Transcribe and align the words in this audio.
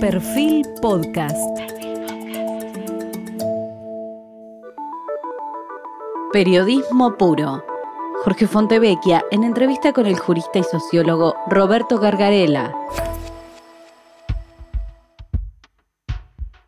Perfil 0.00 0.64
Podcast. 0.80 1.36
Periodismo 6.32 7.16
puro. 7.18 7.64
Jorge 8.22 8.46
Fontevecchia 8.46 9.24
en 9.32 9.42
entrevista 9.42 9.92
con 9.92 10.06
el 10.06 10.16
jurista 10.16 10.60
y 10.60 10.62
sociólogo 10.62 11.34
Roberto 11.48 11.98
Gargarela. 11.98 12.72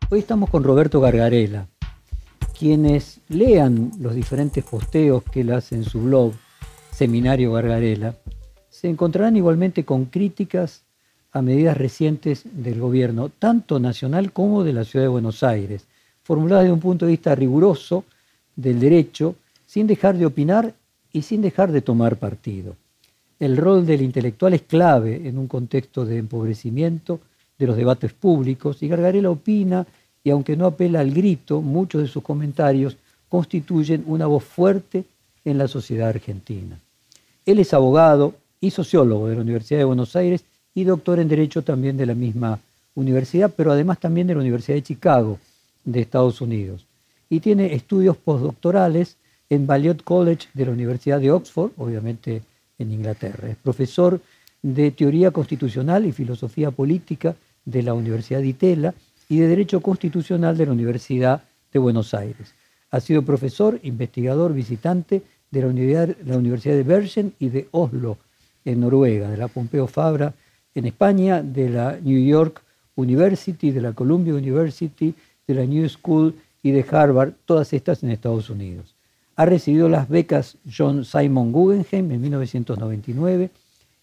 Hoy 0.09 0.19
estamos 0.19 0.49
con 0.49 0.65
Roberto 0.65 0.99
Gargarela. 0.99 1.69
Quienes 2.59 3.21
lean 3.29 3.91
los 3.97 4.13
diferentes 4.13 4.65
posteos 4.65 5.23
que 5.23 5.41
él 5.41 5.53
hace 5.53 5.75
en 5.75 5.85
su 5.85 6.01
blog, 6.01 6.33
Seminario 6.91 7.53
Gargarela, 7.53 8.13
se 8.67 8.89
encontrarán 8.89 9.37
igualmente 9.37 9.85
con 9.85 10.03
críticas 10.03 10.83
a 11.31 11.41
medidas 11.41 11.77
recientes 11.77 12.43
del 12.51 12.79
gobierno, 12.79 13.29
tanto 13.29 13.79
nacional 13.79 14.33
como 14.33 14.63
de 14.63 14.73
la 14.73 14.83
ciudad 14.83 15.05
de 15.05 15.09
Buenos 15.09 15.43
Aires, 15.43 15.85
formuladas 16.23 16.63
desde 16.63 16.73
un 16.73 16.79
punto 16.79 17.05
de 17.05 17.11
vista 17.11 17.33
riguroso 17.35 18.03
del 18.55 18.79
derecho, 18.79 19.35
sin 19.65 19.87
dejar 19.87 20.17
de 20.17 20.25
opinar 20.25 20.73
y 21.13 21.21
sin 21.21 21.41
dejar 21.41 21.71
de 21.71 21.81
tomar 21.81 22.17
partido. 22.17 22.75
El 23.39 23.57
rol 23.57 23.85
del 23.85 24.01
intelectual 24.01 24.53
es 24.53 24.61
clave 24.63 25.27
en 25.27 25.37
un 25.37 25.47
contexto 25.47 26.05
de 26.05 26.17
empobrecimiento 26.17 27.19
de 27.57 27.67
los 27.67 27.77
debates 27.77 28.13
públicos 28.13 28.83
y 28.83 28.87
Gargarela 28.87 29.29
opina 29.29 29.85
y 30.23 30.29
aunque 30.29 30.55
no 30.55 30.65
apela 30.65 30.99
al 30.99 31.11
grito, 31.11 31.61
muchos 31.61 32.01
de 32.01 32.07
sus 32.07 32.23
comentarios 32.23 32.97
constituyen 33.29 34.03
una 34.05 34.27
voz 34.27 34.43
fuerte 34.43 35.05
en 35.45 35.57
la 35.57 35.67
sociedad 35.67 36.09
argentina. 36.09 36.77
Él 37.45 37.59
es 37.59 37.73
abogado 37.73 38.35
y 38.59 38.69
sociólogo 38.69 39.27
de 39.27 39.35
la 39.35 39.41
Universidad 39.41 39.79
de 39.79 39.85
Buenos 39.85 40.15
Aires 40.15 40.43
y 40.73 40.83
doctor 40.83 41.19
en 41.19 41.27
Derecho 41.27 41.61
también 41.61 41.97
de 41.97 42.05
la 42.05 42.15
misma 42.15 42.59
universidad, 42.95 43.53
pero 43.55 43.71
además 43.71 43.99
también 43.99 44.27
de 44.27 44.33
la 44.33 44.41
Universidad 44.41 44.75
de 44.75 44.83
Chicago 44.83 45.39
de 45.83 46.01
Estados 46.01 46.41
Unidos. 46.41 46.85
Y 47.29 47.39
tiene 47.39 47.73
estudios 47.73 48.17
postdoctorales 48.17 49.17
en 49.49 49.67
Balliol 49.67 50.03
College 50.03 50.47
de 50.53 50.65
la 50.65 50.71
Universidad 50.71 51.19
de 51.19 51.31
Oxford, 51.31 51.71
obviamente 51.77 52.41
en 52.77 52.91
Inglaterra. 52.91 53.49
Es 53.49 53.57
profesor 53.57 54.19
de 54.61 54.91
Teoría 54.91 55.31
Constitucional 55.31 56.05
y 56.05 56.11
Filosofía 56.11 56.71
Política 56.71 57.35
de 57.65 57.83
la 57.83 57.93
Universidad 57.93 58.39
de 58.39 58.47
Itela 58.47 58.93
y 59.29 59.39
de 59.39 59.47
Derecho 59.47 59.81
Constitucional 59.81 60.57
de 60.57 60.65
la 60.65 60.71
Universidad 60.71 61.43
de 61.71 61.79
Buenos 61.79 62.13
Aires. 62.13 62.53
Ha 62.91 62.99
sido 62.99 63.23
profesor, 63.23 63.79
investigador, 63.83 64.53
visitante 64.53 65.21
de 65.49 65.61
la 65.61 65.67
Universidad, 66.37 66.75
de 66.75 66.83
Bergen 66.83 67.33
y 67.39 67.49
de 67.49 67.67
Oslo, 67.71 68.17
en 68.63 68.81
Noruega, 68.81 69.29
de 69.29 69.37
la 69.37 69.47
Pompeo 69.47 69.87
Fabra 69.87 70.33
en 70.75 70.85
España, 70.85 71.41
de 71.41 71.69
la 71.69 71.97
New 72.01 72.23
York 72.23 72.61
University, 72.95 73.71
de 73.71 73.81
la 73.81 73.93
Columbia 73.93 74.33
University, 74.33 75.13
de 75.47 75.53
la 75.53 75.65
New 75.65 75.87
School 75.89 76.35
y 76.63 76.71
de 76.71 76.85
Harvard, 76.89 77.33
todas 77.45 77.73
estas 77.73 78.03
en 78.03 78.11
Estados 78.11 78.49
Unidos. 78.49 78.95
Ha 79.35 79.45
recibido 79.45 79.89
las 79.89 80.07
becas 80.07 80.57
John 80.69 81.03
Simon 81.03 81.51
Guggenheim 81.51 82.11
en 82.11 82.21
1999 82.21 83.49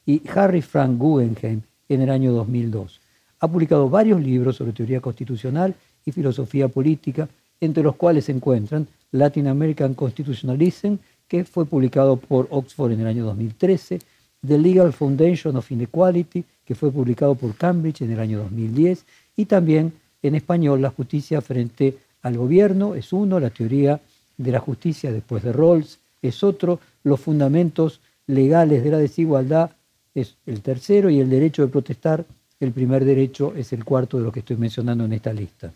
y 0.06 0.22
Harry 0.34 0.62
Frank 0.62 0.98
Guggenheim 0.98 1.62
en 1.88 2.00
el 2.00 2.10
año 2.10 2.32
2002. 2.32 3.00
Ha 3.40 3.48
publicado 3.48 3.88
varios 3.88 4.20
libros 4.20 4.56
sobre 4.56 4.72
teoría 4.72 5.00
constitucional 5.00 5.74
y 6.04 6.12
filosofía 6.12 6.68
política, 6.68 7.28
entre 7.60 7.82
los 7.82 7.96
cuales 7.96 8.24
se 8.24 8.32
encuentran 8.32 8.88
Latin 9.12 9.46
American 9.46 9.94
Constitutionalism, 9.94 10.94
que 11.28 11.44
fue 11.44 11.66
publicado 11.66 12.16
por 12.16 12.48
Oxford 12.50 12.92
en 12.92 13.00
el 13.00 13.06
año 13.06 13.24
2013, 13.24 13.98
The 14.46 14.58
Legal 14.58 14.92
Foundation 14.92 15.56
of 15.56 15.70
Inequality, 15.70 16.44
que 16.68 16.74
fue 16.74 16.92
publicado 16.92 17.34
por 17.34 17.54
Cambridge 17.54 18.02
en 18.02 18.12
el 18.12 18.20
año 18.20 18.40
2010, 18.40 19.06
y 19.36 19.46
también 19.46 19.94
en 20.22 20.34
español 20.34 20.82
La 20.82 20.90
justicia 20.90 21.40
frente 21.40 21.96
al 22.20 22.36
gobierno, 22.36 22.94
es 22.94 23.10
uno, 23.14 23.40
la 23.40 23.48
teoría 23.48 23.98
de 24.36 24.52
la 24.52 24.60
justicia 24.60 25.10
después 25.10 25.42
de 25.42 25.54
Rawls, 25.54 25.98
es 26.20 26.44
otro, 26.44 26.78
los 27.04 27.20
fundamentos 27.20 28.00
legales 28.26 28.84
de 28.84 28.90
la 28.90 28.98
desigualdad 28.98 29.70
es 30.14 30.36
el 30.44 30.60
tercero 30.60 31.08
y 31.08 31.20
el 31.20 31.30
derecho 31.30 31.62
de 31.62 31.68
protestar, 31.68 32.26
el 32.60 32.72
primer 32.72 33.02
derecho, 33.06 33.54
es 33.56 33.72
el 33.72 33.82
cuarto 33.82 34.18
de 34.18 34.24
lo 34.24 34.30
que 34.30 34.40
estoy 34.40 34.58
mencionando 34.58 35.06
en 35.06 35.14
esta 35.14 35.32
lista. 35.32 35.72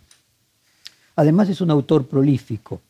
Además 1.16 1.48
es 1.48 1.62
un 1.62 1.70
autor 1.70 2.04
prolífico. 2.04 2.82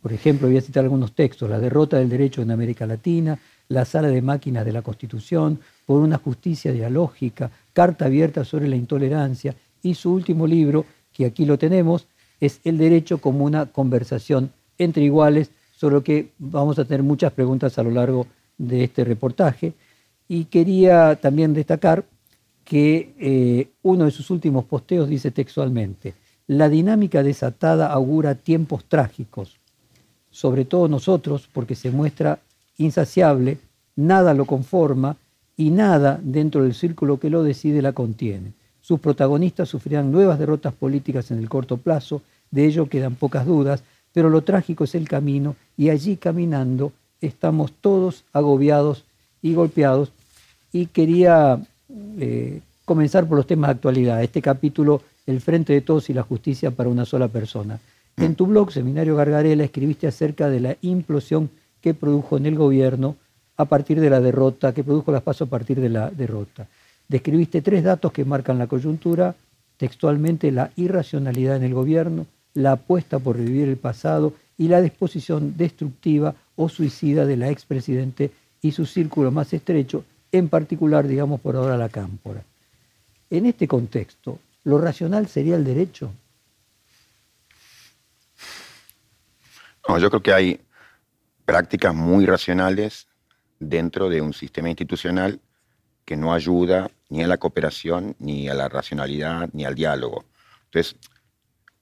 Por 0.00 0.14
ejemplo, 0.14 0.48
voy 0.48 0.56
a 0.56 0.62
citar 0.62 0.84
algunos 0.84 1.12
textos, 1.12 1.50
La 1.50 1.58
derrota 1.58 1.98
del 1.98 2.08
derecho 2.08 2.40
en 2.40 2.52
América 2.52 2.86
Latina, 2.86 3.38
La 3.68 3.84
sala 3.84 4.08
de 4.08 4.22
máquinas 4.22 4.64
de 4.64 4.72
la 4.72 4.80
Constitución, 4.80 5.58
por 5.86 6.00
una 6.00 6.18
justicia 6.18 6.72
dialógica, 6.72 7.50
carta 7.72 8.06
abierta 8.06 8.44
sobre 8.44 8.68
la 8.68 8.76
intolerancia, 8.76 9.54
y 9.82 9.94
su 9.94 10.12
último 10.12 10.46
libro, 10.46 10.86
que 11.12 11.26
aquí 11.26 11.44
lo 11.44 11.58
tenemos, 11.58 12.06
es 12.40 12.60
El 12.64 12.78
derecho 12.78 13.18
como 13.18 13.44
una 13.44 13.66
conversación 13.66 14.50
entre 14.78 15.04
iguales, 15.04 15.50
sobre 15.76 15.94
lo 15.96 16.04
que 16.04 16.30
vamos 16.38 16.78
a 16.78 16.84
tener 16.84 17.02
muchas 17.02 17.32
preguntas 17.32 17.78
a 17.78 17.82
lo 17.82 17.90
largo 17.90 18.26
de 18.56 18.84
este 18.84 19.04
reportaje. 19.04 19.74
Y 20.28 20.46
quería 20.46 21.16
también 21.16 21.52
destacar 21.52 22.04
que 22.64 23.14
eh, 23.18 23.68
uno 23.82 24.06
de 24.06 24.10
sus 24.10 24.30
últimos 24.30 24.64
posteos 24.64 25.08
dice 25.08 25.30
textualmente, 25.30 26.14
la 26.46 26.68
dinámica 26.68 27.22
desatada 27.22 27.92
augura 27.92 28.34
tiempos 28.34 28.84
trágicos, 28.86 29.58
sobre 30.30 30.64
todo 30.64 30.88
nosotros, 30.88 31.48
porque 31.52 31.74
se 31.74 31.90
muestra 31.90 32.40
insaciable, 32.78 33.58
nada 33.96 34.34
lo 34.34 34.46
conforma 34.46 35.16
y 35.56 35.70
nada 35.70 36.20
dentro 36.22 36.62
del 36.62 36.74
círculo 36.74 37.18
que 37.18 37.30
lo 37.30 37.42
decide 37.42 37.82
la 37.82 37.92
contiene. 37.92 38.52
Sus 38.80 39.00
protagonistas 39.00 39.68
sufrirán 39.68 40.12
nuevas 40.12 40.38
derrotas 40.38 40.74
políticas 40.74 41.30
en 41.30 41.38
el 41.38 41.48
corto 41.48 41.76
plazo, 41.76 42.22
de 42.50 42.66
ello 42.66 42.88
quedan 42.88 43.14
pocas 43.14 43.46
dudas, 43.46 43.82
pero 44.12 44.30
lo 44.30 44.42
trágico 44.42 44.84
es 44.84 44.94
el 44.94 45.08
camino 45.08 45.56
y 45.76 45.90
allí 45.90 46.16
caminando 46.16 46.92
estamos 47.20 47.72
todos 47.80 48.24
agobiados 48.32 49.04
y 49.42 49.54
golpeados. 49.54 50.12
Y 50.72 50.86
quería 50.86 51.60
eh, 52.18 52.60
comenzar 52.84 53.26
por 53.26 53.36
los 53.36 53.46
temas 53.46 53.68
de 53.68 53.74
actualidad. 53.74 54.22
Este 54.22 54.42
capítulo, 54.42 55.02
El 55.26 55.40
Frente 55.40 55.72
de 55.72 55.80
Todos 55.80 56.10
y 56.10 56.14
la 56.14 56.22
Justicia 56.22 56.70
para 56.70 56.88
una 56.88 57.04
sola 57.04 57.28
persona. 57.28 57.80
En 58.16 58.34
tu 58.34 58.46
blog, 58.46 58.70
Seminario 58.70 59.16
Gargarela, 59.16 59.64
escribiste 59.64 60.06
acerca 60.06 60.48
de 60.48 60.60
la 60.60 60.76
implosión 60.82 61.50
que 61.80 61.94
produjo 61.94 62.36
en 62.36 62.46
el 62.46 62.54
gobierno 62.54 63.16
a 63.56 63.64
partir 63.64 64.00
de 64.00 64.10
la 64.10 64.20
derrota, 64.20 64.72
que 64.72 64.84
produjo 64.84 65.12
las 65.12 65.22
pasos 65.22 65.46
a 65.48 65.50
partir 65.50 65.80
de 65.80 65.88
la 65.88 66.10
derrota. 66.10 66.66
Describiste 67.08 67.62
tres 67.62 67.84
datos 67.84 68.12
que 68.12 68.24
marcan 68.24 68.58
la 68.58 68.66
coyuntura, 68.66 69.34
textualmente 69.76 70.50
la 70.50 70.70
irracionalidad 70.76 71.56
en 71.56 71.64
el 71.64 71.74
gobierno, 71.74 72.26
la 72.54 72.72
apuesta 72.72 73.18
por 73.18 73.36
revivir 73.36 73.68
el 73.68 73.76
pasado 73.76 74.32
y 74.56 74.68
la 74.68 74.80
disposición 74.80 75.56
destructiva 75.56 76.34
o 76.56 76.68
suicida 76.68 77.26
de 77.26 77.36
la 77.36 77.50
expresidente 77.50 78.30
y 78.62 78.72
su 78.72 78.86
círculo 78.86 79.30
más 79.30 79.52
estrecho, 79.52 80.04
en 80.32 80.48
particular, 80.48 81.06
digamos, 81.06 81.40
por 81.40 81.56
ahora 81.56 81.76
la 81.76 81.88
cámpora. 81.88 82.42
En 83.30 83.46
este 83.46 83.68
contexto, 83.68 84.38
¿lo 84.64 84.78
racional 84.78 85.26
sería 85.28 85.56
el 85.56 85.64
derecho? 85.64 86.12
No, 89.88 89.98
yo 89.98 90.08
creo 90.08 90.22
que 90.22 90.32
hay 90.32 90.60
prácticas 91.44 91.94
muy 91.94 92.24
racionales 92.24 93.06
dentro 93.58 94.08
de 94.08 94.20
un 94.20 94.32
sistema 94.32 94.68
institucional 94.68 95.40
que 96.04 96.16
no 96.16 96.34
ayuda 96.34 96.90
ni 97.08 97.22
a 97.22 97.26
la 97.26 97.38
cooperación, 97.38 98.16
ni 98.18 98.48
a 98.48 98.54
la 98.54 98.68
racionalidad, 98.68 99.48
ni 99.52 99.64
al 99.64 99.74
diálogo. 99.74 100.24
Entonces, 100.66 100.96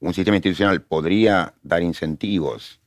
un 0.00 0.14
sistema 0.14 0.36
institucional 0.36 0.82
podría 0.82 1.54
dar 1.62 1.82
incentivos 1.82 2.80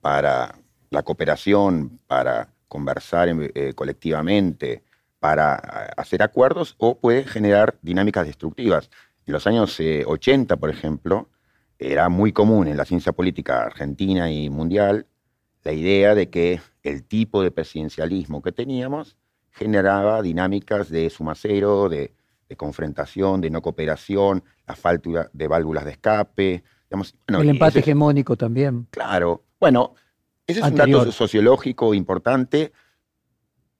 para 0.00 0.58
la 0.90 1.02
cooperación, 1.02 2.00
para 2.06 2.52
conversar 2.68 3.28
eh, 3.28 3.72
colectivamente, 3.74 4.82
para 5.18 5.54
hacer 5.96 6.22
acuerdos, 6.22 6.76
o 6.78 6.98
puede 6.98 7.24
generar 7.24 7.76
dinámicas 7.82 8.26
destructivas. 8.26 8.90
En 9.26 9.34
los 9.34 9.46
años 9.46 9.78
80, 9.78 10.54
eh, 10.54 10.56
por 10.56 10.70
ejemplo, 10.70 11.28
era 11.78 12.08
muy 12.08 12.32
común 12.32 12.68
en 12.68 12.76
la 12.76 12.84
ciencia 12.84 13.12
política 13.12 13.62
argentina 13.62 14.30
y 14.30 14.50
mundial 14.50 15.06
la 15.62 15.72
idea 15.72 16.14
de 16.14 16.30
que 16.30 16.60
el 16.82 17.04
tipo 17.04 17.42
de 17.42 17.50
presidencialismo 17.50 18.42
que 18.42 18.52
teníamos 18.52 19.16
generaba 19.50 20.22
dinámicas 20.22 20.88
de 20.88 21.10
suma 21.10 21.34
cero, 21.34 21.88
de, 21.88 22.14
confrontación, 22.56 23.40
de 23.40 23.50
no 23.50 23.62
cooperación, 23.62 24.42
la 24.66 24.74
falta 24.74 25.30
de 25.32 25.48
válvulas 25.48 25.84
de 25.84 25.92
escape. 25.92 26.64
el 27.28 27.48
empate 27.48 27.78
hegemónico 27.78 28.36
también. 28.36 28.88
Claro. 28.90 29.44
Bueno, 29.60 29.94
ese 30.46 30.60
es 30.60 30.66
un 30.66 30.74
dato 30.74 31.12
sociológico 31.12 31.94
importante, 31.94 32.72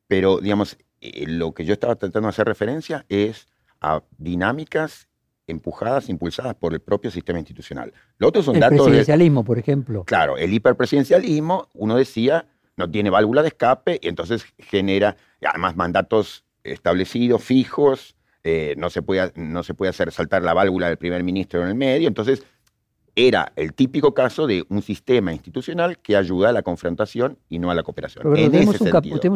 pero 0.07 0.39
digamos, 0.39 0.77
eh, 1.01 1.27
lo 1.27 1.53
que 1.53 1.65
yo 1.65 1.73
estaba 1.73 1.97
tratando 1.97 2.27
de 2.27 2.31
hacer 2.31 2.47
referencia 2.47 3.05
es 3.09 3.49
a 3.81 4.03
dinámicas 4.19 5.10
empujadas, 5.51 6.09
impulsadas 6.09 6.55
por 6.55 6.73
el 6.73 6.81
propio 6.81 7.11
sistema 7.11 7.39
institucional. 7.39 7.93
Lo 8.19 8.29
otro 8.29 8.43
son 8.43 8.57
el 8.57 8.69
presidencialismo, 8.69 9.45
por 9.45 9.59
ejemplo. 9.59 10.05
Claro, 10.05 10.37
el 10.37 10.53
hiperpresidencialismo, 10.53 11.69
uno 11.75 11.97
decía, 11.97 12.47
no 12.77 12.91
tiene 12.91 13.11
válvula 13.11 13.43
de 13.43 13.49
escape 13.49 13.99
y 14.03 14.09
entonces 14.09 14.45
genera 14.59 15.17
además 15.43 15.77
mandatos 15.77 16.45
establecidos, 16.65 17.43
fijos, 17.43 18.17
eh, 18.43 18.75
no, 18.79 18.91
se 18.91 19.03
puede, 19.03 19.33
no 19.37 19.63
se 19.63 19.75
puede 19.75 19.91
hacer 19.91 20.13
saltar 20.13 20.43
la 20.43 20.55
válvula 20.55 20.89
del 20.89 20.97
primer 20.97 21.23
ministro 21.23 21.63
en 21.63 21.69
el 21.69 21.75
medio. 21.75 22.09
Entonces, 22.09 22.43
era 23.15 23.53
el 23.57 23.75
típico 23.75 24.15
caso 24.15 24.47
de 24.47 24.65
un 24.69 24.83
sistema 24.83 25.33
institucional 25.33 25.99
que 25.99 26.17
ayuda 26.17 26.51
a 26.51 26.53
la 26.53 26.63
confrontación 26.63 27.39
y 27.49 27.59
no 27.59 27.71
a 27.71 27.75
la 27.75 27.83
cooperación. 27.83 28.33
tenemos, 28.35 28.81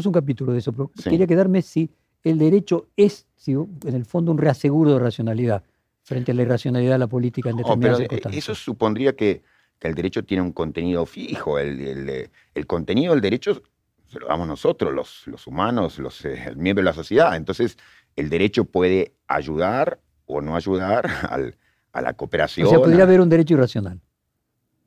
un 0.06 0.12
capítulo 0.12 0.52
de 0.52 0.58
eso, 0.58 0.72
pero 0.72 0.90
quería 1.02 1.26
quedarme 1.26 1.60
si 1.60 1.90
el 2.22 2.38
derecho 2.38 2.88
es, 2.96 3.26
en 3.46 3.94
el 3.94 4.06
fondo, 4.06 4.32
un 4.32 4.38
reaseguro 4.38 4.94
de 4.94 4.98
racionalidad 4.98 5.62
frente 6.04 6.30
a 6.30 6.34
la 6.34 6.42
irracionalidad 6.42 6.92
de 6.92 6.98
la 6.98 7.06
política 7.08 7.50
en 7.50 7.56
determinadas 7.56 7.98
eh, 7.98 8.02
circunstancias. 8.02 8.44
Eso 8.44 8.54
supondría 8.54 9.16
que, 9.16 9.42
el 9.80 9.94
derecho 9.94 10.24
tiene 10.24 10.42
un 10.42 10.52
contenido 10.52 11.04
fijo. 11.04 11.58
El, 11.58 12.30
contenido 12.66 13.12
del 13.12 13.20
derecho 13.20 13.60
se 14.06 14.18
lo 14.18 14.28
damos 14.28 14.48
nosotros, 14.48 14.94
los, 14.94 15.26
los 15.26 15.46
humanos, 15.46 15.98
los 15.98 16.24
eh, 16.24 16.54
miembros 16.56 16.84
de 16.84 16.90
la 16.90 16.94
sociedad. 16.94 17.36
Entonces, 17.36 17.76
el 18.16 18.30
derecho 18.30 18.64
puede 18.64 19.12
ayudar 19.26 20.00
o 20.24 20.40
no 20.40 20.56
ayudar 20.56 21.04
al, 21.28 21.58
a 21.92 22.00
la 22.00 22.14
cooperación. 22.14 22.66
O 22.66 22.70
sea, 22.70 22.78
podría 22.78 23.02
haber 23.02 23.20
un 23.20 23.28
derecho 23.28 23.54
irracional. 23.54 24.00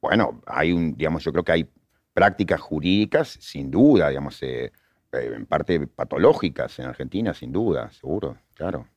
Bueno, 0.02 0.42
hay 0.48 0.72
un, 0.72 0.96
digamos, 0.96 1.24
yo 1.24 1.32
creo 1.32 1.44
que 1.44 1.52
hay 1.52 1.70
prácticas 2.14 2.60
jurídicas, 2.60 3.38
sin 3.40 3.70
duda, 3.70 4.10
digamos, 4.10 4.42
eh, 4.42 4.72
eh, 5.12 5.32
en 5.36 5.46
parte 5.46 5.88
patológicas 5.88 6.80
en 6.80 6.88
Argentina, 6.88 7.34
sin 7.34 7.52
duda, 7.52 7.92
seguro, 7.92 8.38
claro. 8.56 8.88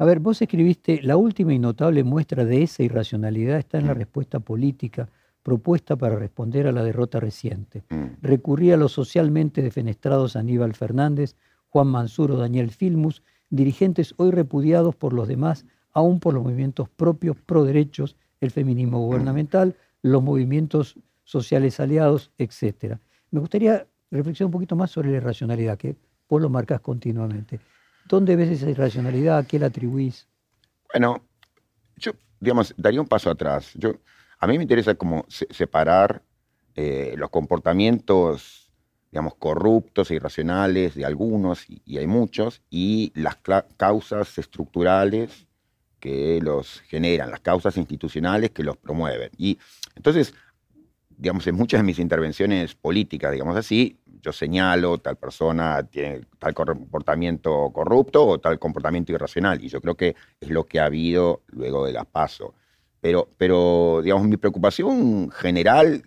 A 0.00 0.06
ver, 0.06 0.18
vos 0.18 0.40
escribiste, 0.40 1.02
la 1.02 1.18
última 1.18 1.52
y 1.52 1.58
notable 1.58 2.04
muestra 2.04 2.46
de 2.46 2.62
esa 2.62 2.82
irracionalidad 2.82 3.58
está 3.58 3.76
en 3.76 3.86
la 3.86 3.92
mm. 3.92 3.98
respuesta 3.98 4.40
política 4.40 5.10
propuesta 5.42 5.94
para 5.94 6.16
responder 6.16 6.66
a 6.66 6.72
la 6.72 6.82
derrota 6.82 7.20
reciente. 7.20 7.84
Mm. 7.90 8.06
Recurría 8.22 8.74
a 8.74 8.76
los 8.78 8.92
socialmente 8.92 9.60
defenestrados 9.60 10.36
Aníbal 10.36 10.72
Fernández, 10.72 11.36
Juan 11.68 11.88
Mansur 11.88 12.32
o 12.32 12.38
Daniel 12.38 12.70
Filmus, 12.70 13.22
dirigentes 13.50 14.14
hoy 14.16 14.30
repudiados 14.30 14.96
por 14.96 15.12
los 15.12 15.28
demás 15.28 15.66
aún 15.92 16.18
por 16.18 16.32
los 16.32 16.44
movimientos 16.44 16.88
propios 16.88 17.36
pro 17.36 17.64
derechos, 17.64 18.16
el 18.40 18.50
feminismo 18.50 19.00
gubernamental, 19.00 19.76
los 20.00 20.22
movimientos 20.22 20.96
sociales 21.24 21.78
aliados, 21.78 22.30
etc. 22.38 22.96
Me 23.32 23.40
gustaría 23.40 23.86
reflexionar 24.10 24.46
un 24.46 24.52
poquito 24.52 24.76
más 24.76 24.92
sobre 24.92 25.10
la 25.10 25.18
irracionalidad, 25.18 25.76
que 25.76 25.94
vos 26.26 26.40
lo 26.40 26.48
marcas 26.48 26.80
continuamente. 26.80 27.60
¿Dónde 28.10 28.34
ves 28.34 28.50
esa 28.50 28.68
irracionalidad? 28.68 29.38
¿A 29.38 29.44
qué 29.44 29.60
la 29.60 29.66
atribuís? 29.66 30.26
Bueno, 30.92 31.22
yo, 31.96 32.10
digamos, 32.40 32.74
daría 32.76 33.00
un 33.00 33.06
paso 33.06 33.30
atrás. 33.30 33.70
Yo, 33.74 33.94
a 34.40 34.48
mí 34.48 34.56
me 34.56 34.64
interesa 34.64 34.96
como 34.96 35.24
separar 35.28 36.20
eh, 36.74 37.14
los 37.16 37.30
comportamientos, 37.30 38.72
digamos, 39.12 39.36
corruptos 39.36 40.10
e 40.10 40.16
irracionales 40.16 40.96
de 40.96 41.04
algunos, 41.04 41.66
y 41.68 41.98
hay 41.98 42.08
muchos, 42.08 42.62
y 42.68 43.12
las 43.14 43.36
causas 43.76 44.36
estructurales 44.38 45.46
que 46.00 46.40
los 46.42 46.80
generan, 46.80 47.30
las 47.30 47.40
causas 47.40 47.76
institucionales 47.76 48.50
que 48.50 48.64
los 48.64 48.76
promueven. 48.76 49.30
Y 49.36 49.56
entonces, 49.94 50.34
digamos, 51.16 51.46
en 51.46 51.54
muchas 51.54 51.78
de 51.78 51.84
mis 51.84 52.00
intervenciones 52.00 52.74
políticas, 52.74 53.30
digamos 53.30 53.56
así, 53.56 54.00
yo 54.20 54.32
señalo 54.32 54.98
tal 54.98 55.16
persona 55.16 55.82
tiene 55.84 56.22
tal 56.38 56.54
comportamiento 56.54 57.70
corrupto 57.72 58.26
o 58.26 58.38
tal 58.38 58.58
comportamiento 58.58 59.12
irracional. 59.12 59.62
Y 59.62 59.68
yo 59.68 59.80
creo 59.80 59.96
que 59.96 60.14
es 60.40 60.50
lo 60.50 60.64
que 60.64 60.80
ha 60.80 60.86
habido 60.86 61.42
luego 61.48 61.86
de 61.86 61.92
las 61.92 62.06
PASO. 62.06 62.54
Pero, 63.00 63.28
pero 63.38 64.00
digamos, 64.02 64.28
mi 64.28 64.36
preocupación 64.36 65.30
general, 65.30 66.02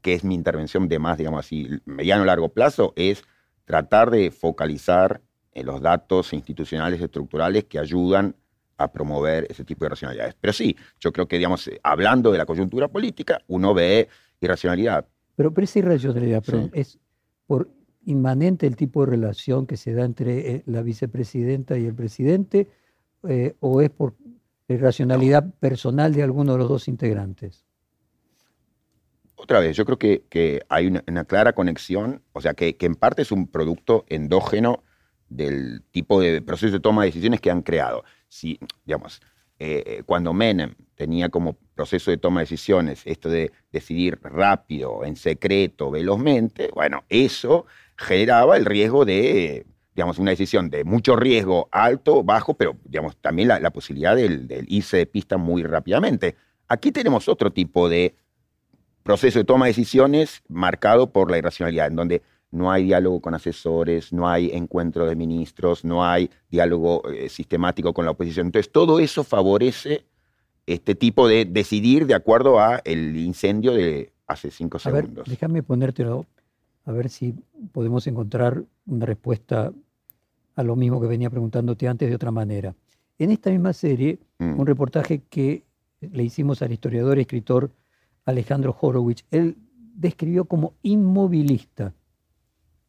que 0.00 0.14
es 0.14 0.24
mi 0.24 0.34
intervención 0.34 0.88
de 0.88 0.98
más, 0.98 1.18
digamos 1.18 1.40
así, 1.40 1.68
mediano 1.84 2.22
o 2.22 2.26
largo 2.26 2.48
plazo, 2.50 2.92
es 2.96 3.24
tratar 3.64 4.10
de 4.10 4.30
focalizar 4.30 5.20
en 5.52 5.66
los 5.66 5.80
datos 5.80 6.32
institucionales 6.32 7.00
estructurales 7.00 7.64
que 7.64 7.78
ayudan 7.78 8.36
a 8.78 8.92
promover 8.92 9.46
ese 9.48 9.64
tipo 9.64 9.80
de 9.80 9.88
irracionalidades. 9.88 10.36
Pero 10.40 10.52
sí, 10.52 10.76
yo 11.00 11.12
creo 11.12 11.26
que, 11.26 11.38
digamos, 11.38 11.68
hablando 11.82 12.30
de 12.30 12.38
la 12.38 12.46
coyuntura 12.46 12.88
política, 12.88 13.40
uno 13.48 13.74
ve 13.74 14.08
irracionalidad. 14.40 15.06
Pero, 15.34 15.52
pero 15.52 15.64
esa 15.64 15.78
irracionalidad 15.78 16.44
es 16.74 16.98
por 17.46 17.70
inmanente 18.04 18.66
el 18.66 18.76
tipo 18.76 19.04
de 19.04 19.10
relación 19.10 19.66
que 19.66 19.76
se 19.76 19.92
da 19.92 20.04
entre 20.04 20.54
eh, 20.54 20.62
la 20.66 20.82
vicepresidenta 20.82 21.76
y 21.78 21.86
el 21.86 21.94
presidente, 21.94 22.68
eh, 23.28 23.54
o 23.60 23.80
es 23.80 23.90
por 23.90 24.14
irracionalidad 24.68 25.52
personal 25.60 26.14
de 26.14 26.22
alguno 26.22 26.52
de 26.52 26.58
los 26.58 26.68
dos 26.68 26.88
integrantes? 26.88 27.64
Otra 29.36 29.60
vez, 29.60 29.76
yo 29.76 29.84
creo 29.84 29.98
que, 29.98 30.24
que 30.28 30.62
hay 30.68 30.86
una, 30.86 31.24
clara 31.24 31.52
conexión, 31.52 32.22
o 32.32 32.40
sea, 32.40 32.54
que, 32.54 32.76
que 32.76 32.86
en 32.86 32.94
parte 32.94 33.22
es 33.22 33.32
un 33.32 33.46
producto 33.48 34.04
endógeno 34.08 34.82
del 35.28 35.82
tipo 35.90 36.20
de 36.20 36.40
proceso 36.40 36.72
de 36.72 36.80
toma 36.80 37.02
de 37.02 37.08
decisiones 37.08 37.40
que 37.40 37.50
han 37.50 37.62
creado 37.62 38.04
si, 38.28 38.58
digamos, 38.84 39.20
eh, 39.58 39.82
eh, 39.86 40.02
cuando 40.04 40.34
Menem 40.34 40.74
tenía 40.94 41.28
como 41.30 41.56
proceso 41.74 42.10
de 42.10 42.18
toma 42.18 42.40
de 42.40 42.44
decisiones 42.44 43.02
esto 43.06 43.28
de 43.30 43.52
decidir 43.72 44.18
rápido, 44.22 45.04
en 45.04 45.16
secreto, 45.16 45.90
velozmente, 45.90 46.70
bueno, 46.74 47.04
eso 47.08 47.66
generaba 47.96 48.56
el 48.56 48.66
riesgo 48.66 49.04
de, 49.04 49.66
digamos, 49.94 50.18
una 50.18 50.30
decisión 50.30 50.68
de 50.68 50.84
mucho 50.84 51.16
riesgo 51.16 51.68
alto, 51.72 52.22
bajo, 52.22 52.54
pero, 52.54 52.76
digamos, 52.84 53.16
también 53.16 53.48
la, 53.48 53.70
posibilidad 53.70 54.14
del, 54.14 54.46
del, 54.46 54.66
irse 54.68 54.98
de 54.98 55.06
pista 55.06 55.38
muy 55.38 55.62
rápidamente. 55.62 56.36
Aquí 56.68 56.92
tenemos 56.92 57.28
otro 57.28 57.50
tipo 57.50 57.88
de 57.88 58.14
proceso 59.02 59.38
de 59.38 59.44
toma 59.44 59.66
de 59.66 59.70
decisiones 59.70 60.42
marcado 60.48 61.12
por 61.12 61.30
la 61.30 61.38
irracionalidad, 61.38 61.86
en 61.86 61.96
donde 61.96 62.22
no 62.50 62.70
hay 62.70 62.84
diálogo 62.84 63.20
con 63.20 63.34
asesores, 63.34 64.12
no 64.12 64.28
hay 64.28 64.50
encuentro 64.52 65.06
de 65.06 65.16
ministros, 65.16 65.84
no 65.84 66.04
hay 66.04 66.30
diálogo 66.50 67.08
eh, 67.10 67.28
sistemático 67.28 67.92
con 67.92 68.04
la 68.04 68.12
oposición. 68.12 68.46
Entonces, 68.46 68.72
todo 68.72 68.98
eso 68.98 69.24
favorece 69.24 70.04
este 70.66 70.94
tipo 70.94 71.28
de 71.28 71.44
decidir 71.44 72.06
de 72.06 72.14
acuerdo 72.14 72.58
a 72.58 72.80
el 72.84 73.16
incendio 73.16 73.72
de 73.72 74.12
hace 74.26 74.50
cinco 74.50 74.78
segundos. 74.78 75.14
Ver, 75.14 75.26
déjame 75.26 75.62
ponértelo, 75.62 76.26
a 76.84 76.92
ver 76.92 77.08
si 77.08 77.34
podemos 77.72 78.06
encontrar 78.06 78.62
una 78.86 79.06
respuesta 79.06 79.72
a 80.56 80.62
lo 80.62 80.74
mismo 80.74 81.00
que 81.00 81.06
venía 81.06 81.30
preguntándote 81.30 81.86
antes 81.86 82.08
de 82.08 82.14
otra 82.14 82.30
manera. 82.30 82.74
En 83.18 83.30
esta 83.30 83.50
misma 83.50 83.72
serie, 83.72 84.18
mm. 84.38 84.58
un 84.58 84.66
reportaje 84.66 85.22
que 85.30 85.62
le 86.00 86.22
hicimos 86.22 86.62
al 86.62 86.72
historiador 86.72 87.18
y 87.18 87.22
escritor 87.22 87.70
Alejandro 88.24 88.76
Horowitz, 88.80 89.24
él 89.30 89.56
describió 89.94 90.44
como 90.44 90.74
inmovilista 90.82 91.94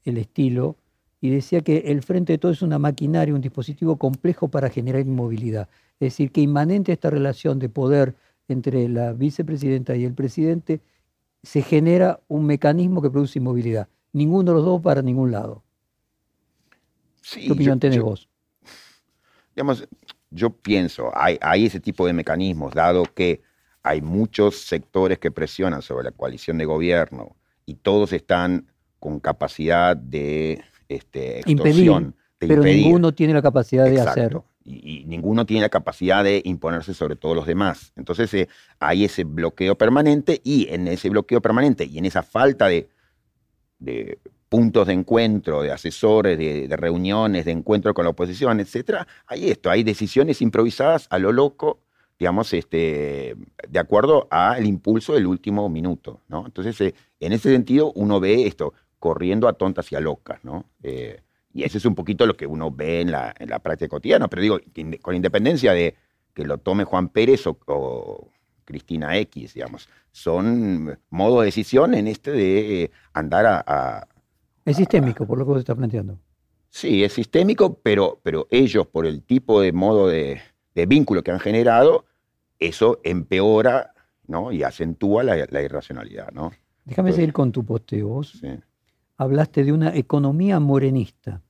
el 0.09 0.17
estilo 0.17 0.75
y 1.19 1.29
decía 1.29 1.61
que 1.61 1.77
el 1.87 2.03
frente 2.03 2.33
de 2.33 2.37
todo 2.37 2.51
es 2.51 2.61
una 2.61 2.79
maquinaria, 2.79 3.33
un 3.33 3.41
dispositivo 3.41 3.97
complejo 3.97 4.47
para 4.47 4.69
generar 4.69 5.01
inmovilidad. 5.01 5.67
Es 5.99 6.13
decir, 6.13 6.31
que 6.31 6.41
inmanente 6.41 6.91
a 6.91 6.93
esta 6.93 7.09
relación 7.09 7.59
de 7.59 7.69
poder 7.69 8.15
entre 8.47 8.87
la 8.87 9.13
vicepresidenta 9.13 9.95
y 9.95 10.05
el 10.05 10.13
presidente, 10.13 10.81
se 11.43 11.61
genera 11.61 12.19
un 12.27 12.45
mecanismo 12.45 13.01
que 13.01 13.09
produce 13.09 13.39
inmovilidad. 13.39 13.87
Ninguno 14.13 14.51
de 14.51 14.57
los 14.57 14.65
dos 14.65 14.81
para 14.81 15.01
ningún 15.01 15.31
lado. 15.31 15.63
¿Qué 17.33 17.51
opinión 17.51 17.79
tenés 17.79 18.01
vos? 18.01 18.29
Digamos, 19.55 19.87
yo 20.29 20.49
pienso, 20.49 21.11
hay, 21.13 21.37
hay 21.41 21.65
ese 21.65 21.79
tipo 21.79 22.05
de 22.05 22.13
mecanismos, 22.13 22.73
dado 22.73 23.03
que 23.03 23.41
hay 23.83 24.01
muchos 24.01 24.61
sectores 24.61 25.19
que 25.19 25.31
presionan 25.31 25.81
sobre 25.81 26.05
la 26.05 26.11
coalición 26.11 26.57
de 26.57 26.65
gobierno 26.65 27.35
y 27.65 27.75
todos 27.75 28.13
están 28.13 28.67
con 28.99 29.19
capacidad 29.19 29.95
de 29.95 30.61
este, 30.89 31.39
extorsión. 31.39 32.15
pero 32.37 32.63
ninguno 32.63 33.13
tiene 33.13 33.33
la 33.33 33.41
capacidad 33.41 33.85
de 33.85 34.01
hacerlo. 34.01 34.45
Y, 34.63 35.05
ninguno 35.05 35.45
tiene 35.45 35.61
la 35.61 35.69
capacidad 35.69 36.23
de 36.23 36.41
imponerse 36.43 36.93
sobre 36.93 37.15
todos 37.15 37.35
los 37.35 37.47
demás. 37.47 37.93
Entonces 37.95 38.33
eh, 38.33 38.49
hay 38.79 39.05
ese 39.05 39.23
bloqueo 39.23 39.77
permanente 39.77 40.41
y 40.43 40.67
en 40.69 40.87
ese 40.87 41.09
bloqueo 41.09 41.41
permanente 41.41 41.85
y 41.85 41.97
en 41.97 42.05
esa 42.05 42.21
falta 42.21 42.67
de, 42.67 42.89
puntos 44.49 44.87
de 44.87 44.93
encuentro, 44.93 45.61
de 45.61 45.71
asesores, 45.71 46.37
de, 46.37 46.75
reuniones, 46.75 47.45
de 47.45 47.51
encuentro 47.51 47.93
con 47.93 48.03
la 48.03 48.11
oposición, 48.11 48.59
etcétera, 48.59 49.07
hay 49.25 49.49
esto, 49.49 49.69
hay 49.69 49.83
decisiones 49.83 50.41
improvisadas 50.41 51.07
a 51.09 51.17
lo 51.17 51.31
loco, 51.31 51.79
digamos, 52.19 52.51
este, 52.53 53.35
de 53.69 53.79
acuerdo 53.79 54.27
al 54.31 54.65
impulso 54.65 55.13
del 55.13 55.27
último 55.27 55.69
minuto. 55.69 56.21
¿no? 56.27 56.45
Entonces, 56.45 56.79
eh, 56.81 56.93
en 57.19 57.31
ese 57.31 57.51
sentido, 57.51 57.91
uno 57.93 58.19
ve 58.19 58.47
esto, 58.47 58.73
corriendo 58.99 59.47
a 59.47 59.53
tontas 59.53 59.91
y 59.91 59.95
a 59.95 59.99
locas, 59.99 60.43
¿no? 60.43 60.65
Eh, 60.83 61.21
y 61.53 61.63
eso 61.63 61.77
es 61.77 61.85
un 61.85 61.95
poquito 61.95 62.25
lo 62.25 62.37
que 62.37 62.45
uno 62.45 62.71
ve 62.71 63.01
en 63.01 63.11
la, 63.11 63.33
en 63.37 63.49
la 63.49 63.59
práctica 63.59 63.89
cotidiana, 63.89 64.27
pero 64.27 64.41
digo, 64.41 64.59
con 65.01 65.15
independencia 65.15 65.73
de 65.73 65.95
que 66.33 66.45
lo 66.45 66.59
tome 66.59 66.83
Juan 66.83 67.09
Pérez 67.09 67.47
o, 67.47 68.29
Cristina 68.63 69.17
X, 69.17 69.53
digamos, 69.53 69.87
son 70.11 70.99
modos 71.09 71.39
de 71.39 71.45
decisión 71.45 71.93
en 71.93 72.05
este 72.07 72.31
de 72.31 72.91
andar 73.13 73.45
a... 73.45 74.07
es 74.65 74.75
sistémico, 74.75 75.25
por 75.25 75.39
lo 75.39 75.45
que 75.45 75.51
vos 75.51 75.59
está 75.59 75.73
planteando. 75.73 76.19
Sí, 76.69 77.03
es 77.03 77.13
sistémico, 77.13 77.79
pero, 77.81 78.19
pero 78.21 78.45
ellos, 78.51 78.85
por 78.85 79.05
el 79.05 79.23
tipo 79.23 79.61
de 79.61 79.71
modo 79.71 80.09
de, 80.09 80.41
de 80.75 80.85
vínculo 80.85 81.23
que 81.23 81.31
han 81.31 81.39
generado, 81.39 82.05
eso 82.59 82.99
empeora 83.03 83.93
¿no? 84.27 84.51
y 84.51 84.63
acentúa 84.63 85.23
la, 85.23 85.47
la 85.49 85.61
irracionalidad. 85.61 86.31
¿no? 86.33 86.51
Déjame 86.83 87.13
seguir 87.13 87.31
con 87.31 87.53
tu 87.53 87.63
posteo. 87.63 88.21
Sí 88.23 88.59
hablaste 89.17 89.63
de 89.63 89.71
una 89.73 89.95
economía 89.95 90.59
morenista. 90.59 91.41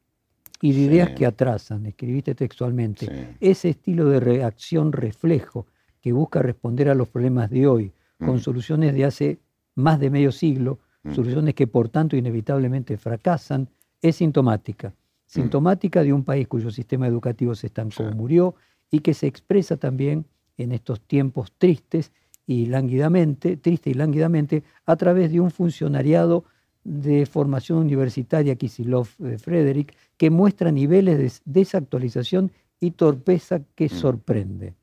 y 0.59 0.71
de 0.73 0.79
ideas 0.79 1.09
Sí. 1.09 1.15
que 1.17 1.25
atrasan, 1.27 1.85
escribiste 1.85 2.33
textualmente. 2.33 3.05
Sí. 3.05 3.11
Ese 3.41 3.69
estilo 3.69 4.05
de 4.09 4.19
reacción 4.19 4.91
reflejo 4.91 5.67
que 6.01 6.11
busca 6.11 6.41
responder 6.41 6.89
a 6.89 6.95
los 6.95 7.09
problemas 7.09 7.51
de 7.51 7.67
hoy 7.67 7.91
con 8.17 8.37
Mm. 8.37 8.39
soluciones 8.39 8.95
de 8.95 9.05
hace 9.05 9.37
más 9.75 9.99
de 9.99 10.09
medio 10.09 10.31
siglo, 10.31 10.79
Mm. 11.03 11.13
soluciones 11.13 11.53
que 11.53 11.67
por 11.67 11.89
tanto 11.89 12.15
inevitablemente 12.17 12.97
fracasan, 12.97 13.69
es 14.01 14.15
sintomática. 14.15 14.95
Sintomática 15.27 16.01
de 16.01 16.11
un 16.11 16.23
país 16.23 16.47
cuyo 16.47 16.71
sistema 16.71 17.05
educativo 17.05 17.53
se 17.53 17.67
estancó 17.67 18.09
Sí. 18.09 18.15
murió 18.15 18.55
y 18.89 19.01
que 19.01 19.13
se 19.13 19.27
expresa 19.27 19.77
también 19.77 20.25
en 20.57 20.71
estos 20.71 21.01
tiempos 21.01 21.51
tristes 21.59 22.11
y 22.47 22.65
lánguidamente, 22.65 23.57
triste 23.57 23.91
y 23.91 23.93
lánguidamente, 23.93 24.63
a 24.87 24.95
través 24.95 25.31
de 25.31 25.39
un 25.39 25.51
funcionariado 25.51 26.45
de 26.89 27.25
formación 27.25 27.79
universitaria, 27.79 28.55
Kisilov 28.55 29.09
eh, 29.25 29.37
Frederick, 29.37 29.93
que 30.15 30.29
muestra 30.29 30.71
niveles 30.71 31.17
de 31.19 31.31
desactualización 31.59 32.49
y 32.79 32.91
torpeza 32.91 33.59
que 33.75 33.85
Mm. 33.87 33.89
sorprende. 33.89 34.73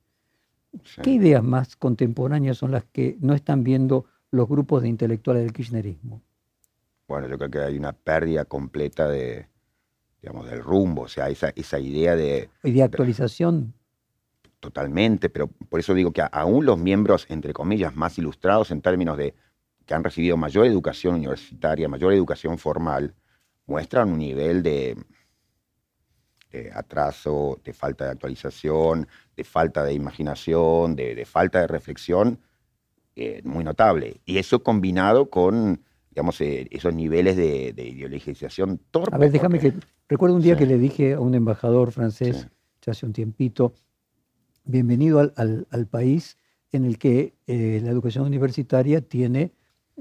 Sí. 0.84 1.00
¿Qué 1.02 1.12
ideas 1.12 1.42
más 1.42 1.76
contemporáneas 1.76 2.58
son 2.58 2.72
las 2.72 2.84
que 2.84 3.16
no 3.20 3.32
están 3.32 3.64
viendo 3.64 4.04
los 4.32 4.46
grupos 4.48 4.82
de 4.82 4.88
intelectuales 4.88 5.44
del 5.44 5.52
kirchnerismo? 5.54 6.20
Bueno, 7.08 7.26
yo 7.28 7.38
creo 7.38 7.50
que 7.50 7.58
hay 7.60 7.78
una 7.78 7.92
pérdida 7.92 8.44
completa 8.44 9.08
de, 9.08 9.46
digamos, 10.20 10.50
del 10.50 10.62
rumbo, 10.62 11.02
o 11.02 11.08
sea, 11.08 11.30
esa, 11.30 11.52
esa 11.56 11.78
idea 11.78 12.16
de 12.16 12.50
Y 12.64 12.72
de 12.72 12.82
actualización, 12.82 13.72
totalmente, 14.60 15.30
pero 15.30 15.46
por 15.46 15.80
eso 15.80 15.94
digo 15.94 16.10
que 16.12 16.22
aún 16.32 16.66
los 16.66 16.78
miembros, 16.78 17.26
entre 17.30 17.52
comillas, 17.54 17.94
más 17.96 18.18
ilustrados 18.18 18.70
en 18.70 18.80
términos 18.82 19.16
de 19.16 19.34
que 19.86 19.94
han 19.94 20.04
recibido 20.04 20.36
mayor 20.36 20.66
educación 20.66 21.16
universitaria, 21.16 21.88
mayor 21.88 22.12
educación 22.12 22.58
formal, 22.58 23.14
muestran 23.66 24.10
un 24.12 24.18
nivel 24.18 24.62
de, 24.62 24.96
de 26.52 26.70
atraso, 26.72 27.60
de 27.64 27.72
falta 27.72 28.04
de 28.04 28.10
actualización, 28.12 29.06
de 29.36 29.44
falta 29.44 29.84
de 29.84 29.92
imaginación, 29.94 30.94
de, 30.96 31.14
de 31.14 31.24
falta 31.24 31.60
de 31.60 31.66
reflexión 31.66 32.38
eh, 33.16 33.42
muy 33.44 33.64
notable. 33.64 34.20
Y 34.24 34.38
eso 34.38 34.62
combinado 34.62 35.30
con, 35.30 35.82
digamos, 36.10 36.40
eh, 36.40 36.66
esos 36.70 36.94
niveles 36.94 37.36
de, 37.36 37.72
de 37.72 37.88
ideologización 37.88 38.80
torpe. 38.90 39.14
a 39.14 39.18
ver, 39.18 39.30
déjame 39.32 39.58
porque- 39.60 39.78
que... 39.78 39.86
Recuerdo 40.06 40.36
un 40.36 40.42
día 40.42 40.52
Sí. 40.54 40.58
que 40.58 40.66
le 40.66 40.78
dije 40.78 41.14
a 41.14 41.20
un 41.20 41.34
embajador 41.34 41.90
francés, 41.90 42.42
Sí. 42.42 42.46
ya 42.82 42.92
hace 42.92 43.06
un 43.06 43.14
tiempito, 43.14 43.72
bienvenido 44.64 45.18
al, 45.18 45.32
al- 45.36 45.66
al 45.70 45.86
país 45.86 46.36
en 46.72 46.84
el 46.84 46.98
que 46.98 47.34
eh, 47.46 47.80
la 47.82 47.90
educación 47.90 48.26
universitaria 48.26 49.00
tiene 49.00 49.52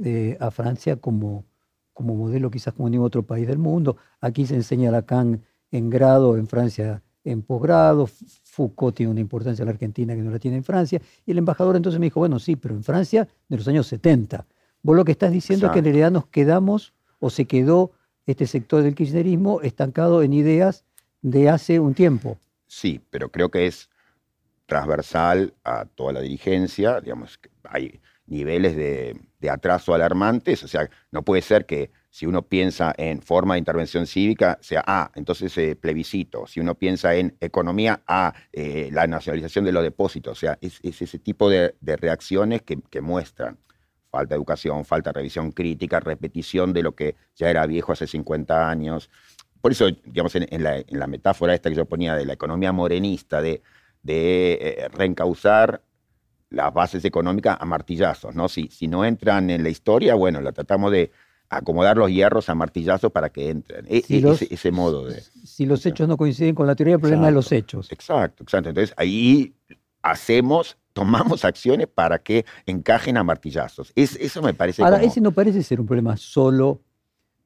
eh, 0.03 0.37
a 0.39 0.51
Francia 0.51 0.97
como, 0.97 1.45
como 1.93 2.15
modelo 2.15 2.49
quizás 2.49 2.73
como 2.73 2.89
ningún 2.89 3.07
otro 3.07 3.23
país 3.23 3.47
del 3.47 3.57
mundo. 3.57 3.97
Aquí 4.21 4.45
se 4.45 4.55
enseña 4.55 4.91
Lacan 4.91 5.43
en 5.71 5.89
grado, 5.89 6.37
en 6.37 6.47
Francia 6.47 7.01
en 7.23 7.41
posgrado, 7.41 8.07
Foucault 8.43 8.95
tiene 8.95 9.11
una 9.11 9.21
importancia 9.21 9.63
en 9.63 9.67
la 9.67 9.73
Argentina 9.73 10.15
que 10.15 10.21
no 10.21 10.31
la 10.31 10.39
tiene 10.39 10.57
en 10.57 10.63
Francia, 10.63 11.01
y 11.25 11.31
el 11.31 11.37
embajador 11.37 11.75
entonces 11.75 11.99
me 11.99 12.07
dijo, 12.07 12.19
bueno, 12.19 12.39
sí, 12.39 12.55
pero 12.55 12.75
en 12.75 12.83
Francia 12.83 13.27
de 13.47 13.57
los 13.57 13.67
años 13.67 13.87
70. 13.87 14.45
Vos 14.81 14.95
lo 14.95 15.05
que 15.05 15.13
estás 15.13 15.31
diciendo 15.31 15.67
es 15.67 15.71
que 15.71 15.79
en 15.79 15.85
realidad 15.85 16.11
nos 16.11 16.27
quedamos 16.27 16.93
o 17.19 17.29
se 17.29 17.45
quedó 17.45 17.91
este 18.25 18.47
sector 18.47 18.83
del 18.83 18.95
kirchnerismo 18.95 19.61
estancado 19.61 20.23
en 20.23 20.33
ideas 20.33 20.83
de 21.21 21.49
hace 21.49 21.79
un 21.79 21.93
tiempo. 21.93 22.37
Sí, 22.67 23.01
pero 23.09 23.29
creo 23.29 23.49
que 23.49 23.67
es 23.67 23.89
transversal 24.65 25.53
a 25.63 25.85
toda 25.85 26.13
la 26.13 26.21
dirigencia, 26.21 26.99
digamos, 26.99 27.37
que 27.37 27.49
hay 27.63 28.01
niveles 28.25 28.75
de, 28.75 29.19
de 29.39 29.49
atraso 29.49 29.93
alarmantes, 29.93 30.63
o 30.63 30.67
sea, 30.67 30.89
no 31.11 31.23
puede 31.23 31.41
ser 31.41 31.65
que 31.65 31.91
si 32.09 32.25
uno 32.25 32.43
piensa 32.43 32.93
en 32.97 33.21
forma 33.21 33.55
de 33.55 33.59
intervención 33.59 34.05
cívica, 34.05 34.57
sea, 34.61 34.83
ah, 34.85 35.11
entonces 35.15 35.57
eh, 35.57 35.75
plebiscito, 35.75 36.45
si 36.47 36.59
uno 36.59 36.75
piensa 36.75 37.15
en 37.15 37.35
economía, 37.39 38.03
ah, 38.07 38.33
eh, 38.51 38.89
la 38.91 39.07
nacionalización 39.07 39.65
de 39.65 39.71
los 39.71 39.83
depósitos, 39.83 40.37
o 40.37 40.39
sea, 40.39 40.57
es, 40.61 40.79
es 40.83 41.01
ese 41.01 41.19
tipo 41.19 41.49
de, 41.49 41.75
de 41.81 41.97
reacciones 41.97 42.61
que, 42.61 42.79
que 42.89 43.01
muestran 43.01 43.57
falta 44.11 44.35
de 44.35 44.37
educación, 44.37 44.85
falta 44.85 45.09
de 45.09 45.15
revisión 45.15 45.51
crítica, 45.51 45.99
repetición 45.99 46.71
de 46.71 46.83
lo 46.83 46.93
que 46.93 47.15
ya 47.35 47.49
era 47.49 47.65
viejo 47.65 47.93
hace 47.93 48.05
50 48.05 48.69
años. 48.69 49.09
Por 49.59 49.71
eso, 49.71 49.87
digamos, 50.05 50.35
en, 50.35 50.45
en 50.51 50.99
la 50.99 51.07
metáfora 51.07 51.55
esta 51.55 51.69
que 51.71 51.75
yo 51.75 51.85
ponía 51.85 52.15
de 52.15 52.25
la 52.25 52.33
economía 52.33 52.71
morenista, 52.71 53.41
de, 53.41 53.63
de 54.03 54.53
eh, 54.61 54.87
reencauzar 54.89 55.81
las 56.53 56.73
bases 56.73 57.03
económicas 57.03 57.57
a 57.59 57.65
martillazos, 57.65 58.33
¿no? 58.35 58.47
Si, 58.47 58.67
si 58.69 58.87
no 58.87 59.03
entran 59.03 59.49
en 59.49 59.63
la 59.63 59.69
historia, 59.69 60.15
bueno, 60.15 60.39
la 60.39 60.51
tratamos 60.51 60.91
de 60.91 61.11
acomodar 61.49 61.97
los 61.97 62.09
hierros 62.09 62.47
a 62.49 62.55
martillazos 62.55 63.11
para 63.11 63.29
que 63.29 63.49
entren. 63.49 63.85
E- 63.89 64.01
Si 64.01 64.17
e- 64.17 64.21
los- 64.21 64.41
ese, 64.41 64.53
ese 64.53 64.71
modo 64.71 65.05
de... 65.05 65.21
Si 65.21 65.65
los 65.65 65.85
hechos 65.85 66.07
no 66.07 66.15
coinciden 66.15 66.55
con 66.55 66.65
la 66.67 66.75
teoría, 66.75 66.95
el 66.95 67.01
problema 67.01 67.27
es 67.27 67.33
los 67.33 67.51
hechos. 67.51 67.91
Exacto, 67.91 68.43
exacto. 68.43 68.69
Entonces 68.69 68.93
ahí 68.97 69.53
hacemos, 70.01 70.77
tomamos 70.93 71.43
acciones 71.45 71.87
para 71.87 72.19
que 72.19 72.45
encajen 72.65 73.17
a 73.17 73.23
martillazos. 73.23 73.91
Es, 73.95 74.15
eso 74.15 74.41
me 74.41 74.53
parece 74.53 74.83
Ahora, 74.83 74.97
como- 74.99 75.11
ese 75.11 75.21
no 75.21 75.31
parece 75.31 75.63
ser 75.63 75.79
un 75.81 75.87
problema 75.87 76.17
solo 76.17 76.81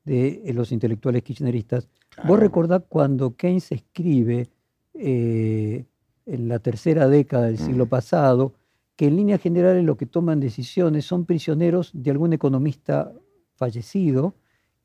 de 0.06 0.42
eh, 0.46 0.54
los 0.54 0.72
intelectuales 0.72 1.24
kirchneristas. 1.24 1.88
Claro. 2.10 2.30
Vos 2.30 2.40
recordás 2.40 2.84
cuando 2.88 3.36
Keynes 3.36 3.72
escribe 3.72 4.48
eh, 4.94 5.86
en 6.26 6.48
la 6.48 6.60
tercera 6.60 7.08
década 7.08 7.46
del 7.48 7.58
siglo 7.58 7.86
Mm. 7.86 7.90
pasado 7.90 8.54
que 8.98 9.06
en 9.08 9.16
líneas 9.16 9.40
generales 9.42 9.86
lo 9.86 9.96
que 9.96 10.06
toman 10.08 10.42
decisiones 10.42 11.06
son 11.06 11.24
prisioneros 11.26 11.92
de 11.94 12.12
algún 12.12 12.34
economista 12.34 13.14
fallecido 13.56 14.34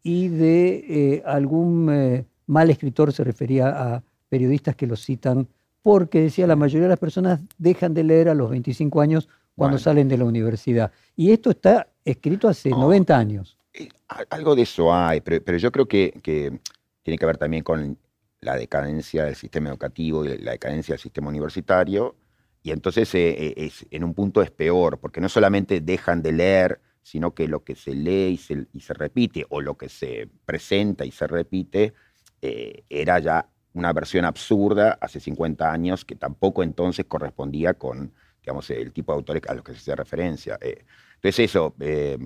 y 0.02 0.28
de 0.28 0.84
eh, 1.16 1.22
algún 1.26 1.88
eh, 1.90 2.24
mal 2.46 2.70
escritor, 2.70 3.12
se 3.12 3.24
refería 3.24 3.68
a 3.94 4.02
periodistas 4.28 4.76
que 4.76 4.86
lo 4.86 4.96
citan, 4.96 5.48
porque 5.82 6.20
decía 6.20 6.46
la 6.46 6.56
mayoría 6.56 6.84
de 6.84 6.90
las 6.90 6.98
personas 6.98 7.40
dejan 7.58 7.94
de 7.94 8.04
leer 8.04 8.28
a 8.28 8.34
los 8.34 8.50
25 8.50 9.00
años 9.00 9.28
cuando 9.56 9.74
Bueno. 9.76 9.78
salen 9.84 10.08
de 10.08 10.18
la 10.18 10.24
universidad. 10.24 10.92
Y 11.16 11.32
esto 11.32 11.50
está 11.50 11.88
escrito 12.04 12.48
hace 12.48 12.70
No. 12.70 12.78
90 12.82 13.16
años. 13.18 13.56
Eh, 13.74 13.88
Algo 14.30 14.54
de 14.54 14.62
eso 14.62 14.92
hay, 14.94 15.20
pero, 15.22 15.42
pero 15.44 15.58
yo 15.58 15.72
creo 15.72 15.86
que, 15.86 16.12
que 16.22 16.58
tiene 17.02 17.18
que 17.18 17.26
ver 17.26 17.38
también 17.38 17.62
con 17.64 17.96
la 18.40 18.56
decadencia 18.56 19.24
del 19.24 19.36
sistema 19.36 19.70
educativo 19.70 20.24
y 20.24 20.36
la 20.38 20.52
decadencia 20.52 20.92
del 20.94 21.00
sistema 21.00 21.28
universitario. 21.28 22.14
Y 22.62 22.70
entonces 22.70 23.12
eh, 23.14 23.30
eh, 23.30 23.54
es- 23.56 23.86
en 23.90 24.04
un 24.04 24.14
punto 24.14 24.42
es 24.42 24.50
peor, 24.50 24.98
porque 25.00 25.20
no 25.20 25.28
solamente 25.28 25.80
dejan 25.80 26.22
de 26.22 26.32
leer, 26.32 26.80
sino 27.02 27.34
que 27.34 27.48
lo 27.48 27.64
que 27.64 27.74
se 27.74 27.94
lee 27.94 28.30
y 28.34 28.36
se, 28.38 28.66
y 28.72 28.80
se 28.80 28.94
repite, 28.94 29.44
o 29.50 29.60
lo 29.60 29.76
que 29.76 29.88
se 29.88 30.28
presenta 30.44 31.04
y 31.04 31.10
se 31.10 31.26
repite, 31.26 31.94
eh, 32.40 32.84
era 32.88 33.18
ya 33.18 33.48
una 33.74 33.92
versión 33.92 34.24
absurda 34.24 34.98
hace 35.00 35.18
50 35.20 35.72
años 35.72 36.04
que 36.04 36.14
tampoco 36.16 36.62
entonces 36.62 37.06
correspondía 37.06 37.74
con 37.74 38.12
digamos, 38.42 38.68
el 38.70 38.92
tipo 38.92 39.12
de 39.12 39.16
autores 39.18 39.42
a 39.48 39.54
los 39.54 39.62
que 39.64 39.72
se 39.72 39.78
hace 39.78 39.94
referencia. 39.96 40.58
Entonces 40.60 41.38
eso, 41.48 41.74
eh, 41.80 42.18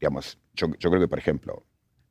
digamos, 0.00 0.38
yo, 0.54 0.68
yo 0.78 0.90
creo 0.90 1.00
que, 1.02 1.08
por 1.08 1.18
ejemplo, 1.18 1.64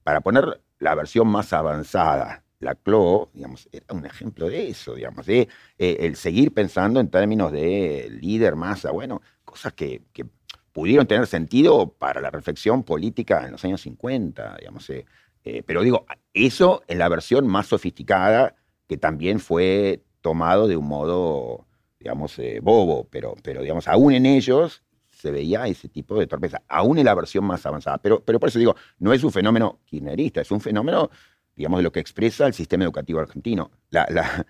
para 0.04 0.22
poner 0.22 0.62
la 0.80 0.96
versión 0.96 1.28
más 1.28 1.54
avanzada, 1.54 2.44
la 2.62 2.76
CLO, 2.76 3.30
digamos, 3.34 3.68
era 3.72 3.86
un 3.90 4.06
ejemplo 4.06 4.48
de 4.50 4.70
eso, 4.70 4.96
digamos, 4.96 5.26
de 5.26 5.50
eh, 5.78 5.98
el 6.02 6.16
seguir 6.16 6.54
pensando 6.54 7.00
en 7.00 7.10
términos 7.10 7.52
de 7.52 8.10
líder, 8.22 8.56
masa, 8.56 8.92
bueno, 8.92 9.22
cosas 9.44 9.74
que, 9.74 10.04
que 10.14 10.26
pudieron 10.72 11.08
tener 11.08 11.28
sentido 11.28 11.90
para 11.90 12.22
la 12.22 12.32
reflexión 12.32 12.84
política 12.84 13.46
en 13.46 13.52
los 13.54 13.64
años 13.66 13.82
50, 13.82 14.58
digamos, 14.60 14.90
eh, 14.90 15.06
eh, 15.44 15.64
pero 15.66 15.82
digo, 15.82 16.06
eso 16.34 16.84
en 16.88 17.00
la 17.00 17.10
versión 17.10 17.48
más 17.48 17.68
sofisticada, 17.68 18.56
que 18.88 18.98
también 18.98 19.40
fue 19.40 20.04
tomado 20.22 20.68
de 20.68 20.78
un 20.78 20.88
modo, 20.88 21.66
digamos, 22.00 22.38
eh, 22.40 22.60
bobo, 22.62 23.08
pero, 23.10 23.36
pero, 23.42 23.62
digamos, 23.62 23.88
aún 23.88 24.14
en 24.14 24.26
ellos 24.26 24.84
se 25.10 25.32
veía 25.32 25.68
ese 25.68 25.88
tipo 25.90 26.20
de 26.20 26.28
torpeza, 26.28 26.62
aún 26.68 26.98
en 26.98 27.06
la 27.06 27.14
versión 27.14 27.46
más 27.46 27.66
avanzada. 27.66 27.98
Pero, 28.00 28.24
pero 28.24 28.40
por 28.40 28.50
eso 28.50 28.60
digo, 28.60 28.76
no 29.00 29.14
es 29.14 29.24
un 29.24 29.32
fenómeno 29.32 29.80
kirchnerista, 29.86 30.42
es 30.42 30.52
un 30.52 30.62
fenómeno, 30.62 31.10
digamos, 31.56 31.80
de 31.80 31.84
lo 31.84 31.92
que 31.92 32.00
expresa 32.00 32.48
el 32.48 32.54
sistema 32.54 32.84
educativo 32.84 33.20
argentino. 33.20 33.72
La, 33.90 34.08
la, 34.10 34.46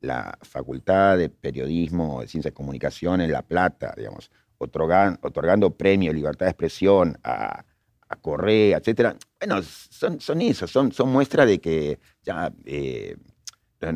la 0.00 0.38
Facultad 0.42 1.18
de 1.18 1.28
Periodismo, 1.28 2.20
de 2.20 2.28
Ciencia 2.28 2.50
de 2.50 2.54
Comunicación 2.54 3.20
en 3.20 3.32
La 3.32 3.42
Plata, 3.42 3.94
digamos, 3.96 4.30
otorgan, 4.58 5.18
otorgando 5.22 5.76
premio 5.76 6.10
de 6.10 6.16
libertad 6.16 6.46
de 6.46 6.50
expresión 6.50 7.18
a, 7.22 7.64
a 8.08 8.16
Correa, 8.16 8.78
etcétera. 8.78 9.16
Bueno, 9.40 9.62
son, 9.62 10.20
son 10.20 10.40
eso, 10.40 10.66
son, 10.66 10.92
son 10.92 11.10
muestras 11.10 11.46
de 11.46 11.60
que 11.60 11.98
ya 12.22 12.52
eh, 12.64 13.16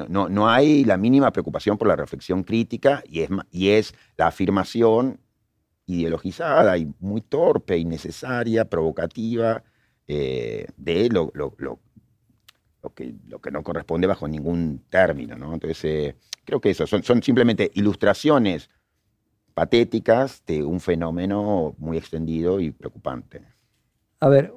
no, 0.09 0.29
no, 0.29 0.49
hay 0.49 0.85
la 0.85 0.97
mínima 0.97 1.33
preocupación 1.33 1.79
por 1.79 1.89
la 1.89 1.97
reflexión 1.97 2.43
crítica 2.45 3.03
y 3.07 3.21
es, 3.21 3.31
y 3.51 3.71
es 3.71 3.95
la 4.17 4.27
afirmación 4.29 5.21
ideologizada 5.87 6.77
y 6.79 6.93
muy 7.01 7.21
torpe, 7.23 7.79
innecesaria, 7.79 8.67
provocativa, 8.67 9.65
eh, 10.07 10.67
de 10.77 11.09
lo, 11.09 11.31
lo, 11.35 11.55
lo, 11.59 11.81
lo, 12.83 12.95
que, 12.95 13.15
lo 13.29 13.41
que 13.41 13.51
no 13.51 13.63
corresponde 13.63 14.07
bajo 14.07 14.27
ningún 14.29 14.83
término. 14.89 15.37
¿no? 15.37 15.53
Entonces, 15.55 15.85
eh, 15.85 16.17
creo 16.45 16.61
que 16.61 16.71
eso, 16.71 16.87
son, 16.87 17.03
son 17.03 17.23
simplemente 17.23 17.71
ilustraciones 17.75 18.71
patéticas 19.55 20.43
de 20.47 20.63
un 20.63 20.81
fenómeno 20.81 21.75
muy 21.79 21.97
extendido 21.99 22.61
y 22.61 22.71
preocupante. 22.71 23.43
A 24.21 24.29
ver, 24.29 24.53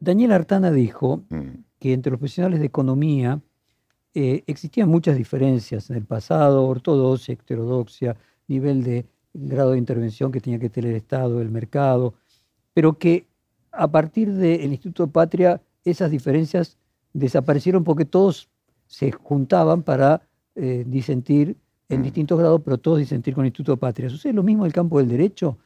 Daniel 0.00 0.32
Artana 0.32 0.70
dijo 0.70 1.24
Mm. 1.28 1.64
que 1.78 1.92
entre 1.92 2.10
los 2.10 2.18
profesionales 2.18 2.60
de 2.60 2.66
economía 2.66 3.40
eh, 4.14 4.42
existían 4.46 4.88
muchas 4.88 5.16
diferencias 5.16 5.90
en 5.90 5.96
el 5.96 6.04
pasado, 6.04 6.66
ortodoxia, 6.66 7.34
heterodoxia, 7.34 8.16
nivel 8.48 8.82
de 8.82 9.06
grado 9.32 9.72
de 9.72 9.78
intervención 9.78 10.32
que 10.32 10.40
tenía 10.40 10.58
que 10.58 10.70
tener 10.70 10.90
el 10.90 10.96
Estado, 10.96 11.40
el 11.40 11.50
mercado, 11.50 12.14
pero 12.74 12.98
que 12.98 13.26
a 13.70 13.88
partir 13.90 14.32
del 14.32 14.72
Instituto 14.72 15.06
Patria 15.08 15.60
esas 15.84 16.10
diferencias 16.10 16.76
desaparecieron 17.12 17.84
porque 17.84 18.04
todos 18.04 18.48
se 18.86 19.12
juntaban 19.12 19.82
para 19.82 20.22
eh, 20.54 20.84
disentir 20.86 21.56
en 21.88 22.00
mm. 22.00 22.02
distintos 22.02 22.38
grados, 22.38 22.60
pero 22.64 22.78
todos 22.78 22.98
disentir 22.98 23.34
con 23.34 23.44
el 23.44 23.48
Instituto 23.48 23.76
Patria. 23.76 24.08
¿Sucede 24.10 24.32
lo 24.32 24.42
mismo 24.42 24.64
en 24.64 24.68
el 24.68 24.72
campo 24.72 24.98
del 24.98 25.08
derecho? 25.08 25.58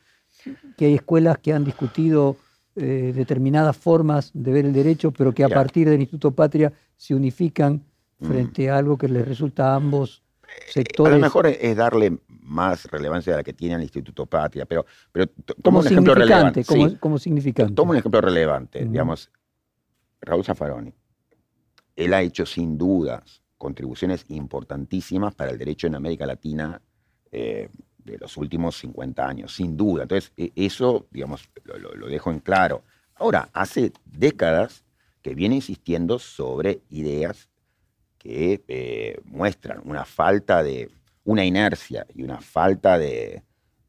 Que 0.77 0.87
hay 0.87 0.95
escuelas 0.95 1.39
que 1.39 1.53
han 1.53 1.65
discutido 1.65 2.37
eh, 2.75 3.13
determinadas 3.15 3.77
formas 3.77 4.31
de 4.35 4.53
ver 4.53 4.65
el 4.65 4.73
derecho, 4.73 5.13
pero 5.13 5.33
que 5.33 5.45
a 5.45 5.49
partir 5.49 5.89
del 5.89 6.01
Instituto 6.01 6.31
Patria 6.33 6.73
se 6.97 7.15
unifican 7.15 7.83
mm. 8.19 8.27
frente 8.27 8.71
a 8.71 8.79
algo 8.79 8.97
que 8.97 9.09
les 9.09 9.27
resulta 9.27 9.73
a 9.73 9.77
ambos 9.77 10.23
sectores. 10.69 11.13
A 11.13 11.17
lo 11.17 11.23
mejor 11.23 11.47
es 11.47 11.77
darle 11.77 12.19
más 12.29 12.85
relevancia 12.87 13.35
a 13.35 13.39
la 13.39 13.43
que 13.43 13.53
tiene 13.53 13.77
el 13.77 13.83
Instituto 13.83 14.27
Patria, 14.27 14.67
pero, 14.67 14.85
pero 15.11 15.27
como 15.63 15.81
un 15.81 15.87
ejemplo 15.87 16.15
relevante. 16.15 16.65
Como, 16.65 16.99
como 16.99 17.19
significante. 17.19 17.73
Tomo 17.75 17.93
un 17.93 17.99
ejemplo 17.99 18.21
relevante, 18.21 18.85
digamos, 18.85 19.31
Raúl 20.21 20.45
Zaffaroni. 20.45 20.93
Él 21.97 22.15
ha 22.15 22.23
hecho 22.23 22.47
sin 22.47 22.79
dudas 22.79 23.43
contribuciones 23.59 24.25
importantísimas 24.29 25.35
para 25.35 25.53
el 25.53 25.59
derecho 25.59 25.87
en 25.87 25.95
América 25.95 26.27
Latina 26.27 26.81
eh, 27.31 27.69
de 27.99 28.19
los 28.19 28.37
últimos 28.37 28.77
50 28.79 29.27
años, 29.27 29.55
sin 29.55 29.77
duda. 29.77 30.03
Entonces, 30.03 30.33
e, 30.37 30.53
eso, 30.57 31.07
digamos, 31.11 31.49
lo, 31.65 32.09
dejo 32.09 32.31
en 32.31 32.41
claro. 32.41 32.83
Ahora, 33.15 33.49
hace 33.53 33.93
décadas 34.05 34.85
que 35.23 35.35
viene 35.35 35.55
insistiendo 35.55 36.19
sobre 36.19 36.83
ideas 36.91 37.49
que 38.19 38.65
eh, 38.67 39.21
muestran 39.25 39.81
una 39.85 40.05
falta 40.05 40.63
de, 40.63 40.91
una 41.25 41.45
inercia 41.45 42.07
y 42.15 42.23
una 42.23 42.41
falta 42.41 42.99
de, 42.99 43.45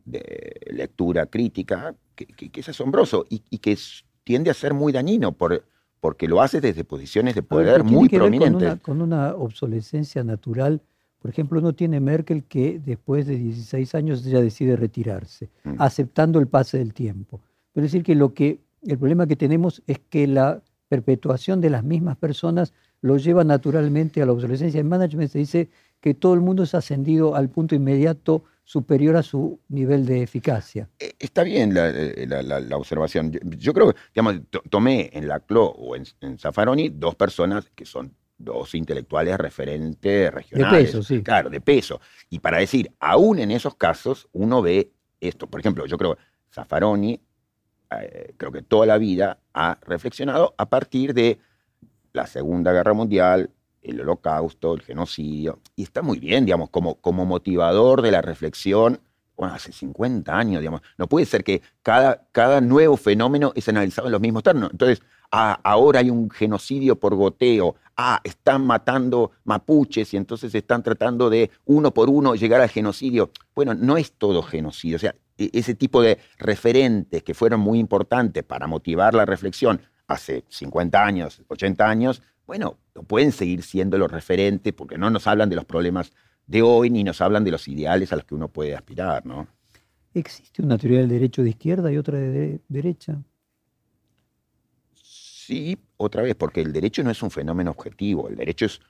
lectura 0.06 1.28
crítica 1.28 1.96
que, 2.16 2.52
es 2.54 2.70
asombroso 2.70 3.26
y, 3.30 3.40
que 3.60 3.78
tiende 4.26 4.52
a 4.52 4.54
ser 4.54 4.74
muy 4.74 4.92
dañino 4.92 5.32
por, 5.32 5.66
porque 6.04 6.28
lo 6.28 6.42
hace 6.42 6.60
desde 6.60 6.84
posiciones 6.84 7.34
de 7.34 7.44
poder 7.44 7.82
muy 7.86 8.10
prominentes. 8.10 8.82
Con 8.82 9.02
una, 9.02 9.36
obsolescencia 9.36 10.22
natural. 10.22 10.82
Por 11.22 11.32
ejemplo, 11.32 11.62
uno 11.62 11.72
tiene 11.72 12.02
Merkel 12.02 12.44
que 12.44 12.82
después 12.86 13.26
de 13.26 13.38
16 13.38 13.96
años 13.96 14.22
ya 14.26 14.42
decide 14.42 14.76
retirarse, 14.76 15.50
mm. 15.64 15.76
aceptando 15.78 16.40
el 16.40 16.48
pase 16.48 16.78
del 16.78 16.94
tiempo. 16.94 17.40
Pero 17.72 17.86
es 17.86 17.94
decir 17.94 18.04
que 18.04 18.16
lo 18.16 18.34
que 18.34 18.60
el 18.86 18.98
problema 18.98 19.28
que 19.28 19.38
tenemos 19.38 19.82
es 19.88 20.02
que 20.10 20.28
la 20.28 20.62
perpetuación 20.90 21.62
de 21.62 21.70
las 21.70 21.86
mismas 21.86 22.18
personas 22.18 22.74
lo 23.00 23.16
lleva 23.16 23.46
naturalmente 23.46 24.22
a 24.22 24.26
la 24.26 24.34
obsolescencia. 24.34 24.82
En 24.82 24.90
management 24.90 25.32
se 25.32 25.40
dice 25.40 25.70
que 26.02 26.14
todo 26.14 26.34
el 26.34 26.42
mundo 26.42 26.64
es 26.64 26.76
ascendido 26.76 27.34
al 27.34 27.48
punto 27.48 27.76
inmediato 27.76 28.44
superior 28.63 29.15
a 29.15 29.24
su 29.24 29.60
nivel 29.70 30.05
de 30.05 30.24
eficacia. 30.24 30.89
Eh, 31.00 31.13
está 31.20 31.43
bien 31.43 31.74
la, 31.74 31.89
eh, 31.89 32.70
observación. 32.74 33.32
Yo, 33.58 33.74
creo 33.74 33.93
que, 33.93 34.00
digamos, 34.13 34.41
tomé 34.70 35.10
en 35.13 35.27
la 35.27 35.39
CLO 35.41 35.65
o 35.65 35.96
en, 35.96 36.03
en 36.22 36.38
Zaffaroni 36.38 36.89
dos 36.89 37.15
personas 37.15 37.70
que 37.75 37.86
son 37.86 38.13
dos 38.38 38.75
intelectuales 38.75 39.38
referentes 39.38 40.34
regionales. 40.34 40.72
De 40.72 40.86
peso, 40.86 41.03
sí. 41.03 41.22
Claro, 41.22 41.50
de 41.50 41.62
peso. 41.62 42.01
Y 42.29 42.39
para 42.39 42.58
decir, 42.58 42.91
aún 43.00 43.39
en 43.39 43.51
esos 43.51 43.75
casos, 43.75 44.27
uno 44.34 44.62
ve 44.62 44.91
esto. 45.20 45.48
Por 45.48 45.60
ejemplo, 45.60 45.86
yo 45.86 45.98
creo 45.98 46.15
que 46.15 46.22
Zaffaroni, 46.51 47.20
eh, 48.01 48.34
creo 48.38 48.51
que 48.51 48.62
toda 48.62 48.86
la 48.86 48.98
vida 48.98 49.39
ha 49.53 49.77
reflexionado 49.86 50.55
a 50.58 50.70
partir 50.70 51.13
de 51.13 51.39
la 52.12 52.27
Segunda 52.27 52.72
Guerra 52.72 52.93
Mundial, 52.93 53.50
el 53.84 54.02
holocausto, 54.02 54.74
el 54.74 54.82
genocidio, 54.82 55.60
y 55.75 55.84
está 55.84 56.02
muy 56.02 56.20
bien, 56.20 56.46
digamos, 56.46 56.70
como, 56.70 56.96
como 56.96 57.25
motivador 57.25 58.02
de 58.02 58.12
la 58.12 58.22
reflexión, 58.22 59.00
bueno, 59.36 59.56
hace 59.56 59.72
50 59.72 60.38
años, 60.38 60.62
digamos, 60.62 60.82
no 60.98 61.08
puede 61.08 61.25
ser 61.25 61.44
que 61.44 61.62
cada, 61.82 62.28
cada 62.32 62.62
nuevo 62.62 62.98
fenómeno 62.98 63.52
es 63.56 63.67
analizado 63.67 64.08
en 64.08 64.12
los 64.12 64.22
mismos 64.22 64.43
términos. 64.43 64.69
Entonces, 64.72 65.02
ah, 65.32 65.60
ahora 65.63 66.00
hay 66.00 66.10
un 66.10 66.30
genocidio 66.30 67.00
por 67.00 67.15
goteo, 67.15 67.76
ah, 67.98 68.22
están 68.24 68.65
matando 68.65 69.32
mapuches 69.43 70.13
y 70.13 70.17
entonces 70.17 70.54
están 70.54 70.84
tratando 70.84 71.30
de 71.30 71.50
uno 71.65 71.93
por 71.93 72.10
uno 72.10 72.36
llegar 72.36 72.62
al 72.62 72.69
genocidio. 72.69 73.32
Bueno, 73.56 73.74
no 73.74 73.98
es 73.98 74.13
todo 74.13 74.43
genocidio, 74.43 74.98
o 74.98 75.00
sea, 75.00 75.15
e, 75.38 75.50
ese 75.54 75.74
tipo 75.74 76.02
de 76.02 76.19
referentes 76.38 77.24
que 77.24 77.34
fueron 77.34 77.60
muy 77.60 77.80
importantes 77.80 78.43
para 78.43 78.67
motivar 78.67 79.15
la 79.15 79.26
reflexión 79.26 79.82
hace 80.08 80.43
50 80.50 81.04
años, 81.04 81.41
80 81.48 81.89
años, 81.89 82.22
bueno, 82.54 82.78
no 82.94 83.02
pueden 83.02 83.32
seguir 83.32 83.63
siendo 83.63 83.98
los 83.98 84.12
referentes 84.12 84.74
porque 84.74 84.96
no 84.96 85.10
nos 85.10 85.26
hablan 85.26 85.50
de 85.50 85.56
los 85.56 85.66
problemas 85.66 86.12
de 86.46 86.62
hoy 86.62 86.92
ni 86.92 87.04
nos 87.04 87.20
hablan 87.20 87.44
de 87.44 87.50
los 87.50 87.68
ideales 87.68 88.13
a 88.13 88.16
los 88.16 88.26
que 88.26 88.36
uno 88.36 88.48
puede 88.48 88.76
aspirar, 88.76 89.26
¿no? 89.26 89.48
¿Existe 90.13 90.62
una 90.62 90.78
teoría 90.78 91.00
del 91.00 91.10
derecho 91.10 91.42
de 91.42 91.50
izquierda 91.50 91.92
y 91.92 91.98
otra 91.98 92.20
de, 92.20 92.60
derecha? 92.68 93.20
Sí, 94.94 95.80
otra 95.98 96.22
vez, 96.22 96.36
porque 96.36 96.62
el 96.62 96.72
derecho 96.72 97.04
no 97.04 97.10
es 97.10 97.24
un 97.24 97.32
fenómeno 97.32 97.72
objetivo, 97.72 98.30
el 98.30 98.36
derecho 98.36 98.68
es 98.68 98.82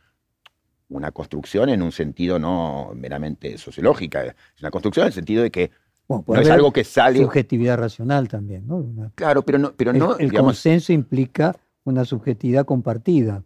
una 0.89 1.13
construcción 1.13 1.69
en 1.69 1.81
un 1.83 1.93
sentido 1.93 2.37
no 2.39 2.91
meramente 2.93 3.57
sociológica, 3.57 4.25
es 4.25 4.35
una 4.59 4.71
construcción 4.71 5.05
en 5.05 5.07
el 5.07 5.13
sentido 5.13 5.41
de 5.41 5.51
que 5.51 5.71
no 6.09 6.35
es 6.35 6.49
algo 6.49 6.73
que 6.73 6.83
sale. 6.83 7.19
Subjetividad 7.19 7.77
racional 7.77 8.27
también, 8.27 8.67
¿no? 8.67 9.09
claro, 9.15 9.41
pero 9.41 9.57
no. 9.57 9.71
Pero 9.71 9.93
no 9.93 10.17
el 10.17 10.33
consenso 10.33 10.91
implica 10.91 11.55
una 11.85 12.03
subjetividad 12.03 12.65
compartida. 12.65 13.45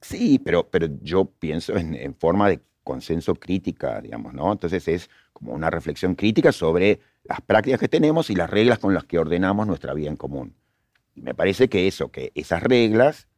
Sí, 0.00 0.38
pero, 0.38 0.68
pero 0.70 0.88
yo 1.02 1.26
pienso 1.26 1.76
en, 1.76 2.14
forma 2.14 2.48
de 2.48 2.60
consenso 2.82 3.34
crítica, 3.34 4.00
digamos, 4.00 4.32
¿no? 4.32 4.50
Entonces 4.50 4.88
es 4.88 5.10
como 5.32 5.52
una 5.52 5.70
reflexión 5.70 6.14
crítica 6.14 6.52
sobre 6.52 7.00
las 7.24 7.40
prácticas 7.42 7.80
que 7.80 7.88
tenemos 7.88 8.30
y 8.30 8.34
las 8.34 8.48
reglas 8.48 8.78
con 8.78 8.94
las 8.94 9.04
que 9.04 9.18
ordenamos 9.18 9.66
nuestra 9.66 9.92
vida 9.94 10.08
en 10.08 10.16
común. 10.16 10.56
Y 11.14 11.20
me 11.20 11.34
parece 11.34 11.68
que 11.68 11.86
eso, 11.86 12.10
que 12.10 12.32
esas 12.34 12.62
reglas 12.62 13.28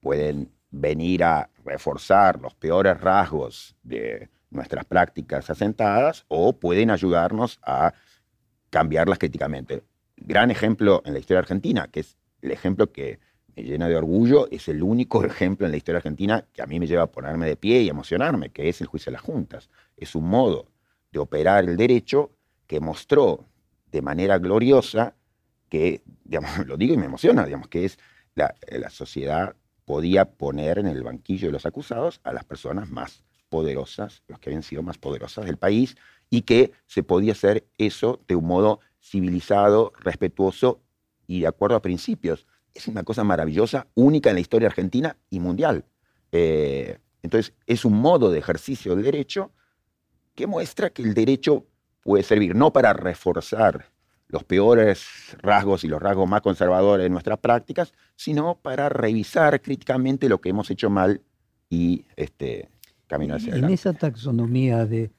pueden 0.00 0.52
venir 0.70 1.24
a 1.24 1.50
reforzar 1.64 2.40
los 2.40 2.54
peores 2.54 3.00
rasgos 3.00 3.76
de 3.82 4.28
nuestras 4.50 4.84
prácticas 4.84 5.48
asentadas 5.48 6.24
o 6.28 6.58
pueden 6.58 6.90
ayudarnos 6.90 7.58
a 7.62 7.94
cambiarlas 8.70 9.18
críticamente. 9.18 9.82
Gran 10.16 10.50
ejemplo 10.50 11.02
en 11.04 11.14
la 11.14 11.18
historia 11.18 11.40
argentina, 11.40 11.88
que 11.88 12.00
es 12.00 12.18
el 12.42 12.50
ejemplo 12.50 12.92
que 12.92 13.18
me 13.56 13.62
llena 13.62 13.88
de 13.88 13.96
orgullo, 13.96 14.48
es 14.50 14.68
el 14.68 14.82
único 14.82 15.24
ejemplo 15.24 15.66
en 15.66 15.72
la 15.72 15.76
historia 15.76 15.98
argentina 15.98 16.44
que 16.52 16.62
a 16.62 16.66
mí 16.66 16.80
me 16.80 16.86
lleva 16.86 17.04
a 17.04 17.10
ponerme 17.10 17.46
de 17.46 17.56
pie 17.56 17.82
y 17.82 17.88
emocionarme, 17.88 18.50
que 18.50 18.68
es 18.68 18.80
el 18.80 18.86
juicio 18.86 19.10
de 19.10 19.14
las 19.14 19.22
juntas. 19.22 19.70
Es 19.96 20.14
un 20.14 20.28
modo 20.28 20.66
de 21.10 21.18
operar 21.18 21.64
el 21.64 21.76
derecho 21.76 22.30
que 22.66 22.80
mostró 22.80 23.46
de 23.90 24.02
manera 24.02 24.38
gloriosa 24.38 25.14
que, 25.68 26.02
digamos, 26.24 26.66
lo 26.66 26.76
digo 26.76 26.94
y 26.94 26.98
me 26.98 27.06
emociona, 27.06 27.44
digamos, 27.44 27.68
que 27.68 27.84
es 27.84 27.98
la, 28.34 28.54
la 28.70 28.90
sociedad 28.90 29.56
podía 29.84 30.24
poner 30.24 30.78
en 30.78 30.86
el 30.86 31.02
banquillo 31.02 31.48
de 31.48 31.52
los 31.52 31.66
acusados 31.66 32.20
a 32.24 32.32
las 32.32 32.44
personas 32.44 32.88
más 32.90 33.24
poderosas, 33.48 34.22
los 34.28 34.38
que 34.38 34.48
habían 34.48 34.62
sido 34.62 34.82
más 34.82 34.96
poderosas 34.96 35.44
del 35.44 35.58
país, 35.58 35.96
y 36.30 36.42
que 36.42 36.72
se 36.86 37.02
podía 37.02 37.32
hacer 37.32 37.66
eso 37.76 38.22
de 38.26 38.36
un 38.36 38.46
modo 38.46 38.80
civilizado, 39.02 39.92
respetuoso 39.98 40.80
y 41.26 41.40
de 41.40 41.48
acuerdo 41.48 41.76
a 41.76 41.82
principios 41.82 42.46
es 42.74 42.88
una 42.88 43.02
cosa 43.02 43.24
maravillosa, 43.24 43.86
única 43.94 44.30
en 44.30 44.36
la 44.36 44.40
historia 44.40 44.68
argentina 44.68 45.16
y 45.30 45.40
mundial. 45.40 45.84
Eh, 46.30 46.98
entonces, 47.22 47.54
es 47.66 47.84
un 47.84 47.94
modo 47.94 48.30
de 48.30 48.38
ejercicio 48.38 48.94
del 48.94 49.04
derecho 49.04 49.52
que 50.34 50.46
muestra 50.46 50.90
que 50.90 51.02
el 51.02 51.14
derecho 51.14 51.66
puede 52.02 52.24
servir 52.24 52.54
no 52.56 52.72
para 52.72 52.92
reforzar 52.92 53.92
los 54.28 54.44
peores 54.44 55.06
rasgos 55.40 55.84
y 55.84 55.88
los 55.88 56.00
rasgos 56.00 56.28
más 56.28 56.40
conservadores 56.40 57.04
de 57.04 57.10
nuestras 57.10 57.38
prácticas, 57.38 57.92
sino 58.16 58.56
para 58.56 58.88
revisar 58.88 59.60
críticamente 59.60 60.28
lo 60.28 60.40
que 60.40 60.48
hemos 60.48 60.70
hecho 60.70 60.88
mal 60.88 61.20
y 61.68 62.06
este, 62.16 62.70
caminar 63.06 63.36
hacia 63.36 63.52
adelante. 63.52 63.72
En 63.72 63.74
esa 63.74 63.92
taxonomía 63.92 64.86
de 64.86 65.10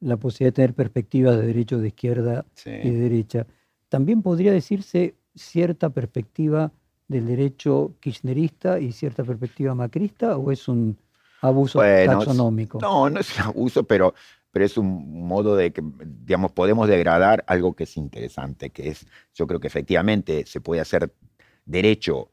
la 0.00 0.16
posibilidad 0.16 0.52
de 0.52 0.56
tener 0.56 0.74
perspectivas 0.74 1.36
de 1.36 1.46
derecho 1.46 1.78
de 1.78 1.88
izquierda 1.88 2.46
y 2.64 2.90
de 2.90 2.98
derecha, 2.98 3.46
también 3.90 4.22
podría 4.22 4.52
decirse 4.52 5.16
cierta 5.34 5.90
perspectiva 5.90 6.72
del 7.12 7.26
derecho 7.26 7.94
kirchnerista 8.00 8.80
y 8.80 8.90
cierta 8.92 9.22
perspectiva 9.22 9.74
macrista 9.74 10.36
o 10.36 10.50
es 10.50 10.66
un 10.66 10.98
abuso 11.40 11.80
taxonómico? 11.80 12.78
No, 12.80 13.08
no 13.08 13.20
es 13.20 13.38
un 13.38 13.44
abuso, 13.44 13.84
pero, 13.84 14.14
pero 14.50 14.64
es 14.64 14.76
un 14.76 15.26
modo 15.26 15.54
de 15.54 15.72
que, 15.72 15.82
digamos, 16.04 16.52
podemos 16.52 16.88
degradar 16.88 17.44
algo 17.46 17.74
que 17.74 17.84
es 17.84 17.96
interesante, 17.96 18.70
que 18.70 18.88
es, 18.88 19.06
yo 19.34 19.46
creo 19.46 19.60
que 19.60 19.68
efectivamente 19.68 20.44
se 20.46 20.60
puede 20.60 20.80
hacer 20.80 21.12
derecho 21.64 22.30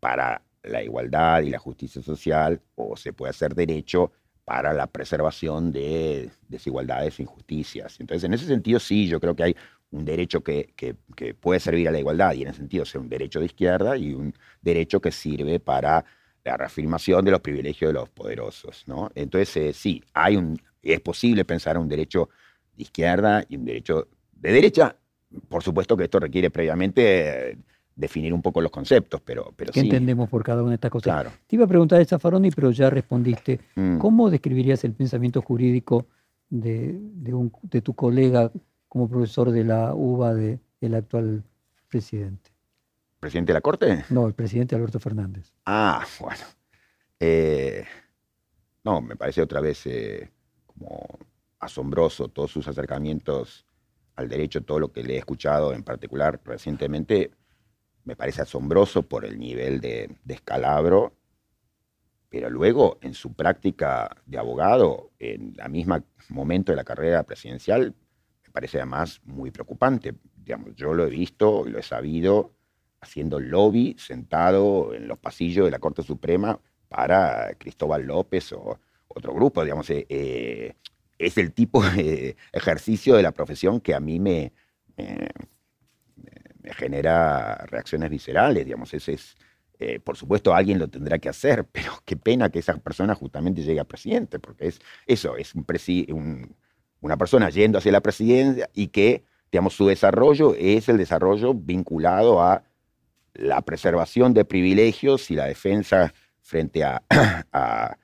para 0.00 0.42
la 0.62 0.82
igualdad 0.82 1.42
y 1.42 1.50
la 1.50 1.58
justicia 1.58 2.02
social 2.02 2.60
o 2.74 2.96
se 2.96 3.12
puede 3.12 3.30
hacer 3.30 3.54
derecho 3.54 4.12
para 4.44 4.72
la 4.72 4.88
preservación 4.88 5.70
de 5.70 6.30
desigualdades 6.48 7.18
e 7.18 7.22
injusticias. 7.22 8.00
Entonces, 8.00 8.24
en 8.24 8.34
ese 8.34 8.46
sentido, 8.46 8.80
sí, 8.80 9.06
yo 9.06 9.20
creo 9.20 9.36
que 9.36 9.44
hay 9.44 9.56
un 9.92 10.04
derecho 10.04 10.42
que, 10.42 10.74
puede 11.40 11.60
servir 11.60 11.88
a 11.88 11.90
la 11.90 11.98
igualdad 11.98 12.34
y 12.34 12.42
en 12.42 12.48
ese 12.48 12.58
sentido 12.58 12.84
ser 12.84 13.00
un 13.00 13.08
derecho 13.08 13.40
de 13.40 13.46
izquierda 13.46 13.96
y 13.96 14.12
un 14.14 14.32
derecho 14.62 15.00
que 15.00 15.10
sirve 15.10 15.58
para 15.58 16.04
la 16.44 16.56
reafirmación 16.56 17.24
de 17.24 17.32
los 17.32 17.40
privilegios 17.40 17.90
de 17.90 17.94
los 17.94 18.08
poderosos, 18.08 18.84
¿no? 18.86 19.10
Entonces, 19.14 19.56
eh, 19.56 19.72
sí, 19.72 20.02
hay 20.14 20.36
un, 20.36 20.58
es 20.82 21.00
posible 21.00 21.44
pensar 21.44 21.76
un 21.76 21.88
derecho 21.88 22.30
de 22.76 22.84
izquierda 22.84 23.44
y 23.48 23.56
un 23.56 23.64
derecho 23.64 24.08
de 24.32 24.52
derecha. 24.52 24.96
Por 25.48 25.62
supuesto 25.62 25.96
que 25.96 26.04
esto 26.04 26.18
requiere 26.18 26.50
previamente 26.50 27.50
eh, 27.50 27.58
definir 27.94 28.32
un 28.32 28.40
poco 28.40 28.60
los 28.60 28.70
conceptos, 28.70 29.20
pero, 29.22 29.52
pero 29.56 29.72
¿Qué 29.72 29.80
sí. 29.80 29.86
entendemos 29.86 30.28
por 30.30 30.42
cada 30.42 30.62
una 30.62 30.70
de 30.70 30.74
estas 30.76 30.90
cosas? 30.90 31.12
Claro. 31.12 31.30
Te 31.46 31.56
iba 31.56 31.64
a 31.66 31.68
preguntar 31.68 32.00
esa 32.00 32.18
Faroni, 32.18 32.50
pero 32.50 32.70
ya 32.70 32.88
respondiste. 32.88 33.60
Mm. 33.74 33.98
¿Cómo 33.98 34.30
describirías 34.30 34.82
el 34.84 34.92
pensamiento 34.94 35.42
jurídico 35.42 36.06
de, 36.48 36.96
de 36.98 37.34
un- 37.34 37.52
de 37.62 37.82
tu 37.82 37.92
colega 37.94 38.50
como 38.90 39.08
profesor 39.08 39.50
de 39.52 39.64
la 39.64 39.94
UBA 39.94 40.34
de- 40.34 40.60
del 40.80 40.94
actual 40.96 41.44
presidente? 41.88 42.50
¿Presidente 43.20 43.52
de 43.52 43.54
la 43.54 43.60
Corte? 43.62 44.04
No, 44.10 44.26
el 44.26 44.34
presidente 44.34 44.74
Alberto 44.74 44.98
Fernández. 45.00 45.54
Ah, 45.64 46.04
bueno. 46.18 46.42
Eh, 47.18 47.84
no, 48.84 49.00
me 49.00 49.14
parece 49.16 49.40
otra 49.42 49.60
vez 49.60 49.86
eh, 49.86 50.30
como 50.66 51.06
asombroso 51.60 52.28
todos 52.28 52.50
sus 52.50 52.66
acercamientos 52.66 53.66
al 54.16 54.28
derecho, 54.28 54.62
todo 54.62 54.80
lo 54.80 54.92
que 54.92 55.02
le 55.04 55.14
he 55.14 55.18
escuchado 55.18 55.72
en 55.72 55.82
particular 55.84 56.40
recientemente, 56.44 57.30
me 58.04 58.16
parece 58.16 58.42
asombroso 58.42 59.02
por 59.02 59.24
el 59.24 59.38
nivel 59.38 59.80
de 59.80 60.16
descalabro, 60.24 61.14
pero 62.28 62.48
luego 62.50 62.98
en 63.02 63.14
su 63.14 63.34
práctica 63.34 64.16
de 64.26 64.38
abogado, 64.38 65.10
en 65.18 65.54
la 65.56 65.68
misma 65.68 66.02
momento 66.28 66.72
de 66.72 66.76
la 66.76 66.84
carrera 66.84 67.22
presidencial, 67.24 67.94
parece 68.52 68.78
además 68.78 69.20
muy 69.24 69.50
preocupante. 69.50 70.14
Digamos, 70.36 70.74
yo 70.76 70.94
lo 70.94 71.06
he 71.06 71.10
visto, 71.10 71.64
lo 71.66 71.78
he 71.78 71.82
sabido, 71.82 72.52
haciendo 73.00 73.40
lobby 73.40 73.96
sentado 73.98 74.92
en 74.94 75.08
los 75.08 75.18
pasillos 75.18 75.64
de 75.66 75.70
la 75.70 75.78
Corte 75.78 76.02
Suprema 76.02 76.60
para 76.88 77.54
Cristóbal 77.58 78.04
López 78.06 78.52
o 78.52 78.78
otro 79.08 79.34
grupo, 79.34 79.62
digamos, 79.64 79.88
eh, 79.90 80.06
eh, 80.08 80.74
es 81.18 81.36
el 81.38 81.52
tipo 81.52 81.82
de 81.82 82.36
ejercicio 82.52 83.16
de 83.16 83.22
la 83.22 83.32
profesión 83.32 83.80
que 83.80 83.94
a 83.94 84.00
mí 84.00 84.20
me, 84.20 84.52
me, 84.96 85.28
me 86.62 86.72
genera 86.74 87.56
reacciones 87.66 88.10
viscerales, 88.10 88.64
digamos, 88.64 88.92
ese 88.94 89.14
es, 89.14 89.34
eh, 89.78 89.98
por 90.00 90.16
supuesto 90.16 90.54
alguien 90.54 90.78
lo 90.78 90.88
tendrá 90.88 91.18
que 91.18 91.28
hacer, 91.28 91.64
pero 91.72 91.92
qué 92.04 92.16
pena 92.16 92.50
que 92.50 92.58
esa 92.58 92.76
persona 92.78 93.14
justamente 93.14 93.62
llegue 93.62 93.80
a 93.80 93.84
presidente, 93.84 94.38
porque 94.38 94.68
es 94.68 94.80
eso, 95.06 95.36
es 95.36 95.54
un 95.54 95.66
presi- 95.66 96.10
un- 96.12 96.54
una 97.00 97.16
persona 97.16 97.50
yendo 97.50 97.78
hacia 97.78 97.92
la 97.92 98.00
presidencia 98.00 98.68
y 98.74 98.88
que, 98.88 99.24
digamos, 99.50 99.74
su 99.74 99.86
desarrollo 99.86 100.54
es 100.54 100.88
el 100.88 100.98
desarrollo 100.98 101.54
vinculado 101.54 102.42
a 102.42 102.62
la 103.34 103.62
preservación 103.62 104.34
de 104.34 104.44
privilegios 104.44 105.30
y 105.30 105.36
la 105.36 105.46
defensa 105.46 106.12
frente 106.42 106.84
a, 106.84 107.02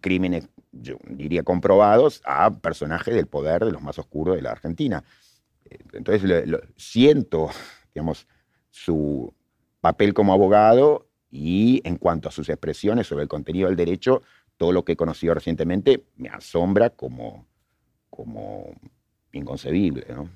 crímenes, 0.00 0.48
yo 0.72 0.96
diría, 1.08 1.42
comprobados 1.42 2.20
a 2.24 2.50
personajes 2.50 3.14
del 3.14 3.26
poder 3.26 3.64
de 3.64 3.72
los 3.72 3.82
más 3.82 3.98
oscuros 3.98 4.36
de 4.36 4.42
la 4.42 4.50
Argentina. 4.50 5.04
Entonces, 5.92 6.30
siento, 6.76 7.50
digamos, 7.94 8.26
su 8.70 9.32
papel 9.80 10.14
como 10.14 10.32
abogado 10.32 11.06
y 11.30 11.80
en 11.84 11.96
cuanto 11.96 12.28
a 12.28 12.32
sus 12.32 12.48
expresiones 12.48 13.06
sobre 13.06 13.22
el 13.22 13.28
contenido 13.28 13.68
del 13.68 13.76
derecho, 13.76 14.22
todo 14.56 14.72
lo 14.72 14.84
que 14.84 14.92
he 14.92 14.96
conocido 14.96 15.34
recientemente 15.34 16.04
me 16.16 16.28
asombra 16.28 16.90
como, 16.90 17.46
como 18.14 18.70
inconcebible. 19.32 20.06
¿no? 20.14 20.28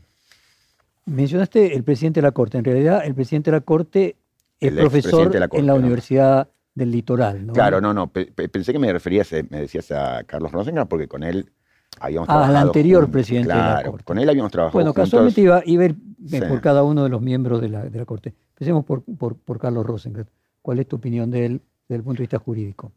Mencionaste 1.07 1.75
el 1.77 1.85
presidente 1.85 2.19
de 2.21 2.27
la 2.27 2.33
Corte. 2.33 2.59
En 2.59 2.65
realidad, 2.65 3.05
el 3.05 3.15
presidente 3.15 3.51
de 3.53 3.57
la 3.59 3.61
Corte 3.61 4.17
es 4.61 4.73
El 4.73 4.79
profesor 4.79 5.33
la 5.35 5.47
Corte, 5.49 5.61
en 5.61 5.67
la 5.67 5.75
¿no? 5.75 5.79
Universidad 5.79 6.49
del 6.75 6.91
Litoral. 6.91 7.47
¿no? 7.47 7.53
Claro, 7.53 7.81
no, 7.81 7.95
no. 7.95 8.09
pe- 8.09 8.27
pe- 8.27 8.49
pensé 8.49 8.73
que 8.73 8.79
me 8.81 8.93
referías, 8.93 9.31
me 9.51 9.61
decías 9.61 9.91
a 9.93 10.25
Carlos 10.25 10.51
Rosenthal, 10.51 10.89
porque 10.89 11.07
con 11.07 11.23
él 11.23 11.53
habíamos 12.01 12.29
Ah, 12.29 12.33
al 12.35 12.39
trabajado. 12.43 12.67
anterior 12.67 13.03
juntos. 13.03 13.13
presidente 13.13 13.49
de 13.49 13.55
la 13.55 13.65
Claro, 13.75 13.91
Corte. 13.93 14.05
con 14.05 14.19
él 14.19 14.29
habíamos 14.29 14.51
trabajado. 14.53 14.73
Bueno, 14.75 14.91
juntos. 14.91 15.05
casualmente 15.05 15.41
iba, 15.41 15.63
iba 15.65 15.83
a 15.85 15.87
ir 15.87 15.97
Sí. 16.27 16.41
por 16.49 16.61
cada 16.61 16.83
uno 16.83 17.05
de 17.05 17.11
los 17.11 17.23
miembros 17.23 17.61
de 17.61 17.69
la, 17.69 17.85
de 17.85 17.97
la 17.99 18.05
Corte. 18.05 18.35
Empecemos 18.51 18.85
por, 18.85 19.05
por, 19.05 19.37
por 19.37 19.59
Carlos 19.61 19.87
Rosenkrantz. 19.87 20.31
¿Cuál 20.63 20.81
es 20.81 20.89
tu 20.89 20.97
opinión 20.97 21.31
de 21.31 21.47
él 21.47 21.63
desde 21.89 21.99
el 21.99 22.03
punto 22.03 22.19
de 22.19 22.23
vista 22.25 22.39
jurídico? 22.39 22.91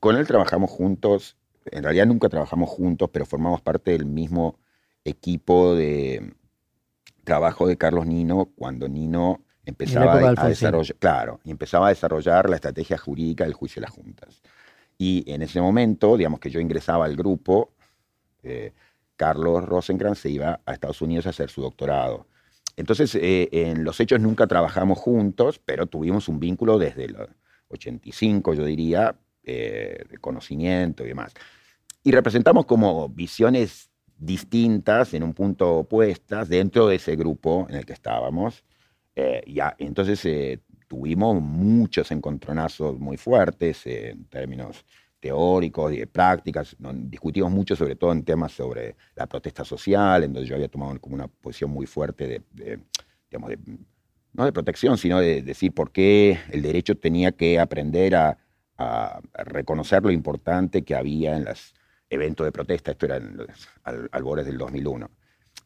Con 0.00 0.16
él 0.16 0.26
trabajamos 0.26 0.70
juntos. 0.70 1.36
En 1.70 1.82
realidad 1.82 2.06
nunca 2.06 2.28
trabajamos 2.28 2.68
juntos, 2.70 3.10
pero 3.12 3.26
formamos 3.26 3.60
parte 3.60 3.92
del 3.92 4.06
mismo 4.06 4.58
equipo 5.04 5.74
de 5.74 6.34
trabajo 7.24 7.66
de 7.66 7.76
Carlos 7.76 8.06
Nino 8.06 8.46
cuando 8.56 8.88
Nino 8.88 9.42
empezaba 9.64 10.18
de 10.18 10.34
a 10.36 10.48
desarrollar, 10.48 10.96
claro, 10.98 11.40
y 11.44 11.50
empezaba 11.50 11.86
a 11.86 11.90
desarrollar 11.90 12.50
la 12.50 12.56
estrategia 12.56 12.98
jurídica 12.98 13.44
del 13.44 13.54
juicio 13.54 13.80
de 13.80 13.86
las 13.86 13.94
juntas. 13.94 14.42
Y 14.98 15.24
en 15.32 15.42
ese 15.42 15.60
momento, 15.60 16.16
digamos 16.16 16.40
que 16.40 16.50
yo 16.50 16.60
ingresaba 16.60 17.04
al 17.04 17.16
grupo, 17.16 17.72
eh, 18.42 18.72
Carlos 19.16 19.64
Rosenkrantz 19.64 20.20
se 20.20 20.30
iba 20.30 20.60
a 20.64 20.72
Estados 20.72 21.00
Unidos 21.02 21.26
a 21.26 21.30
hacer 21.30 21.48
su 21.48 21.62
doctorado. 21.62 22.26
Entonces, 22.76 23.14
eh, 23.14 23.48
en 23.52 23.84
los 23.84 24.00
hechos 24.00 24.20
nunca 24.20 24.46
trabajamos 24.46 24.98
juntos, 24.98 25.60
pero 25.64 25.86
tuvimos 25.86 26.28
un 26.28 26.40
vínculo 26.40 26.78
desde 26.78 27.04
el 27.04 27.16
85, 27.68 28.54
yo 28.54 28.64
diría, 28.64 29.16
eh, 29.44 30.04
conocimiento 30.20 31.04
y 31.04 31.08
demás. 31.08 31.32
Y 32.04 32.12
representamos 32.12 32.66
como 32.66 33.08
visiones 33.08 33.90
distintas, 34.16 35.14
en 35.14 35.22
un 35.22 35.34
punto 35.34 35.78
opuestas, 35.78 36.48
dentro 36.48 36.86
de 36.86 36.96
ese 36.96 37.16
grupo 37.16 37.66
en 37.68 37.76
el 37.76 37.84
que 37.84 37.92
estábamos. 37.92 38.64
Eh, 39.14 39.42
ya, 39.46 39.74
entonces 39.78 40.24
eh, 40.24 40.60
tuvimos 40.88 41.40
muchos 41.40 42.10
encontronazos 42.10 42.98
muy 42.98 43.16
fuertes 43.16 43.86
eh, 43.86 44.10
en 44.10 44.24
términos 44.24 44.84
teóricos 45.20 45.92
y 45.92 45.98
de 45.98 46.06
prácticas. 46.06 46.76
Discutimos 46.78 47.50
mucho, 47.50 47.76
sobre 47.76 47.94
todo 47.96 48.12
en 48.12 48.24
temas 48.24 48.52
sobre 48.52 48.96
la 49.14 49.26
protesta 49.26 49.64
social, 49.64 50.24
en 50.24 50.32
donde 50.32 50.48
yo 50.48 50.56
había 50.56 50.68
tomado 50.68 50.98
como 51.00 51.14
una 51.14 51.28
posición 51.28 51.70
muy 51.70 51.86
fuerte 51.86 52.26
de, 52.26 52.42
de, 52.52 52.80
digamos, 53.30 53.50
de- 53.50 53.58
no 54.32 54.44
de 54.44 54.52
protección, 54.52 54.96
sino 54.96 55.20
de 55.20 55.42
decir 55.42 55.72
por 55.72 55.92
qué 55.92 56.38
el 56.50 56.62
derecho 56.62 56.96
tenía 56.96 57.32
que 57.32 57.60
aprender 57.60 58.16
a, 58.16 58.38
a 58.82 59.20
reconocer 59.44 60.02
lo 60.02 60.10
importante 60.10 60.82
que 60.84 60.94
había 60.94 61.36
en 61.36 61.44
los 61.44 61.74
eventos 62.10 62.44
de 62.44 62.52
protesta. 62.52 62.90
Esto 62.92 63.06
era 63.06 63.18
los 63.20 63.48
al- 63.84 64.08
albores 64.12 64.46
del 64.46 64.58
2001. 64.58 65.10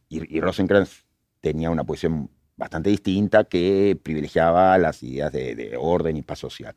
Y, 0.09 0.37
y 0.37 0.41
Rosenkrantz 0.41 1.05
tenía 1.41 1.71
una 1.71 1.85
posición 1.85 2.31
bastante 2.57 2.91
distinta 2.91 3.45
que 3.45 3.99
privilegiaba 4.03 4.79
las 4.79 5.03
ideas 5.03 5.33
de, 5.33 5.55
de 5.55 5.77
orden 5.79 6.17
y 6.17 6.23
paz 6.23 6.39
social. 6.39 6.75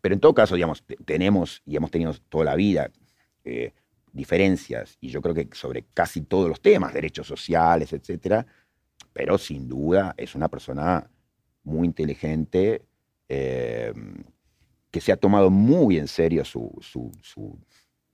Pero 0.00 0.14
en 0.14 0.20
todo 0.20 0.34
caso, 0.34 0.54
digamos, 0.54 0.82
te- 0.84 0.96
tenemos 0.96 1.62
y 1.64 1.76
hemos 1.76 1.90
tenido 1.90 2.12
toda 2.28 2.44
la 2.44 2.56
vida 2.56 2.90
eh, 3.44 3.72
diferencias, 4.12 4.96
y 5.00 5.08
yo 5.08 5.22
creo 5.22 5.34
que 5.34 5.48
sobre 5.52 5.84
casi 5.94 6.22
todos 6.22 6.48
los 6.48 6.60
temas, 6.60 6.92
derechos 6.92 7.26
sociales, 7.26 7.92
etcétera, 7.92 8.46
pero 9.12 9.38
sin 9.38 9.68
duda 9.68 10.14
es 10.16 10.34
una 10.34 10.48
persona 10.48 11.08
muy 11.64 11.86
inteligente, 11.86 12.82
eh, 13.28 13.92
que 14.92 15.00
se 15.00 15.10
ha 15.12 15.16
tomado 15.16 15.50
muy 15.50 15.98
en 15.98 16.06
serio 16.06 16.44
su, 16.44 16.70
su, 16.80 17.10
su- 17.22 17.58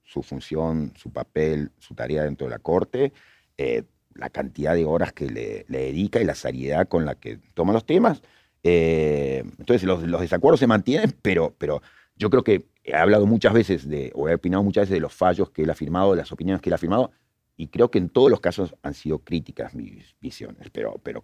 su 0.03 0.23
función, 0.23 0.91
su 0.95 1.11
papel, 1.11 1.71
su 1.77 1.93
tarea 1.93 2.23
dentro 2.23 2.47
de 2.47 2.51
la 2.51 2.57
Corte, 2.59 3.13
eh, 3.57 3.83
la 4.15 4.31
cantidad 4.31 4.73
de 4.73 4.83
horas 4.85 5.13
que 5.13 5.29
le, 5.29 5.65
le 5.67 5.79
dedica 5.83 6.19
y 6.19 6.25
la 6.25 6.33
seriedad 6.33 6.87
con 6.87 7.05
la 7.05 7.13
que 7.13 7.37
toma 7.53 7.73
los 7.73 7.85
temas. 7.85 8.23
Eh, 8.63 9.43
entonces 9.59 9.83
los, 9.83 10.01
los 10.03 10.19
desacuerdos 10.21 10.59
se 10.61 10.65
mantienen, 10.67 11.15
pero, 11.21 11.53
pero 11.59 11.83
yo 12.15 12.31
creo 12.31 12.43
que 12.43 12.65
he 12.83 12.95
hablado 12.95 13.27
muchas 13.27 13.53
veces 13.53 13.87
de, 13.87 14.11
o 14.15 14.27
he 14.27 14.33
opinado 14.33 14.63
muchas 14.63 14.83
veces 14.83 14.95
de 14.95 14.99
los 15.01 15.13
fallos 15.13 15.51
que 15.51 15.61
él 15.61 15.69
ha 15.69 15.75
firmado, 15.75 16.11
de 16.11 16.17
las 16.17 16.31
opiniones 16.31 16.61
que 16.61 16.69
él 16.69 16.73
ha 16.73 16.79
firmado, 16.79 17.11
y 17.55 17.67
creo 17.67 17.91
que 17.91 17.99
en 17.99 18.09
todos 18.09 18.31
los 18.31 18.39
casos 18.39 18.73
han 18.81 18.95
sido 18.95 19.19
críticas 19.19 19.75
mis 19.75 20.15
visiones, 20.19 20.69
pero, 20.71 20.95
pero, 21.03 21.23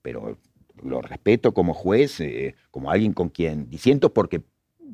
pero 0.00 0.38
lo 0.82 1.02
respeto 1.02 1.52
como 1.52 1.74
juez, 1.74 2.18
eh, 2.20 2.54
como 2.70 2.90
alguien 2.90 3.12
con 3.12 3.28
quien 3.28 3.68
disiento 3.68 4.14
porque 4.14 4.42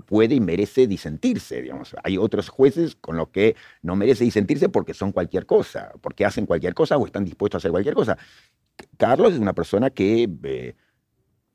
puede 0.07 0.35
y 0.35 0.41
merece 0.41 0.87
disentirse, 0.87 1.63
digamos. 1.63 1.95
Hay 2.03 2.19
otros 2.19 2.49
jueces 2.49 2.97
con 2.97 3.17
los 3.17 3.29
que 3.29 3.57
no 3.83 3.97
merece 3.97 4.25
disentirse 4.25 4.69
porque 4.69 4.95
son 4.95 5.13
cualquier 5.13 5.47
cosa, 5.47 5.93
porque 6.01 6.25
hacen 6.25 6.47
cualquier 6.47 6.75
cosa 6.75 6.97
o 6.97 7.07
están 7.07 7.25
dispuestos 7.25 7.57
a 7.57 7.61
hacer 7.61 7.71
cualquier 7.71 7.95
cosa. 7.95 8.17
Carlos 8.97 9.33
es 9.35 9.39
una 9.39 9.53
persona 9.53 9.91
que 9.91 10.29
eh, 10.45 10.75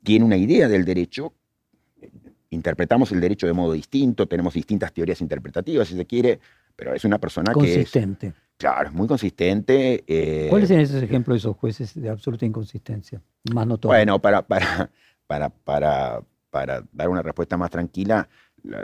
tiene 0.02 0.24
una 0.24 0.36
idea 0.36 0.68
del 0.68 0.84
derecho, 0.84 1.32
interpretamos 2.50 3.10
el 3.12 3.20
derecho 3.20 3.46
de 3.46 3.52
modo 3.52 3.72
distinto, 3.72 4.26
tenemos 4.26 4.54
distintas 4.54 4.92
teorías 4.92 5.20
interpretativas, 5.20 5.88
si 5.88 5.96
se 5.96 6.06
quiere, 6.06 6.38
pero 6.76 6.94
es 6.94 7.04
una 7.04 7.18
persona 7.18 7.52
que 7.54 7.66
es, 7.66 7.74
Consistente. 7.76 8.32
claro, 8.56 8.88
es 8.88 8.94
muy 8.94 9.08
consistente. 9.08 10.04
eh, 10.06 10.46
¿Cuáles 10.50 10.68
son 10.68 10.80
esos 10.80 11.02
ejemplos 11.02 11.36
de 11.36 11.38
esos 11.38 11.56
jueces 11.56 11.94
de 12.00 12.08
absoluta 12.10 12.44
inconsistencia? 12.44 13.22
Más 13.52 13.66
notorios. 13.66 13.98
Bueno, 13.98 14.20
para, 14.20 14.42
para, 14.46 14.90
para, 15.26 15.48
para, 15.50 16.22
para 16.54 16.84
dar 16.92 17.08
una 17.08 17.20
respuesta 17.20 17.56
más 17.56 17.68
tranquila, 17.68 18.28
la- 18.62 18.80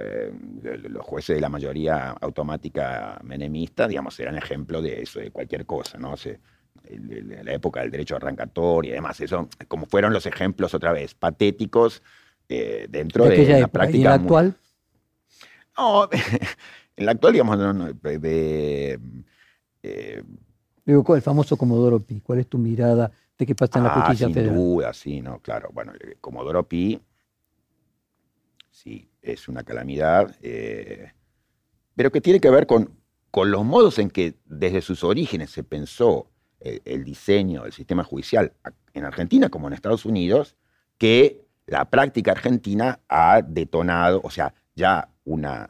los 0.88 1.06
jueces 1.06 1.36
de 1.36 1.40
la 1.40 1.48
mayoría 1.48 2.10
automática 2.20 3.20
menemista, 3.22 3.86
digamos, 3.86 4.18
eran 4.18 4.36
ejemplo 4.36 4.82
de 4.82 5.02
eso, 5.02 5.20
de 5.20 5.30
cualquier 5.30 5.64
cosa, 5.66 5.96
¿no? 5.96 6.16
Se- 6.16 6.40
la 6.82 7.52
época 7.52 7.82
del 7.82 7.92
derecho 7.92 8.16
arrancatorio 8.16 8.90
y 8.90 8.94
demás, 8.94 9.20
eso, 9.20 9.48
como 9.68 9.86
fueron 9.86 10.12
los 10.12 10.26
ejemplos 10.26 10.74
otra 10.74 10.92
vez, 10.92 11.14
patéticos, 11.14 12.02
eh, 12.48 12.88
dentro 12.90 13.24
de, 13.26 13.60
la 13.60 13.68
práctica. 13.68 13.98
¿Y 13.98 14.00
en 14.00 14.04
la 14.08 14.14
muy- 14.16 14.22
actual? 14.22 14.54
No, 15.78 16.08
en 16.96 17.06
la 17.06 17.12
actual, 17.12 17.32
digamos, 17.34 17.56
no, 17.56 17.72
no, 17.72 17.92
de- 17.92 18.98
eh, 19.84 20.22
Digo, 20.84 21.14
el 21.14 21.22
famoso 21.22 21.56
Comodoro 21.56 22.00
Pi. 22.00 22.20
¿Cuál 22.20 22.40
es 22.40 22.48
tu 22.48 22.58
mirada 22.58 23.12
de 23.38 23.46
qué 23.46 23.54
pasa 23.54 23.78
en 23.78 23.84
la 23.84 23.90
ah, 23.90 23.94
justicia 23.94 24.26
sin 24.26 24.34
federal? 24.34 24.54
duda, 24.54 24.92
sí, 24.92 25.20
no, 25.22 25.38
claro. 25.40 25.70
Bueno, 25.72 25.92
eh, 26.00 26.16
Comodoro 26.20 26.66
Pi, 26.68 27.00
sí, 28.82 29.10
es 29.20 29.48
una 29.48 29.62
calamidad, 29.62 30.34
eh, 30.40 31.12
pero 31.94 32.10
que 32.10 32.20
tiene 32.20 32.40
que 32.40 32.50
ver 32.50 32.66
con, 32.66 32.98
con 33.30 33.50
los 33.50 33.64
modos 33.64 33.98
en 33.98 34.10
que 34.10 34.36
desde 34.46 34.80
sus 34.80 35.04
orígenes 35.04 35.50
se 35.50 35.62
pensó 35.62 36.30
el, 36.60 36.80
el 36.84 37.04
diseño 37.04 37.64
del 37.64 37.72
sistema 37.72 38.04
judicial 38.04 38.52
en 38.94 39.04
Argentina 39.04 39.50
como 39.50 39.66
en 39.66 39.74
Estados 39.74 40.06
Unidos, 40.06 40.56
que 40.96 41.44
la 41.66 41.90
práctica 41.90 42.32
argentina 42.32 43.00
ha 43.08 43.42
detonado, 43.42 44.20
o 44.24 44.30
sea, 44.30 44.54
ya 44.74 45.10
una, 45.24 45.68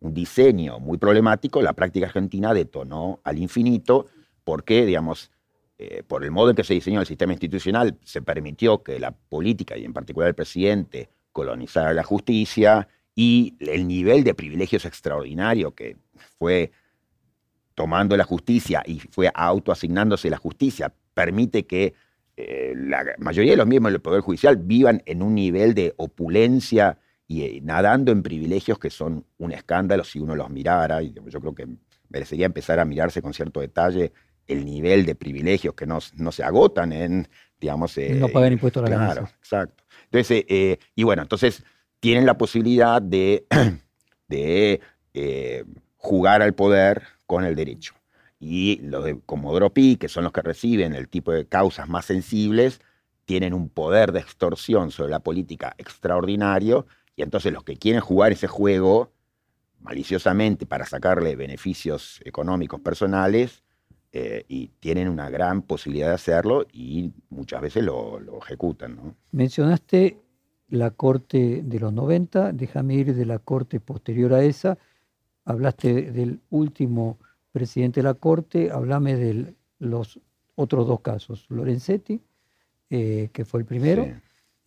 un 0.00 0.14
diseño 0.14 0.78
muy 0.78 0.98
problemático, 0.98 1.62
la 1.62 1.72
práctica 1.72 2.06
argentina 2.06 2.54
detonó 2.54 3.20
al 3.24 3.38
infinito 3.38 4.06
porque, 4.44 4.86
digamos, 4.86 5.32
eh, 5.78 6.04
por 6.06 6.24
el 6.24 6.30
modo 6.30 6.50
en 6.50 6.56
que 6.56 6.64
se 6.64 6.74
diseñó 6.74 7.00
el 7.00 7.06
sistema 7.06 7.32
institucional, 7.32 7.98
se 8.04 8.22
permitió 8.22 8.82
que 8.84 9.00
la 9.00 9.10
política, 9.10 9.76
y 9.76 9.84
en 9.84 9.92
particular 9.92 10.28
el 10.28 10.34
presidente, 10.34 11.10
colonizara 11.36 11.92
la 11.92 12.02
justicia 12.02 12.88
y 13.14 13.56
el 13.60 13.86
nivel 13.86 14.24
de 14.24 14.32
privilegios 14.32 14.86
extraordinario 14.86 15.74
que 15.74 15.98
fue 16.38 16.72
tomando 17.74 18.16
la 18.16 18.24
justicia 18.24 18.82
y 18.86 19.00
fue 19.00 19.30
autoasignándose 19.34 20.30
la 20.30 20.38
justicia, 20.38 20.94
permite 21.12 21.66
que 21.66 21.92
eh, 22.38 22.72
la 22.74 23.04
mayoría 23.18 23.52
de 23.52 23.58
los 23.58 23.66
miembros 23.66 23.92
del 23.92 24.00
Poder 24.00 24.22
Judicial 24.22 24.56
vivan 24.56 25.02
en 25.04 25.20
un 25.20 25.34
nivel 25.34 25.74
de 25.74 25.92
opulencia 25.98 26.98
y 27.28 27.42
eh, 27.42 27.60
nadando 27.62 28.12
en 28.12 28.22
privilegios 28.22 28.78
que 28.78 28.88
son 28.88 29.26
un 29.36 29.52
escándalo 29.52 30.04
si 30.04 30.18
uno 30.18 30.34
los 30.34 30.48
mirara. 30.48 31.02
Y 31.02 31.12
yo 31.12 31.40
creo 31.40 31.54
que 31.54 31.68
merecería 32.08 32.46
empezar 32.46 32.80
a 32.80 32.86
mirarse 32.86 33.20
con 33.20 33.34
cierto 33.34 33.60
detalle 33.60 34.14
el 34.46 34.64
nivel 34.64 35.06
de 35.06 35.14
privilegios 35.14 35.74
que 35.74 35.86
no, 35.86 35.98
no 36.14 36.32
se 36.32 36.42
agotan 36.44 36.92
en, 36.92 37.28
digamos... 37.60 37.96
eh, 37.98 38.14
No 38.14 38.28
pagar 38.28 38.52
impuestos 38.52 38.82
a 38.82 38.84
la 38.84 38.96
Claro, 38.96 39.14
ganancia. 39.14 39.36
exacto. 39.38 39.84
Entonces, 40.04 40.44
eh, 40.48 40.78
y 40.94 41.02
bueno, 41.02 41.22
entonces 41.22 41.64
tienen 42.00 42.26
la 42.26 42.38
posibilidad 42.38 43.00
de, 43.02 43.46
de 44.28 44.80
eh, 45.14 45.64
jugar 45.96 46.42
al 46.42 46.54
poder 46.54 47.02
con 47.26 47.44
el 47.44 47.54
derecho. 47.56 47.94
Y 48.38 48.78
los 48.82 49.04
de 49.04 49.18
Comodoro 49.24 49.72
Pi, 49.72 49.96
que 49.96 50.08
son 50.08 50.24
los 50.24 50.32
que 50.32 50.42
reciben 50.42 50.94
el 50.94 51.08
tipo 51.08 51.32
de 51.32 51.46
causas 51.46 51.88
más 51.88 52.04
sensibles, 52.04 52.80
tienen 53.24 53.54
un 53.54 53.68
poder 53.70 54.12
de 54.12 54.20
extorsión 54.20 54.90
sobre 54.92 55.10
la 55.10 55.20
política 55.20 55.74
extraordinario, 55.78 56.86
y 57.16 57.22
entonces 57.22 57.52
los 57.52 57.64
que 57.64 57.76
quieren 57.76 58.00
jugar 58.02 58.30
ese 58.32 58.46
juego 58.46 59.10
maliciosamente 59.80 60.66
para 60.66 60.84
sacarle 60.86 61.36
beneficios 61.36 62.20
económicos 62.24 62.80
personales, 62.80 63.62
eh, 64.18 64.44
y 64.48 64.68
tienen 64.80 65.08
una 65.08 65.28
gran 65.28 65.60
posibilidad 65.62 66.08
de 66.08 66.14
hacerlo 66.14 66.64
y 66.72 67.12
muchas 67.28 67.60
veces 67.60 67.84
lo, 67.84 68.18
lo 68.18 68.38
ejecutan. 68.38 68.96
¿no? 68.96 69.14
Mencionaste 69.32 70.16
la 70.68 70.90
corte 70.90 71.60
de 71.62 71.78
los 71.78 71.92
90, 71.92 72.52
déjame 72.52 72.94
ir 72.94 73.14
de 73.14 73.26
la 73.26 73.38
corte 73.38 73.78
posterior 73.78 74.32
a 74.32 74.42
esa. 74.42 74.78
Hablaste 75.44 76.10
del 76.12 76.40
último 76.50 77.18
presidente 77.52 78.00
de 78.00 78.04
la 78.04 78.14
corte, 78.14 78.70
hablame 78.70 79.16
de 79.16 79.54
los 79.78 80.18
otros 80.54 80.86
dos 80.86 81.00
casos, 81.00 81.44
Lorenzetti, 81.50 82.20
eh, 82.90 83.28
que 83.32 83.44
fue 83.44 83.60
el 83.60 83.66
primero, 83.66 84.04
Sí. 84.04 84.12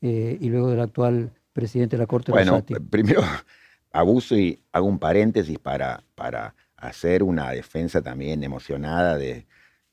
eh, 0.02 0.38
y 0.40 0.50
luego 0.50 0.70
del 0.70 0.80
actual 0.82 1.32
presidente 1.54 1.98
de 1.98 2.04
la 2.04 2.08
corte, 2.08 2.32
Bueno, 2.32 2.52
Rosati. 2.52 2.76
primero 2.76 3.22
abuso 3.92 4.38
y 4.38 4.62
hago 4.72 4.86
un 4.88 5.00
paréntesis 5.00 5.58
para, 5.60 6.04
para 6.16 6.54
hacer 6.82 7.24
una 7.24 7.52
defensa 7.52 8.02
también 8.02 8.44
emocionada 8.44 9.18
de, 9.18 9.48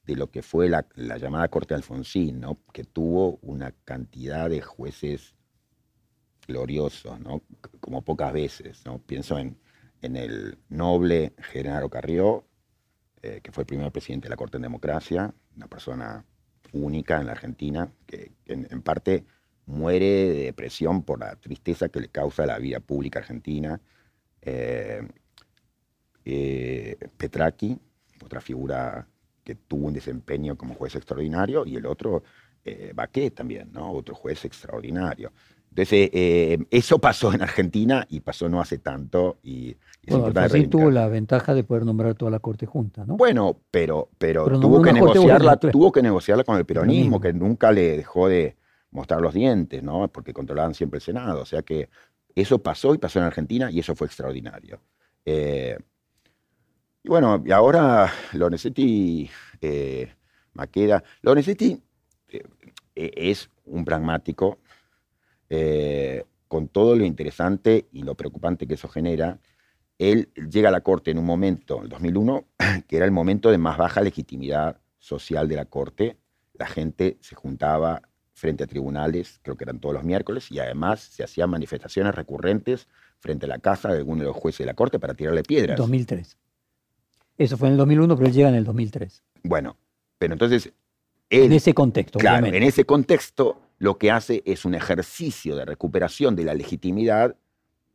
de 0.05 0.17
lo 0.17 0.31
que 0.31 0.43
fue 0.43 0.69
la, 0.69 0.87
la 0.95 1.19
llamada 1.19 1.49
Corte 1.49 1.75
Alfonsín, 1.75 2.41
¿no? 2.41 2.61
que 2.73 2.85
tuvo 2.85 3.39
una 3.43 3.73
cantidad 3.85 4.49
de 4.49 4.63
jueces 4.63 5.35
gloriosos, 6.47 7.19
¿no? 7.21 7.43
Como 7.81 8.03
pocas 8.03 8.33
veces. 8.33 8.85
¿no? 8.87 8.99
Pienso 8.99 9.39
en, 9.39 9.59
en 10.03 10.17
el 10.17 10.59
noble 10.69 11.35
Genaro 11.39 11.91
Carrió, 11.91 12.45
eh, 13.23 13.41
que 13.43 13.51
fue 13.51 13.63
el 13.63 13.67
primer 13.67 13.91
presidente 13.91 14.27
de 14.27 14.31
la 14.31 14.37
Corte 14.37 14.57
en 14.57 14.63
Democracia, 14.63 15.35
una 15.57 15.67
persona 15.67 16.25
única 16.73 17.21
en 17.21 17.27
la 17.27 17.33
Argentina, 17.33 17.91
que, 18.07 18.33
en 18.47 18.83
parte 18.83 19.25
muere 19.67 20.07
de 20.07 20.45
depresión 20.45 21.03
por 21.03 21.19
la 21.21 21.37
tristeza 21.37 21.89
que 21.89 22.01
le 22.01 22.09
causa 22.09 22.47
la 22.47 22.59
vida 22.59 22.81
pública 22.81 23.19
argentina. 23.19 23.81
Eh, 24.43 25.03
eh, 26.27 26.97
Petraki, 27.17 27.79
otra 28.23 28.41
figura 28.41 29.07
que 29.45 29.55
tuvo 29.55 29.87
un 29.87 29.95
desempeño 29.95 30.57
como 30.57 30.75
juez 30.75 30.97
extraordinario, 30.97 31.65
y 31.65 31.77
el 31.77 31.87
otro, 31.87 32.25
eh, 32.65 32.93
Baquet 32.95 33.33
también, 33.33 33.71
¿no? 33.73 33.93
otro 33.93 34.15
juez 34.15 34.45
extraordinario. 34.45 35.33
Entonces, 35.71 36.11
eh, 36.13 36.59
eso 36.71 36.99
pasó 36.99 37.33
en 37.33 37.43
Argentina 37.43 38.07
y 38.09 38.21
pasó 38.21 38.49
no 38.49 38.61
hace 38.61 38.79
tanto. 38.79 39.37
Y, 39.43 39.77
es 40.03 40.17
Bueno, 40.17 40.27
Alfonsín 40.27 40.71
tuvo 40.71 40.91
la 40.91 41.07
ventaja 41.07 41.55
de 41.55 41.65
poder 41.65 41.85
nombrar 41.85 42.15
toda 42.15 42.31
la 42.31 42.39
corte 42.39 42.67
junta, 42.67 43.05
¿no? 43.05 43.17
Bueno, 43.17 43.61
pero, 43.71 44.09
pero, 44.17 44.47
Pero 44.47 44.59
tuvo, 44.59 44.83
que 44.83 44.93
negociarla, 44.93 45.57
tuvo 45.59 45.93
que 45.93 46.03
negociarla 46.03 46.45
con 46.45 46.57
el 46.57 46.65
peronismo, 46.65 47.21
Peronismo. 47.21 47.21
que 47.21 47.33
nunca 47.35 47.73
le 47.73 47.99
dejó 47.99 48.27
de 48.27 48.57
mostrar 48.91 49.21
los 49.21 49.35
dientes, 49.35 49.83
¿no? 49.83 50.09
Porque 50.09 50.33
controlaban 50.33 50.75
siempre 50.75 50.97
el 50.99 51.03
Senado. 51.03 51.43
O 51.43 51.47
sea 51.47 51.63
que 51.63 51.91
eso 52.35 52.59
pasó 52.59 52.95
y 52.95 52.99
pasó 52.99 53.19
en 53.19 53.27
Argentina 53.27 53.71
y 53.71 53.79
eso 53.79 53.95
fue 53.95 54.07
extraordinario. 54.07 54.81
Eh, 55.27 55.79
y 57.07 57.09
bueno, 57.09 57.41
y 57.47 57.53
ahora 57.53 58.13
Lorenzetti, 58.33 59.31
eh, 59.61 60.13
Maqueda. 60.55 61.05
Lorenzetti 61.23 61.81
eh, 62.29 62.43
eh, 62.97 63.11
es 63.15 63.49
un 63.65 63.85
pragmático, 63.85 64.59
eh, 65.49 66.25
con 66.49 66.67
todo 66.67 66.97
lo 66.97 67.05
interesante 67.05 67.87
y 67.93 68.03
lo 68.03 68.17
preocupante 68.17 68.67
que 68.67 68.75
eso 68.75 68.89
genera. 68.89 69.39
Él 69.99 70.31
llega 70.51 70.69
a 70.71 70.73
la 70.73 70.81
Corte 70.81 71.13
en 71.13 71.19
un 71.19 71.27
momento, 71.27 71.81
el 71.81 71.89
2001, 71.91 72.45
que 72.89 72.97
era 72.97 73.05
el 73.05 73.13
momento 73.13 73.53
de 73.53 73.59
más 73.59 73.79
baja 73.79 74.01
legitimidad 74.01 74.81
social 74.99 75.47
de 75.47 75.55
la 75.55 75.67
Corte. 75.67 76.17
La 76.55 76.67
gente 76.67 77.19
se 77.21 77.37
juntaba 77.37 78.03
frente 78.33 78.65
a 78.65 78.67
tribunales, 78.67 79.39
creo 79.43 79.57
que 79.57 79.63
eran 79.63 79.79
todos 79.79 79.95
los 79.95 80.03
miércoles, 80.03 80.51
y 80.51 80.59
además 80.59 81.03
se 81.03 81.23
hacían 81.23 81.51
manifestaciones 81.51 82.17
recurrentes 82.17 82.89
frente 83.21 83.47
a 83.47 83.49
la 83.49 83.61
casa 83.61 83.91
de 83.91 83.99
alguno 83.99 84.23
de 84.23 84.27
los 84.27 84.37
jueces 84.37 84.59
de 84.59 84.67
la 84.67 84.75
Corte 84.75 84.99
para 84.99 85.15
tirarle 85.15 85.45
piedras. 85.45 85.79
2003. 85.79 86.37
Eso 87.39 87.57
fue 87.57 87.69
en 87.69 87.73
el 87.73 87.79
2001, 87.79 88.17
pero 88.17 88.29
él 88.29 88.35
llega 88.35 88.49
en 88.49 88.55
el 88.55 88.65
2003. 88.65 89.23
Bueno, 89.43 89.77
pero 90.19 90.33
entonces 90.33 90.73
él, 91.29 91.45
En 91.45 91.53
ese 91.53 91.75
contexto, 91.75 92.19
claro, 92.19 92.37
obviamente. 92.37 92.59
en 92.59 92.63
ese 92.63 92.85
contexto, 92.85 93.61
lo 93.79 93.99
que 93.99 94.11
hace 94.11 94.43
es 94.47 94.65
un 94.65 94.75
ejercicio 94.75 95.57
de 95.57 95.65
recuperación 95.65 96.37
de 96.37 96.45
la 96.45 96.55
legitimidad 96.55 97.37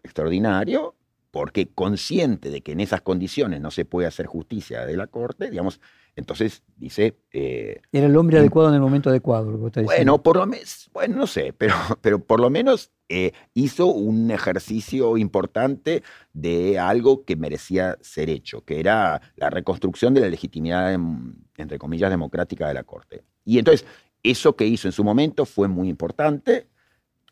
extraordinario, 0.04 0.95
porque 1.32 1.69
consciente 1.69 2.49
de 2.49 2.62
que 2.62 2.73
en 2.73 2.82
esas 2.82 3.01
condiciones 3.01 3.62
no 3.62 3.71
se 3.71 3.86
puede 3.86 4.08
hacer 4.08 4.25
justicia 4.25 4.86
de 4.86 4.97
la 4.97 5.08
Corte, 5.08 5.49
digamos, 5.49 5.80
entonces 6.15 6.63
dice, 6.78 7.15
eh, 7.32 7.82
Era 7.91 8.08
el 8.08 8.15
hombre 8.17 8.38
adecuado 8.39 8.69
en 8.69 8.76
el 8.76 8.82
momento 8.82 9.10
adecuado, 9.10 9.45
lo 9.45 9.58
que 9.58 9.62
vos 9.62 9.67
estás 9.67 9.84
diciendo. 9.84 10.12
bueno, 10.13 10.24
por 10.24 10.38
lo 10.38 10.45
menos, 10.45 10.89
bueno, 10.93 11.15
no 11.17 11.28
sé, 11.28 11.54
pero, 11.58 11.74
pero 12.02 12.19
por 12.24 12.39
lo 12.39 12.50
menos 12.50 12.91
eh, 13.10 13.32
hizo 13.54 13.88
un 13.88 14.32
ejercicio 14.32 15.17
importante 15.17 16.04
de 16.34 16.80
algo 16.80 17.24
que 17.26 17.36
merecía 17.36 17.97
ser 18.02 18.30
hecho, 18.30 18.63
que 18.63 18.80
era 18.80 19.21
la 19.36 19.50
reconstrucción 19.50 20.13
de 20.13 20.21
la 20.21 20.30
legitimidad, 20.30 20.93
em, 20.93 21.34
entre 21.58 21.78
comillas, 21.80 22.10
democrática 22.10 22.67
de 22.67 22.74
la 22.74 22.84
Corte. 22.84 23.24
Y 23.43 23.58
entonces, 23.60 23.86
eso 24.24 24.56
que 24.56 24.65
hizo 24.65 24.88
en 24.88 24.91
su 24.91 25.04
momento 25.04 25.45
fue 25.45 25.67
muy 25.67 25.89
importante. 25.89 26.67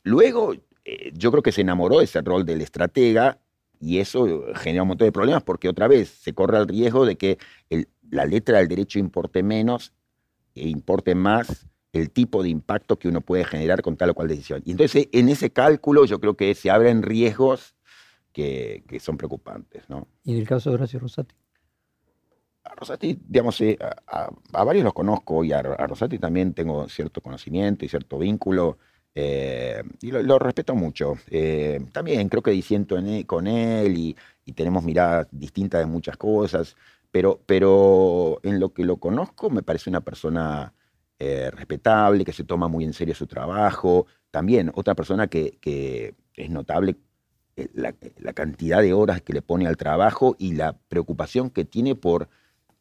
Luego, 0.03 0.53
eh, 0.85 1.11
yo 1.13 1.31
creo 1.31 1.43
que 1.43 1.51
se 1.51 1.61
enamoró 1.61 1.99
de 1.99 2.05
ese 2.05 2.21
rol 2.21 2.45
del 2.45 2.61
estratega 2.61 3.39
y 3.79 3.99
eso 3.99 4.43
genera 4.55 4.81
un 4.83 4.89
montón 4.89 5.05
de 5.07 5.11
problemas 5.11 5.43
porque 5.43 5.69
otra 5.69 5.87
vez 5.87 6.09
se 6.09 6.33
corre 6.33 6.57
el 6.57 6.67
riesgo 6.67 7.05
de 7.05 7.15
que 7.17 7.37
el- 7.69 7.87
la 8.11 8.25
letra 8.25 8.57
del 8.59 8.67
derecho 8.67 8.99
importe 8.99 9.43
menos 9.43 9.93
e 10.55 10.67
importe 10.69 11.15
más 11.15 11.67
el 11.93 12.11
tipo 12.11 12.43
de 12.43 12.49
impacto 12.49 12.99
que 12.99 13.07
uno 13.07 13.21
puede 13.21 13.45
generar 13.45 13.81
con 13.81 13.97
tal 13.97 14.11
o 14.11 14.13
cual 14.13 14.27
decisión. 14.27 14.61
Y 14.65 14.71
entonces 14.71 15.07
en 15.11 15.29
ese 15.29 15.51
cálculo 15.51 16.05
yo 16.05 16.19
creo 16.19 16.35
que 16.35 16.53
se 16.55 16.69
abren 16.69 17.01
riesgos 17.01 17.75
que, 18.31 18.83
que 18.87 18.99
son 18.99 19.17
preocupantes. 19.17 19.89
¿no? 19.89 20.07
Y 20.23 20.33
en 20.33 20.39
el 20.39 20.47
caso 20.47 20.69
de 20.69 20.75
Horacio 20.75 20.99
Rosati. 20.99 21.35
A 22.63 22.75
Rosati, 22.75 23.17
digamos, 23.27 23.59
eh, 23.61 23.77
a, 24.07 24.29
a- 24.53 24.63
varios 24.63 24.83
los 24.83 24.93
conozco 24.93 25.43
y 25.43 25.51
a, 25.53 25.59
a 25.59 25.87
Rosati 25.87 26.19
también 26.19 26.53
tengo 26.53 26.87
cierto 26.89 27.21
conocimiento 27.21 27.85
y 27.85 27.89
cierto 27.89 28.19
vínculo 28.19 28.77
eh, 29.15 29.81
y 30.01 30.11
lo, 30.11 30.21
lo 30.21 30.37
respeto 30.37 30.75
mucho. 30.75 31.15
Eh, 31.31 31.79
también 31.91 32.29
creo 32.29 32.43
que 32.43 32.51
disiento 32.51 32.97
en 32.97 33.07
él- 33.07 33.25
con 33.25 33.47
él 33.47 33.97
y, 33.97 34.15
y 34.45 34.53
tenemos 34.53 34.83
miradas 34.83 35.27
distintas 35.31 35.79
de 35.79 35.87
muchas 35.87 36.17
cosas, 36.17 36.75
pero, 37.11 37.41
pero 37.45 38.39
en 38.43 38.59
lo 38.59 38.73
que 38.73 38.85
lo 38.85 38.97
conozco 38.97 39.49
me 39.49 39.63
parece 39.63 39.89
una 39.89 40.01
persona 40.01 40.73
eh, 41.21 41.51
respetable, 41.51 42.23
que 42.23 42.31
se 42.31 42.45
toma 42.45 42.69
muy 42.69 42.85
en 42.85 42.93
serio 42.93 43.13
su 43.13 43.27
trabajo. 43.27 44.05
También 44.31 44.71
otra 44.75 44.95
persona 44.95 45.27
que, 45.27 45.57
es 46.35 46.49
notable 46.49 46.95
eh, 47.57 47.67
la, 47.73 48.33
cantidad 48.33 48.81
de 48.81 48.93
horas 48.93 49.21
que 49.21 49.33
le 49.33 49.41
pone 49.41 49.67
al 49.67 49.75
trabajo 49.75 50.37
y 50.39 50.53
la 50.53 50.77
preocupación 50.87 51.49
que 51.49 51.65
tiene 51.65 51.95
por 51.95 52.29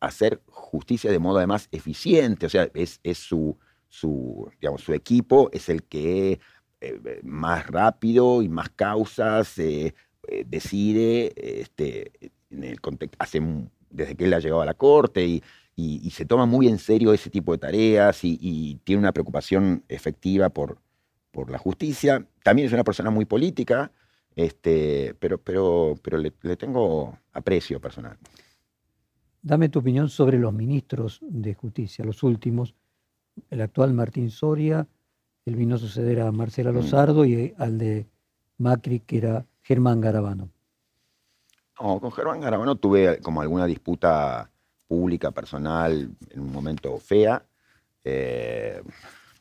hacer 0.00 0.40
justicia 0.46 1.10
de 1.10 1.18
modo 1.18 1.38
además 1.38 1.68
eficiente. 1.72 2.46
O 2.46 2.48
sea, 2.48 2.68
es, 2.74 3.00
su, 3.14 3.58
su, 3.88 4.48
digamos, 4.60 4.82
su 4.82 4.94
equipo 4.94 5.50
es 5.52 5.68
el 5.68 5.82
que 5.82 6.38
eh, 6.80 7.20
más 7.24 7.66
rápido 7.66 8.42
y 8.42 8.48
más 8.48 8.68
causas 8.70 9.56
decide 10.46 11.32
este, 11.36 12.12
en 12.50 12.64
el 12.64 12.78
hace, 13.18 13.40
desde 13.90 14.14
que 14.14 14.24
él 14.24 14.34
ha 14.34 14.40
llegado 14.40 14.62
a 14.62 14.66
la 14.66 14.74
corte 14.74 15.26
y, 15.26 15.42
y, 15.80 16.10
se 16.10 16.24
toma 16.24 16.44
muy 16.44 16.66
en 16.66 16.78
serio 16.78 17.12
ese 17.12 17.30
tipo 17.30 17.52
de 17.52 17.58
tareas 17.58 18.24
y, 18.24 18.80
tiene 18.82 18.98
una 18.98 19.12
preocupación 19.12 19.84
efectiva 19.88 20.48
por, 20.48 20.78
por, 21.30 21.50
la 21.50 21.58
justicia. 21.58 22.26
También 22.42 22.66
es 22.66 22.72
una 22.72 22.82
persona 22.82 23.10
muy 23.10 23.26
política, 23.26 23.92
este, 24.34 25.14
pero, 25.20 25.38
pero, 25.38 25.94
pero 26.02 26.18
le, 26.18 26.32
tengo 26.56 27.16
aprecio 27.32 27.80
personal. 27.80 28.18
Dame 29.40 29.68
tu 29.68 29.78
opinión 29.78 30.08
sobre 30.08 30.36
los 30.36 30.52
ministros 30.52 31.20
de 31.22 31.54
justicia, 31.54 32.04
los 32.04 32.24
últimos, 32.24 32.74
el 33.48 33.60
actual 33.60 33.94
Martín 33.94 34.30
Soria, 34.30 34.88
él 35.44 35.54
vino 35.54 35.76
a 35.76 35.78
suceder 35.78 36.20
a 36.20 36.32
Marcela 36.32 36.72
mm. 36.72 36.74
Lozardo 36.74 37.24
y 37.24 37.54
al 37.56 37.78
de 37.78 38.06
Macri, 38.58 38.98
que 38.98 39.18
era 39.18 39.46
Germán 39.62 40.00
Garabano. 40.00 40.50
No, 41.80 42.00
con 42.00 42.10
Germán 42.12 42.40
Garabano 42.40 42.76
tuve 42.76 43.20
como 43.20 43.40
alguna 43.40 43.66
disputa 43.66 44.50
pública, 44.88 45.30
personal, 45.30 46.10
en 46.30 46.40
un 46.40 46.52
momento 46.52 46.98
fea, 46.98 47.44
eh, 48.02 48.82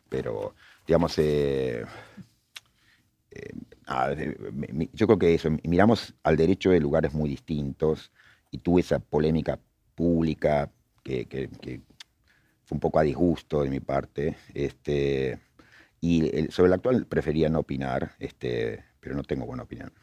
pero 0.09 0.53
digamos, 0.85 1.17
eh, 1.17 1.83
eh, 3.31 3.53
yo 4.93 5.07
creo 5.07 5.19
que 5.19 5.33
eso, 5.33 5.49
miramos 5.63 6.13
al 6.23 6.37
derecho 6.37 6.71
de 6.71 6.79
lugares 6.79 7.13
muy 7.13 7.29
distintos 7.29 8.11
y 8.51 8.59
tuve 8.59 8.81
esa 8.81 8.99
polémica 8.99 9.59
pública 9.95 10.71
que, 11.03 11.49
fue 12.65 12.75
un 12.75 12.79
poco 12.81 12.99
a 12.99 13.03
disgusto 13.03 13.63
de 13.63 13.69
mi 13.69 13.79
parte. 13.79 14.35
Este, 14.53 15.39
y 16.01 16.47
sobre 16.49 16.67
el 16.67 16.73
actual 16.73 17.05
prefería 17.07 17.49
no 17.49 17.59
opinar, 17.59 18.11
este, 18.19 18.83
pero 18.99 19.15
no 19.15 19.23
tengo 19.23 19.45
buena 19.45 19.63
opinión. 19.63 19.93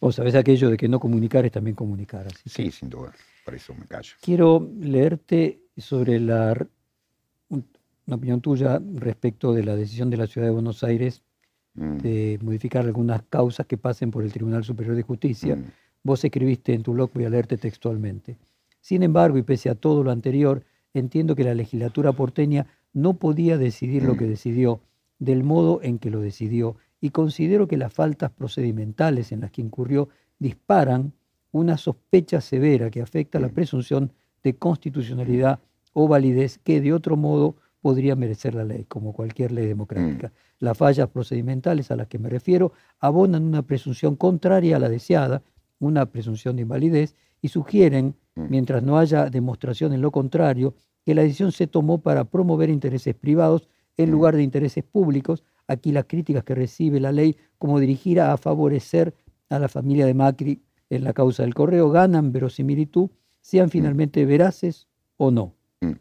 Vos 0.00 0.16
sabés 0.16 0.34
aquello 0.34 0.70
de 0.70 0.76
que 0.76 0.88
no 0.88 0.98
comunicar 0.98 1.44
es 1.44 1.52
también 1.52 1.76
comunicar. 1.76 2.26
sí, 2.46 2.70
sin 2.70 2.88
duda 2.88 3.12
eso 3.54 3.74
me 3.74 3.86
callo. 3.86 4.14
Quiero 4.20 4.68
leerte 4.80 5.60
sobre 5.76 6.20
la, 6.20 6.54
una 7.48 8.16
opinión 8.16 8.40
tuya 8.40 8.80
respecto 8.94 9.52
de 9.52 9.64
la 9.64 9.76
decisión 9.76 10.10
de 10.10 10.16
la 10.16 10.26
Ciudad 10.26 10.46
de 10.46 10.52
Buenos 10.52 10.82
Aires 10.84 11.22
mm. 11.74 11.98
de 11.98 12.38
modificar 12.42 12.84
algunas 12.84 13.22
causas 13.28 13.66
que 13.66 13.78
pasen 13.78 14.10
por 14.10 14.24
el 14.24 14.32
Tribunal 14.32 14.64
Superior 14.64 14.96
de 14.96 15.02
Justicia. 15.02 15.56
Mm. 15.56 15.64
Vos 16.02 16.24
escribiste 16.24 16.72
en 16.72 16.82
tu 16.82 16.92
blog, 16.92 17.10
voy 17.12 17.24
a 17.24 17.30
leerte 17.30 17.56
textualmente. 17.56 18.36
Sin 18.80 19.02
embargo, 19.02 19.36
y 19.38 19.42
pese 19.42 19.68
a 19.68 19.74
todo 19.74 20.02
lo 20.02 20.10
anterior, 20.10 20.64
entiendo 20.94 21.36
que 21.36 21.44
la 21.44 21.54
legislatura 21.54 22.12
porteña 22.12 22.66
no 22.92 23.14
podía 23.14 23.58
decidir 23.58 24.02
lo 24.02 24.14
mm. 24.14 24.18
que 24.18 24.24
decidió 24.24 24.80
del 25.18 25.44
modo 25.44 25.80
en 25.82 25.98
que 25.98 26.10
lo 26.10 26.20
decidió 26.20 26.76
y 27.00 27.10
considero 27.10 27.66
que 27.66 27.76
las 27.76 27.92
faltas 27.92 28.30
procedimentales 28.30 29.32
en 29.32 29.40
las 29.40 29.50
que 29.50 29.62
incurrió 29.62 30.08
disparan 30.38 31.12
una 31.52 31.76
sospecha 31.76 32.40
severa 32.40 32.90
que 32.90 33.00
afecta 33.00 33.38
a 33.38 33.40
la 33.40 33.48
presunción 33.48 34.12
de 34.42 34.54
constitucionalidad 34.56 35.60
o 35.92 36.08
validez 36.08 36.58
que 36.58 36.80
de 36.80 36.92
otro 36.92 37.16
modo 37.16 37.56
podría 37.80 38.14
merecer 38.14 38.54
la 38.54 38.64
ley, 38.64 38.84
como 38.84 39.12
cualquier 39.12 39.52
ley 39.52 39.66
democrática. 39.66 40.28
Mm. 40.28 40.64
Las 40.64 40.76
fallas 40.76 41.08
procedimentales 41.08 41.90
a 41.90 41.96
las 41.96 42.08
que 42.08 42.18
me 42.18 42.28
refiero 42.28 42.72
abonan 42.98 43.44
una 43.44 43.62
presunción 43.62 44.16
contraria 44.16 44.76
a 44.76 44.78
la 44.78 44.88
deseada, 44.88 45.42
una 45.78 46.06
presunción 46.06 46.56
de 46.56 46.62
invalidez, 46.62 47.16
y 47.42 47.48
sugieren, 47.48 48.14
mm. 48.34 48.46
mientras 48.50 48.82
no 48.82 48.98
haya 48.98 49.30
demostración 49.30 49.92
en 49.94 50.02
lo 50.02 50.10
contrario, 50.10 50.74
que 51.04 51.14
la 51.14 51.22
decisión 51.22 51.52
se 51.52 51.66
tomó 51.66 52.02
para 52.02 52.24
promover 52.24 52.68
intereses 52.68 53.14
privados 53.14 53.68
en 53.96 54.10
lugar 54.10 54.36
de 54.36 54.42
intereses 54.42 54.84
públicos. 54.84 55.42
Aquí 55.70 55.92
las 55.92 56.06
críticas 56.06 56.42
que 56.42 56.56
recibe 56.56 56.98
la 56.98 57.12
ley 57.12 57.36
como 57.58 57.78
dirigida 57.78 58.32
a 58.32 58.36
favorecer 58.36 59.14
a 59.50 59.60
la 59.60 59.68
familia 59.68 60.04
de 60.04 60.14
Macri 60.14 60.60
en 60.88 61.04
la 61.04 61.12
causa 61.12 61.44
del 61.44 61.54
correo 61.54 61.90
ganan 61.90 62.32
verosimilitud, 62.32 63.08
sean 63.40 63.66
mm. 63.66 63.70
finalmente 63.70 64.26
veraces 64.26 64.88
o 65.16 65.30
no. 65.30 65.54
Mm. 65.80 65.92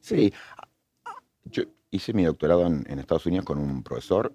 Sí, 0.00 0.32
yo 1.46 1.64
hice 1.90 2.12
mi 2.12 2.22
doctorado 2.22 2.64
en, 2.64 2.98
Estados 3.00 3.26
Unidos 3.26 3.44
con 3.44 3.58
un 3.58 3.82
profesor 3.82 4.32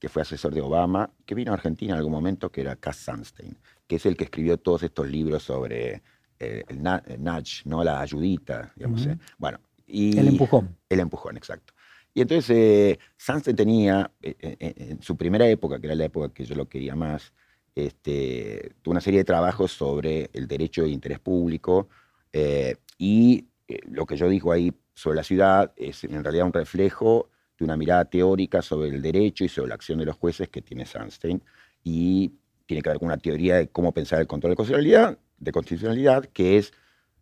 que 0.00 0.08
fue 0.08 0.22
asesor 0.22 0.52
de 0.52 0.62
Obama, 0.62 1.10
que 1.24 1.36
vino 1.36 1.52
a 1.52 1.54
Argentina 1.54 1.92
en 1.92 1.98
algún 1.98 2.12
momento, 2.12 2.50
que 2.50 2.62
era 2.62 2.74
Cass 2.74 2.96
Sunstein, 2.96 3.56
que 3.86 3.96
es 3.96 4.06
el 4.06 4.16
que 4.16 4.24
escribió 4.24 4.58
todos 4.58 4.82
estos 4.82 5.08
libros 5.08 5.44
sobre 5.44 6.02
eh, 6.40 6.64
el, 6.66 6.82
nudge, 6.82 7.62
¿no? 7.66 7.84
la 7.84 8.00
ayudita, 8.00 8.72
digamos. 8.74 9.06
Eh. 9.06 9.16
Bueno, 9.38 9.60
y, 9.86 10.18
el 10.18 10.26
empujón. 10.26 10.76
El 10.88 10.98
empujón, 10.98 11.36
exacto. 11.36 11.72
Y 12.18 12.22
entonces 12.22 12.50
eh, 12.50 12.98
Sunstein 13.16 13.54
tenía, 13.54 14.10
en 14.20 15.00
su 15.00 15.16
primera 15.16 15.48
época, 15.48 15.78
que 15.78 15.86
era 15.86 15.94
la 15.94 16.06
época 16.06 16.34
que 16.34 16.44
yo 16.44 16.56
lo 16.56 16.68
quería 16.68 16.96
más, 16.96 17.32
este, 17.76 18.72
una 18.86 19.00
serie 19.00 19.20
de 19.20 19.24
trabajos 19.24 19.70
sobre 19.70 20.28
el 20.32 20.48
derecho 20.48 20.82
de 20.82 20.88
interés 20.88 21.20
público 21.20 21.88
eh, 22.32 22.74
y 22.98 23.46
eh, 23.68 23.78
lo 23.88 24.04
que 24.04 24.16
yo 24.16 24.28
digo 24.28 24.50
ahí 24.50 24.72
sobre 24.94 25.14
la 25.14 25.22
ciudad 25.22 25.72
es 25.76 26.02
en 26.02 26.24
realidad 26.24 26.46
un 26.46 26.52
reflejo 26.52 27.30
de 27.56 27.64
una 27.64 27.76
mirada 27.76 28.04
teórica 28.06 28.62
sobre 28.62 28.88
el 28.88 29.00
derecho 29.00 29.44
y 29.44 29.48
sobre 29.48 29.68
la 29.68 29.76
acción 29.76 30.00
de 30.00 30.06
los 30.06 30.16
jueces 30.16 30.48
que 30.48 30.60
tiene 30.60 30.86
Sandstein 30.86 31.40
y 31.84 32.32
tiene 32.66 32.82
que 32.82 32.90
ver 32.90 32.98
con 32.98 33.06
una 33.06 33.18
teoría 33.18 33.58
de 33.58 33.68
cómo 33.68 33.92
pensar 33.92 34.20
el 34.20 34.26
control 34.26 34.54
de 34.54 34.56
constitucionalidad, 34.56 35.18
de 35.38 35.52
constitucionalidad 35.52 36.24
que 36.24 36.58
es 36.58 36.72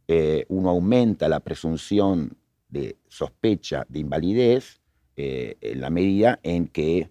eh, 0.08 0.46
uno 0.48 0.70
aumenta 0.70 1.28
la 1.28 1.40
presunción 1.40 2.38
de 2.70 2.96
sospecha 3.08 3.84
de 3.90 3.98
invalidez 3.98 4.80
en 5.16 5.80
la 5.80 5.90
medida 5.90 6.38
en 6.42 6.68
que 6.68 7.10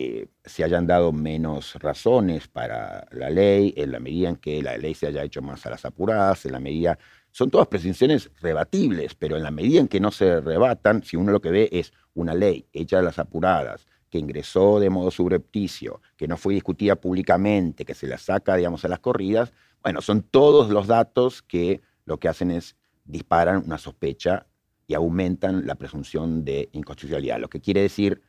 eh, 0.00 0.28
se 0.44 0.62
hayan 0.62 0.86
dado 0.86 1.10
menos 1.12 1.74
razones 1.76 2.46
para 2.46 3.08
la 3.10 3.30
ley, 3.30 3.74
en 3.76 3.90
la 3.90 3.98
medida 3.98 4.28
en 4.28 4.36
que 4.36 4.62
la 4.62 4.76
ley 4.76 4.94
se 4.94 5.08
haya 5.08 5.24
hecho 5.24 5.42
más 5.42 5.66
a 5.66 5.70
las 5.70 5.84
apuradas, 5.84 6.46
en 6.46 6.52
la 6.52 6.60
medida... 6.60 6.98
Son 7.32 7.50
todas 7.50 7.66
presunciones 7.66 8.30
rebatibles, 8.40 9.14
pero 9.14 9.36
en 9.36 9.42
la 9.42 9.50
medida 9.50 9.80
en 9.80 9.88
que 9.88 10.00
no 10.00 10.10
se 10.10 10.40
rebatan, 10.40 11.02
si 11.02 11.16
uno 11.16 11.32
lo 11.32 11.40
que 11.40 11.50
ve 11.50 11.68
es 11.72 11.92
una 12.14 12.34
ley 12.34 12.66
hecha 12.72 13.00
a 13.00 13.02
las 13.02 13.18
apuradas, 13.18 13.86
que 14.08 14.18
ingresó 14.18 14.78
de 14.78 14.88
modo 14.88 15.10
subrepticio, 15.10 16.00
que 16.16 16.28
no 16.28 16.36
fue 16.36 16.54
discutida 16.54 16.96
públicamente, 16.96 17.84
que 17.84 17.94
se 17.94 18.06
la 18.06 18.18
saca, 18.18 18.56
digamos, 18.56 18.84
a 18.84 18.88
las 18.88 19.00
corridas, 19.00 19.52
bueno, 19.82 20.00
son 20.00 20.22
todos 20.22 20.70
los 20.70 20.86
datos 20.86 21.42
que 21.42 21.82
lo 22.04 22.18
que 22.18 22.28
hacen 22.28 22.50
es 22.50 22.76
disparan 23.04 23.64
una 23.64 23.78
sospecha 23.78 24.46
y 24.88 24.94
aumentan 24.94 25.66
la 25.66 25.76
presunción 25.76 26.44
de 26.44 26.70
inconstitucionalidad, 26.72 27.38
lo 27.38 27.48
que 27.48 27.60
quiere 27.60 27.82
decir 27.82 28.22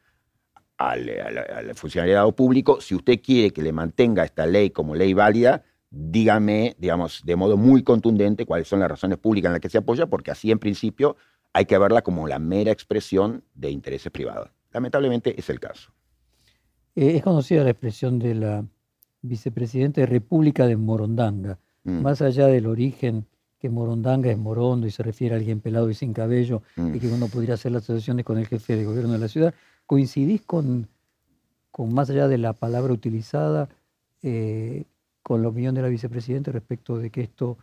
al, 0.78 1.10
funcionariado 1.74 2.36
público, 2.36 2.82
si 2.82 2.96
usted 2.96 3.22
quiere 3.22 3.52
que 3.52 3.62
le 3.62 3.72
mantenga 3.72 4.26
esta 4.26 4.46
ley 4.46 4.70
como 4.70 4.94
ley 4.94 5.14
válida, 5.14 5.64
dígame, 5.90 6.76
digamos, 6.78 7.22
de 7.26 7.36
modo 7.36 7.58
muy 7.58 7.82
contundente 7.82 8.46
cuáles 8.46 8.68
son 8.68 8.82
las 8.82 8.90
razones 8.90 9.18
públicas 9.18 9.50
en 9.50 9.54
las 9.54 9.62
que 9.62 9.70
se 9.70 9.78
apoya, 9.78 10.08
porque 10.08 10.32
así 10.32 10.52
en 10.52 10.60
principio 10.60 11.16
hay 11.54 11.66
que 11.66 11.78
verla 11.78 12.02
como 12.02 12.28
la 12.28 12.40
mera 12.40 12.72
expresión 12.72 13.44
de 13.56 13.72
intereses 13.72 14.12
privados. 14.12 14.52
Lamentablemente 14.72 15.40
es 15.40 15.50
el 15.50 15.60
caso. 15.60 15.92
Eh, 16.96 17.16
es 17.16 17.24
conocida 17.24 17.64
la 17.64 17.72
expresión 17.72 18.20
de 18.20 18.36
la 18.36 18.66
vicepresidenta 19.22 20.02
de 20.02 20.08
República 20.08 20.68
de 20.68 20.76
Morondanga. 20.76 21.58
Mm. 21.84 22.02
Más 22.02 22.22
allá 22.22 22.48
del 22.48 22.68
origen 22.68 23.26
que 23.60 23.70
Morondanga 23.70 24.32
es 24.32 24.38
morondo 24.38 24.88
y 24.88 24.92
se 24.92 25.04
refiere 25.04 25.36
a 25.36 25.38
alguien 25.38 25.60
pelado 25.60 25.90
y 25.90 25.94
sin 25.94 26.14
cabello 26.14 26.64
mm. 26.78 26.96
y 26.96 27.00
que 27.00 27.08
uno 27.08 27.28
podría 27.28 27.56
hacer 27.56 27.72
las 27.72 27.84
asociaciones 27.84 28.26
con 28.26 28.38
el 28.38 28.48
jefe 28.48 28.76
de 28.76 28.86
gobierno 28.86 29.14
de 29.14 29.20
la 29.20 29.28
ciudad, 29.28 29.54
¿Coincidís 29.90 30.44
con, 30.44 30.88
con 31.72 31.92
más 31.92 32.12
allá 32.12 32.28
de 32.28 32.38
la 32.38 32.54
palabra 32.54 32.94
utilizada, 32.94 33.70
eh, 34.22 34.86
con 35.24 35.42
la 35.42 35.48
opinión 35.48 35.74
de 35.74 35.82
la 35.82 35.88
vicepresidenta 35.88 36.52
respecto 36.52 37.00
de 37.00 37.10
que 37.10 37.22
esto, 37.22 37.58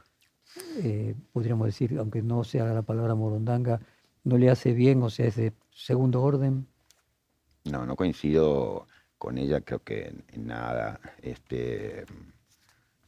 eh, 0.82 1.14
podríamos 1.32 1.66
decir, 1.68 1.96
aunque 2.00 2.22
no 2.22 2.42
sea 2.42 2.64
la 2.64 2.82
palabra 2.82 3.14
morondanga, 3.14 3.80
no 4.24 4.38
le 4.38 4.50
hace 4.50 4.72
bien, 4.72 5.04
o 5.04 5.08
sea, 5.08 5.26
es 5.26 5.36
de 5.36 5.52
segundo 5.70 6.20
orden? 6.20 6.66
No, 7.64 7.86
no 7.86 7.94
coincido 7.94 8.88
con 9.18 9.38
ella, 9.38 9.60
creo 9.60 9.84
que 9.84 10.12
en, 10.32 10.46
nada. 10.48 10.98
Este, 11.22 12.06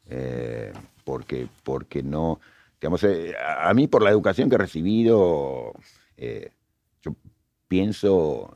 eh, 0.07 0.73
porque, 1.05 1.49
porque 1.65 2.05
no, 2.05 2.39
digamos, 2.81 3.05
a 3.05 3.75
mí 3.75 3.89
por 3.89 4.03
la 4.03 4.11
educación 4.11 4.49
que 4.49 4.55
he 4.55 4.59
recibido, 4.59 5.73
pienso 7.69 8.55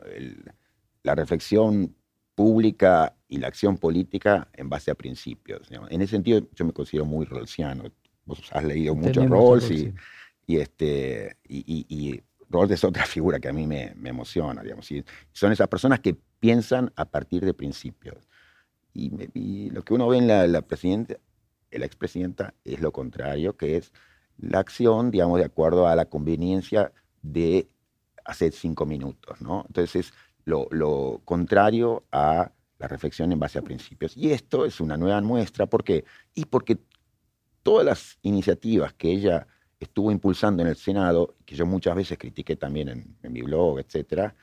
la 1.02 1.14
reflexión 1.14 1.94
pública 2.34 3.14
y 3.28 3.38
la 3.38 3.48
acción 3.48 3.76
política 3.76 4.48
en 4.54 4.68
base 4.68 4.90
a 4.90 4.94
principios. 4.94 5.68
En 5.70 6.00
ese 6.00 6.12
sentido, 6.12 6.48
yo 6.54 6.64
me 6.64 6.72
considero 6.72 7.04
muy 7.04 7.26
rolsiano. 7.26 7.84
Vos 8.24 8.42
has 8.52 8.64
leído 8.64 8.94
muchos 8.94 9.28
Rawls 9.28 9.70
y, 9.70 10.56
este, 10.56 11.36
y, 11.48 12.20
Roberto 12.48 12.74
es 12.74 12.84
otra 12.84 13.06
figura 13.06 13.40
que 13.40 13.48
a 13.48 13.52
mí 13.52 13.66
me, 13.66 13.94
emociona, 14.04 14.62
digamos. 14.62 14.88
son 15.32 15.52
esas 15.52 15.68
personas 15.68 16.00
que 16.00 16.14
piensan 16.40 16.92
a 16.96 17.04
partir 17.04 17.44
de 17.44 17.54
principios. 17.54 18.28
Y, 18.94 19.70
lo 19.70 19.82
que 19.82 19.94
uno 19.94 20.08
ve 20.08 20.18
en 20.18 20.28
la, 20.28 20.46
la 20.46 20.62
presidenta, 20.62 21.16
la 21.70 21.86
expresidenta, 21.86 22.54
es 22.64 22.80
lo 22.80 22.92
contrario, 22.92 23.56
que 23.56 23.76
es 23.76 23.92
la 24.42 24.58
acción, 24.58 25.10
digamos, 25.10 25.38
de 25.38 25.46
acuerdo 25.46 25.86
a 25.86 25.96
la 25.96 26.06
conveniencia 26.06 26.92
de 27.22 27.68
hacer 28.24 28.52
cinco 28.52 28.84
minutos, 28.84 29.40
¿no? 29.40 29.64
Entonces 29.68 30.06
es 30.06 30.14
lo, 30.44 31.22
contrario 31.24 32.04
a 32.10 32.50
la 32.78 32.88
reflexión 32.88 33.30
en 33.30 33.38
base 33.38 33.58
a 33.58 33.62
principios. 33.62 34.16
Y 34.16 34.32
esto 34.32 34.64
es 34.64 34.80
una 34.80 34.96
nueva 34.96 35.20
muestra, 35.20 35.66
¿por 35.66 35.84
qué? 35.84 36.04
Y 36.34 36.44
porque 36.46 36.78
todas 37.62 37.86
las 37.86 38.18
iniciativas 38.22 38.92
que 38.94 39.12
ella 39.12 39.46
estuvo 39.78 40.10
impulsando 40.10 40.62
en 40.62 40.68
el 40.68 40.76
Senado, 40.76 41.36
que 41.46 41.54
yo 41.54 41.64
muchas 41.64 41.94
veces 41.94 42.18
critiqué 42.18 42.56
también 42.56 42.88
en, 42.88 43.16
en 43.22 43.32
mi 43.32 43.42
blog, 43.42 43.78
etcétera, 43.78 44.34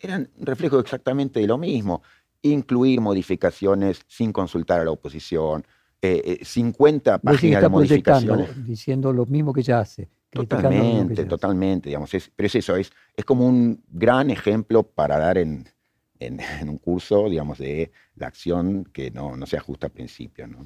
eran 0.00 0.28
reflejo 0.36 0.80
exactamente 0.80 1.38
de 1.38 1.46
lo 1.46 1.58
mismo. 1.58 2.02
Incluir 2.42 3.00
modificaciones 3.00 4.02
sin 4.08 4.32
consultar 4.32 4.80
a 4.80 4.84
la 4.84 4.90
oposición, 4.90 5.64
50 6.00 7.14
eh, 7.14 7.18
páginas 7.18 7.62
de 7.62 7.68
modificaciones. 7.68 8.66
Diciendo 8.66 9.12
lo 9.12 9.26
mismo 9.26 9.52
que 9.52 9.60
ella 9.60 9.80
hace. 9.80 10.08
Totalmente, 10.30 11.24
totalmente, 11.24 11.88
digamos. 11.88 12.10
pero 12.36 12.46
es 12.46 12.54
eso, 12.54 12.76
es, 12.76 12.92
es 13.16 13.24
como 13.24 13.46
un 13.46 13.82
gran 13.88 14.30
ejemplo 14.30 14.82
para 14.82 15.18
dar 15.18 15.38
en, 15.38 15.66
en, 16.20 16.68
un 16.68 16.78
curso, 16.78 17.28
digamos, 17.28 17.58
de 17.58 17.90
la 18.16 18.26
acción 18.26 18.84
que 18.92 19.10
no, 19.10 19.36
no 19.36 19.46
se 19.46 19.56
ajusta 19.56 19.86
al 19.86 19.92
principio. 19.92 20.46
¿no? 20.46 20.64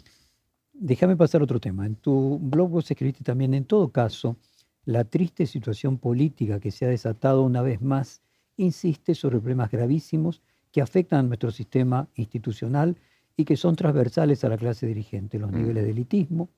Déjame 0.73 1.17
pasar 1.17 1.43
otro 1.43 1.61
tema. 1.61 1.87
En 1.87 1.97
tu 1.97 2.39
blog 2.41 2.71
vos 2.71 2.91
escribiste 2.91 3.23
también, 3.23 3.55
en 3.55 3.65
todo 3.65 3.91
caso, 3.91 4.37
la 4.85 5.05
triste 5.05 5.47
situación 5.47 5.99
política 5.99 6.59
que 6.59 6.71
se 6.71 6.85
ha 6.85 6.89
desatado 6.89 7.43
una 7.43 7.63
vez 7.63 7.81
más 7.81 8.23
insiste 8.57 9.15
sobre 9.15 9.39
problemas 9.39 9.71
gravísimos 9.71 10.43
que 10.73 10.81
afectan 10.81 11.21
a 11.21 11.23
nuestro 11.23 11.51
sistema 11.51 12.09
institucional 12.15 12.97
y 13.37 13.45
que 13.45 13.57
son 13.57 13.77
transversales 13.77 14.45
a 14.45 14.49
la 14.49 14.57
clase 14.57 14.87
dirigente, 14.87 15.39
los 15.39 15.53
niveles 15.53 15.85
de 15.85 15.91
elitismo 15.91 16.51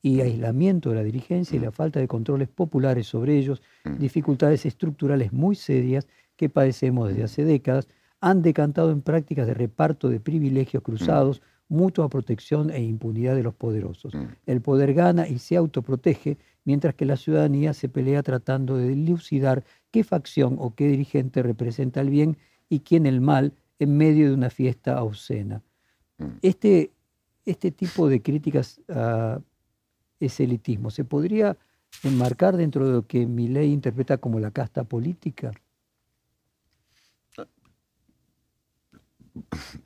y 0.00 0.20
aislamiento 0.20 0.90
de 0.90 0.96
la 0.96 1.02
dirigencia 1.02 1.56
y 1.56 1.60
la 1.60 1.72
falta 1.72 2.00
de 2.00 2.08
controles 2.08 2.48
populares 2.48 3.06
sobre 3.06 3.36
ellos, 3.36 3.62
dificultades 3.98 4.64
estructurales 4.66 5.32
muy 5.32 5.56
serias 5.56 6.06
que 6.36 6.48
padecemos 6.48 7.08
desde 7.08 7.24
hace 7.24 7.44
décadas, 7.44 7.88
han 8.20 8.42
decantado 8.42 8.90
en 8.90 9.02
prácticas 9.02 9.46
de 9.46 9.54
reparto 9.54 10.08
de 10.08 10.20
privilegios 10.20 10.82
cruzados, 10.82 11.42
mutua 11.68 12.08
protección 12.08 12.70
e 12.70 12.82
impunidad 12.82 13.34
de 13.34 13.42
los 13.42 13.54
poderosos. 13.54 14.12
El 14.46 14.60
poder 14.60 14.94
gana 14.94 15.28
y 15.28 15.38
se 15.38 15.56
autoprotege, 15.56 16.38
mientras 16.64 16.94
que 16.94 17.04
la 17.04 17.16
ciudadanía 17.16 17.74
se 17.74 17.88
pelea 17.88 18.22
tratando 18.22 18.76
de 18.76 18.88
dilucidar 18.88 19.64
qué 19.90 20.04
facción 20.04 20.56
o 20.58 20.74
qué 20.74 20.88
dirigente 20.88 21.42
representa 21.42 22.00
el 22.00 22.10
bien 22.10 22.38
y 22.68 22.80
quién 22.80 23.06
el 23.06 23.20
mal 23.20 23.52
en 23.78 23.96
medio 23.96 24.28
de 24.28 24.34
una 24.34 24.50
fiesta 24.50 25.02
obscena. 25.02 25.62
Este, 26.42 26.90
este 27.44 27.70
tipo 27.70 28.08
de 28.08 28.20
críticas 28.20 28.80
a 28.88 29.40
ese 30.18 30.44
elitismo, 30.44 30.90
¿se 30.90 31.04
podría 31.04 31.56
enmarcar 32.02 32.56
dentro 32.56 32.86
de 32.86 32.92
lo 32.92 33.06
que 33.06 33.26
mi 33.26 33.48
ley 33.48 33.72
interpreta 33.72 34.18
como 34.18 34.40
la 34.40 34.50
casta 34.50 34.84
política? 34.84 35.52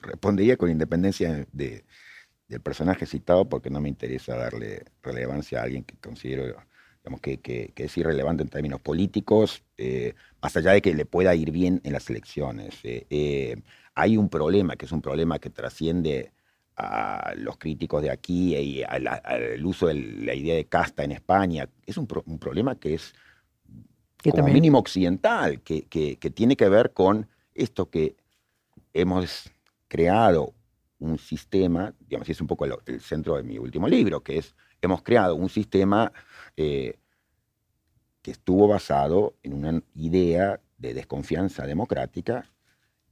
Respondería 0.01 0.57
con 0.57 0.71
independencia 0.71 1.47
de, 1.53 1.85
del 2.49 2.61
personaje 2.61 3.07
citado 3.07 3.49
porque 3.49 3.71
no 3.71 3.81
me 3.81 3.89
interesa 3.89 4.37
darle 4.37 4.85
relevancia 5.03 5.61
a 5.61 5.65
alguien 5.65 5.85
que 5.85 5.97
considero 5.97 6.57
digamos, 7.03 7.21
que, 7.21 7.73
es 7.75 7.99
irrelevante 7.99 8.43
en 8.43 8.49
términos 8.49 8.81
políticos, 8.81 9.65
eh, 9.77 10.15
más 10.41 10.57
allá 10.57 10.73
de 10.73 10.83
que 10.83 10.95
le 10.95 11.05
pueda 11.05 11.35
ir 11.35 11.51
bien 11.51 11.81
en 11.85 11.93
las 11.93 12.09
elecciones. 12.09 12.77
Eh, 12.85 13.07
eh, 13.11 13.57
hay 13.95 14.17
un 14.17 14.29
problema, 14.29 14.77
que 14.77 14.87
es 14.87 14.93
un 14.93 15.03
problema 15.03 15.39
que 15.39 15.51
trasciende 15.51 16.33
a 16.77 17.35
los 17.37 17.59
críticos 17.59 18.03
de 18.03 18.11
aquí 18.11 18.57
y 18.57 18.83
al 18.83 19.65
uso 19.65 19.89
de 19.89 19.95
la 19.95 20.35
idea 20.35 20.55
de 20.55 20.67
casta 20.67 21.05
en 21.05 21.13
España. 21.13 21.69
Es 21.85 21.97
un, 21.99 22.07
problema 22.07 22.77
que 22.77 22.95
es 22.95 23.15
como 24.31 24.49
mínimo 24.49 24.79
occidental, 24.79 25.61
que, 25.61 25.83
tiene 26.35 26.57
que 26.57 26.69
ver 26.69 26.93
con 26.93 27.29
esto 27.55 27.91
que 27.91 28.17
hemos 28.95 29.51
creado 29.89 30.55
un 30.99 31.19
sistema, 31.19 31.95
digamos, 32.01 32.29
y 32.29 32.33
es 32.33 32.41
un 32.41 32.47
poco 32.47 32.65
el, 32.65 33.01
centro 33.01 33.37
de 33.37 33.43
mi 33.43 33.59
último 33.59 33.89
libro, 33.89 34.23
que 34.23 34.39
es, 34.39 34.55
hemos 34.81 35.03
creado 35.03 35.35
un 35.35 35.49
sistema 35.49 36.13
eh, 36.57 36.97
que 38.23 38.31
estuvo 38.31 38.69
basado 38.69 39.35
en 39.43 39.53
una 39.53 39.83
idea 39.95 40.61
de 40.79 40.95
desconfianza 40.95 41.67
democrática 41.67 42.52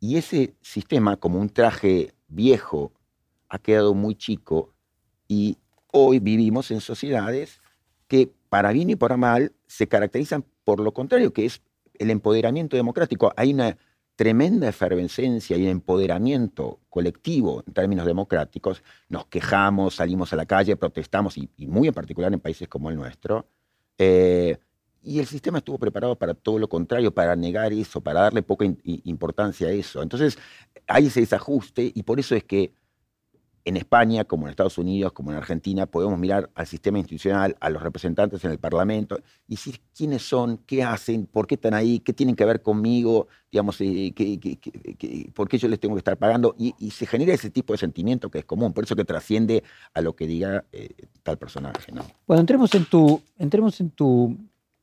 y 0.00 0.16
ese 0.16 0.54
sistema, 0.62 1.18
como 1.18 1.38
un 1.38 1.50
traje 1.50 2.14
viejo, 2.28 2.92
ha 3.48 3.58
quedado 3.58 3.94
muy 3.94 4.14
chico 4.14 4.72
y 5.28 5.58
hoy 5.92 6.18
vivimos 6.18 6.70
en 6.70 6.80
sociedades 6.80 7.60
que, 8.08 8.32
para 8.48 8.72
bien 8.72 8.90
y 8.90 8.96
para 8.96 9.16
mal, 9.16 9.52
se 9.66 9.86
caracterizan 9.86 10.44
por 10.64 10.80
lo 10.80 10.92
contrario, 10.92 11.32
que 11.32 11.44
es 11.44 11.62
el 11.98 12.10
empoderamiento 12.10 12.76
democrático. 12.76 13.32
Hay 13.36 13.52
una 13.52 13.76
tremenda 14.16 14.68
efervescencia 14.68 15.56
y 15.56 15.68
empoderamiento 15.68 16.80
colectivo 16.88 17.62
en 17.66 17.72
términos 17.72 18.06
democráticos. 18.06 18.82
Nos 19.08 19.26
quejamos, 19.26 19.96
salimos 19.96 20.32
a 20.32 20.36
la 20.36 20.46
calle, 20.46 20.76
protestamos, 20.76 21.36
y, 21.36 21.48
muy 21.66 21.88
en 21.88 21.94
particular 21.94 22.32
en 22.32 22.40
países 22.40 22.68
como 22.68 22.90
el 22.90 22.96
nuestro. 22.96 23.46
Eh, 23.98 24.58
y 25.02 25.18
el 25.18 25.26
sistema 25.26 25.58
estuvo 25.58 25.78
preparado 25.78 26.16
para 26.16 26.34
todo 26.34 26.58
lo 26.58 26.68
contrario, 26.68 27.12
para 27.12 27.34
negar 27.36 27.72
eso, 27.72 28.00
para 28.00 28.20
darle 28.20 28.42
poca 28.42 28.66
importancia 28.84 29.68
a 29.68 29.72
eso. 29.72 30.02
Entonces, 30.02 30.38
hay 30.86 31.06
ese 31.06 31.20
desajuste 31.20 31.90
y 31.94 32.02
por 32.02 32.20
eso 32.20 32.34
es 32.34 32.44
que 32.44 32.72
en 33.64 33.76
España, 33.76 34.24
como 34.24 34.46
en 34.46 34.50
Estados 34.50 34.78
Unidos, 34.78 35.12
como 35.12 35.30
en 35.30 35.36
Argentina, 35.36 35.86
podemos 35.86 36.18
mirar 36.18 36.50
al 36.54 36.66
sistema 36.66 36.98
institucional, 36.98 37.56
a 37.60 37.68
los 37.70 37.82
representantes 37.82 38.44
en 38.44 38.50
el 38.50 38.58
Parlamento, 38.58 39.20
y 39.46 39.56
decir 39.56 39.80
quiénes 39.94 40.22
son, 40.22 40.58
qué 40.66 40.82
hacen, 40.82 41.26
por 41.26 41.46
qué 41.46 41.56
están 41.56 41.74
ahí, 41.74 42.00
qué 42.00 42.12
tienen 42.12 42.36
que 42.36 42.44
ver 42.44 42.62
conmigo, 42.62 43.28
digamos, 43.52 43.76
eh, 43.80 44.14
por 45.34 45.48
qué 45.48 45.58
yo 45.58 45.68
les 45.68 45.78
tengo 45.78 45.94
que 45.94 46.00
estar 46.00 46.16
pagando, 46.16 46.54
y, 46.58 46.72
se 46.90 47.06
genera 47.06 47.34
ese 47.34 47.50
tipo 47.50 47.72
de 47.72 47.78
sentimiento 47.78 48.30
que 48.30 48.38
es 48.38 48.44
común, 48.44 48.72
por 48.72 48.84
eso 48.84 48.96
que 48.96 49.04
trasciende 49.04 49.62
a 49.94 50.00
lo 50.00 50.16
que 50.16 50.26
diga 50.26 50.64
eh, 50.72 50.88
tal 51.22 51.38
personaje. 51.38 51.92
¿no? 51.92 52.02
Bueno, 52.26 52.40
entremos 52.40 52.74
en 52.74 52.86
tu, 52.86 53.22
entremos 53.38 53.80
en 53.80 53.90
tu 53.90 54.36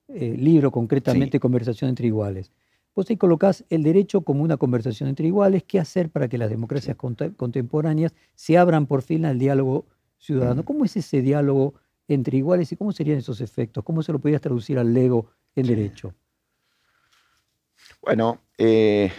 eh, 0.10 0.36
libro, 0.38 0.72
concretamente 0.72 1.40
Conversación 1.40 1.90
entre 1.90 2.08
Iguales. 2.08 2.52
Vos 2.98 3.08
ahí 3.12 3.18
colocás 3.18 3.64
el 3.70 3.84
derecho 3.84 4.22
como 4.22 4.42
una 4.42 4.58
conversación 4.58 5.08
entre 5.08 5.28
iguales, 5.28 5.62
qué 5.62 5.80
hacer 5.80 6.10
para 6.10 6.28
que 6.28 6.40
las 6.40 6.50
democracias 6.50 6.98
contemporáneas 6.98 8.12
se 8.34 8.58
abran 8.58 8.88
por 8.88 9.04
fin 9.04 9.24
al 9.26 9.38
diálogo 9.38 9.86
ciudadano. 10.18 10.66
¿Cómo 10.66 10.84
es 10.84 10.98
ese 10.98 11.22
diálogo 11.22 11.76
entre 12.08 12.38
iguales 12.38 12.72
y 12.72 12.76
cómo 12.76 12.92
serían 12.92 13.20
esos 13.20 13.40
efectos? 13.40 13.84
¿Cómo 13.84 14.02
se 14.02 14.12
lo 14.12 14.18
podrías 14.18 14.42
traducir 14.42 14.80
al 14.80 14.96
Lego 14.96 15.30
en 15.56 15.68
derecho? 15.68 16.16
Bueno, 18.02 18.42
eh, 18.58 19.12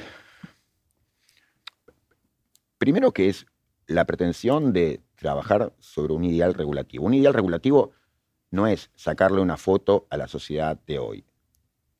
primero 2.78 3.12
que 3.12 3.28
es 3.28 3.46
la 3.86 4.06
pretensión 4.06 4.72
de 4.72 5.02
trabajar 5.14 5.72
sobre 5.78 6.14
un 6.14 6.24
ideal 6.24 6.54
regulativo. 6.54 7.04
Un 7.04 7.14
ideal 7.14 7.32
regulativo 7.32 7.92
no 8.50 8.66
es 8.66 8.90
sacarle 8.94 9.40
una 9.40 9.56
foto 9.56 10.06
a 10.10 10.16
la 10.16 10.28
sociedad 10.28 10.78
de 10.86 10.98
hoy. 10.98 11.24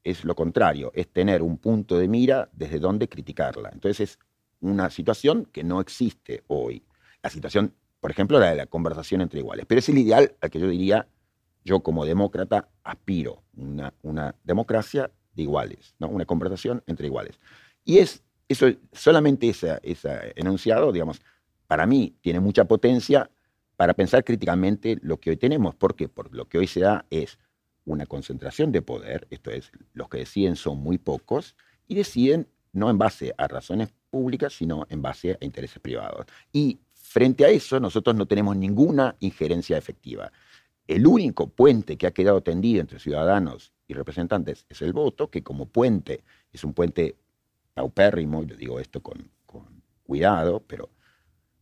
Es 0.05 0.25
lo 0.25 0.35
contrario, 0.35 0.91
es 0.95 1.09
tener 1.09 1.43
un 1.43 1.59
punto 1.59 1.99
de 1.99 2.09
mira 2.09 2.49
desde 2.53 2.79
donde 2.79 3.09
criticarla. 3.09 3.71
Entonces 3.73 4.01
es 4.01 4.19
una 4.61 4.91
situación 4.91 5.47
que 5.53 5.65
no 5.65 5.81
existe 5.81 6.45
hoy. 6.47 6.83
La 7.23 7.31
situación, 7.31 7.75
por 8.01 8.11
ejemplo, 8.11 8.39
la 8.39 8.51
de 8.51 8.57
la 8.57 8.67
conversación 8.67 9.21
entre 9.21 9.41
iguales. 9.41 9.67
Pero 9.67 9.81
es 9.81 9.89
el 9.89 9.99
ideal 9.99 10.35
al 10.41 10.51
que 10.51 10.61
yo 10.61 10.69
diría, 10.69 11.07
yo 11.65 11.81
como 11.81 12.05
demócrata 12.05 12.69
aspiro, 12.83 13.43
una, 13.57 13.93
una 14.03 14.35
democracia 14.45 15.11
de 15.35 15.43
iguales, 15.43 15.95
¿no? 15.99 16.09
una 16.09 16.25
conversación 16.25 16.83
entre 16.87 17.07
iguales. 17.07 17.39
Y 17.85 17.99
es 17.99 18.23
eso, 18.49 18.67
solamente 18.93 19.49
ese 19.49 19.79
enunciado, 20.37 20.91
digamos, 20.91 21.21
para 21.67 21.87
mí 21.87 22.17
tiene 22.23 22.41
mucha 22.41 22.65
potencia 22.65 23.31
para 23.79 23.95
pensar 23.95 24.25
críticamente 24.25 24.99
lo 25.03 25.21
que 25.21 25.31
hoy 25.31 25.37
tenemos. 25.37 25.77
¿Por? 25.77 25.95
Porque 25.95 26.37
lo 26.37 26.49
que 26.49 26.59
hoy 26.59 26.67
se 26.67 26.81
da 26.81 27.07
es 27.11 27.39
una 27.85 28.07
concentración 28.07 28.73
de 28.73 28.83
poder, 28.83 29.29
esto 29.31 29.53
es, 29.53 29.71
los 29.95 30.09
que 30.09 30.19
deciden 30.19 30.57
son 30.57 30.79
muy 30.79 30.99
pocos, 30.99 31.55
y 31.87 31.95
deciden 31.95 32.49
no 32.73 32.91
en 32.91 32.99
base 32.99 33.33
a 33.39 33.47
razones 33.47 33.95
públicas, 34.11 34.53
sino 34.53 34.85
en 34.91 35.01
base 35.01 35.39
a 35.41 35.45
intereses 35.45 35.79
privados. 35.79 36.27
Y 36.53 36.81
frente 36.93 37.45
a 37.45 37.51
eso, 37.51 37.79
nosotros 37.79 38.17
no 38.17 38.27
tenemos 38.27 38.57
ninguna 38.57 39.15
injerencia 39.21 39.79
efectiva. 39.79 40.33
El 40.89 41.07
único 41.07 41.49
puente 41.49 41.97
que 41.97 42.09
ha 42.09 42.11
quedado 42.11 42.43
tendido 42.43 42.81
entre 42.81 42.99
ciudadanos 42.99 43.73
y 43.87 43.95
representantes 43.95 44.67
es 44.69 44.83
el 44.83 44.93
voto, 44.93 45.31
que 45.31 45.45
como 45.45 45.67
puente 45.67 46.25
es 46.53 46.65
un 46.65 46.75
puente 46.75 47.15
paupérrimo, 47.75 48.43
yo 48.43 48.57
digo 48.57 48.81
esto 48.81 49.01
con 49.01 49.31
cuidado, 50.03 50.65
pero 50.67 50.91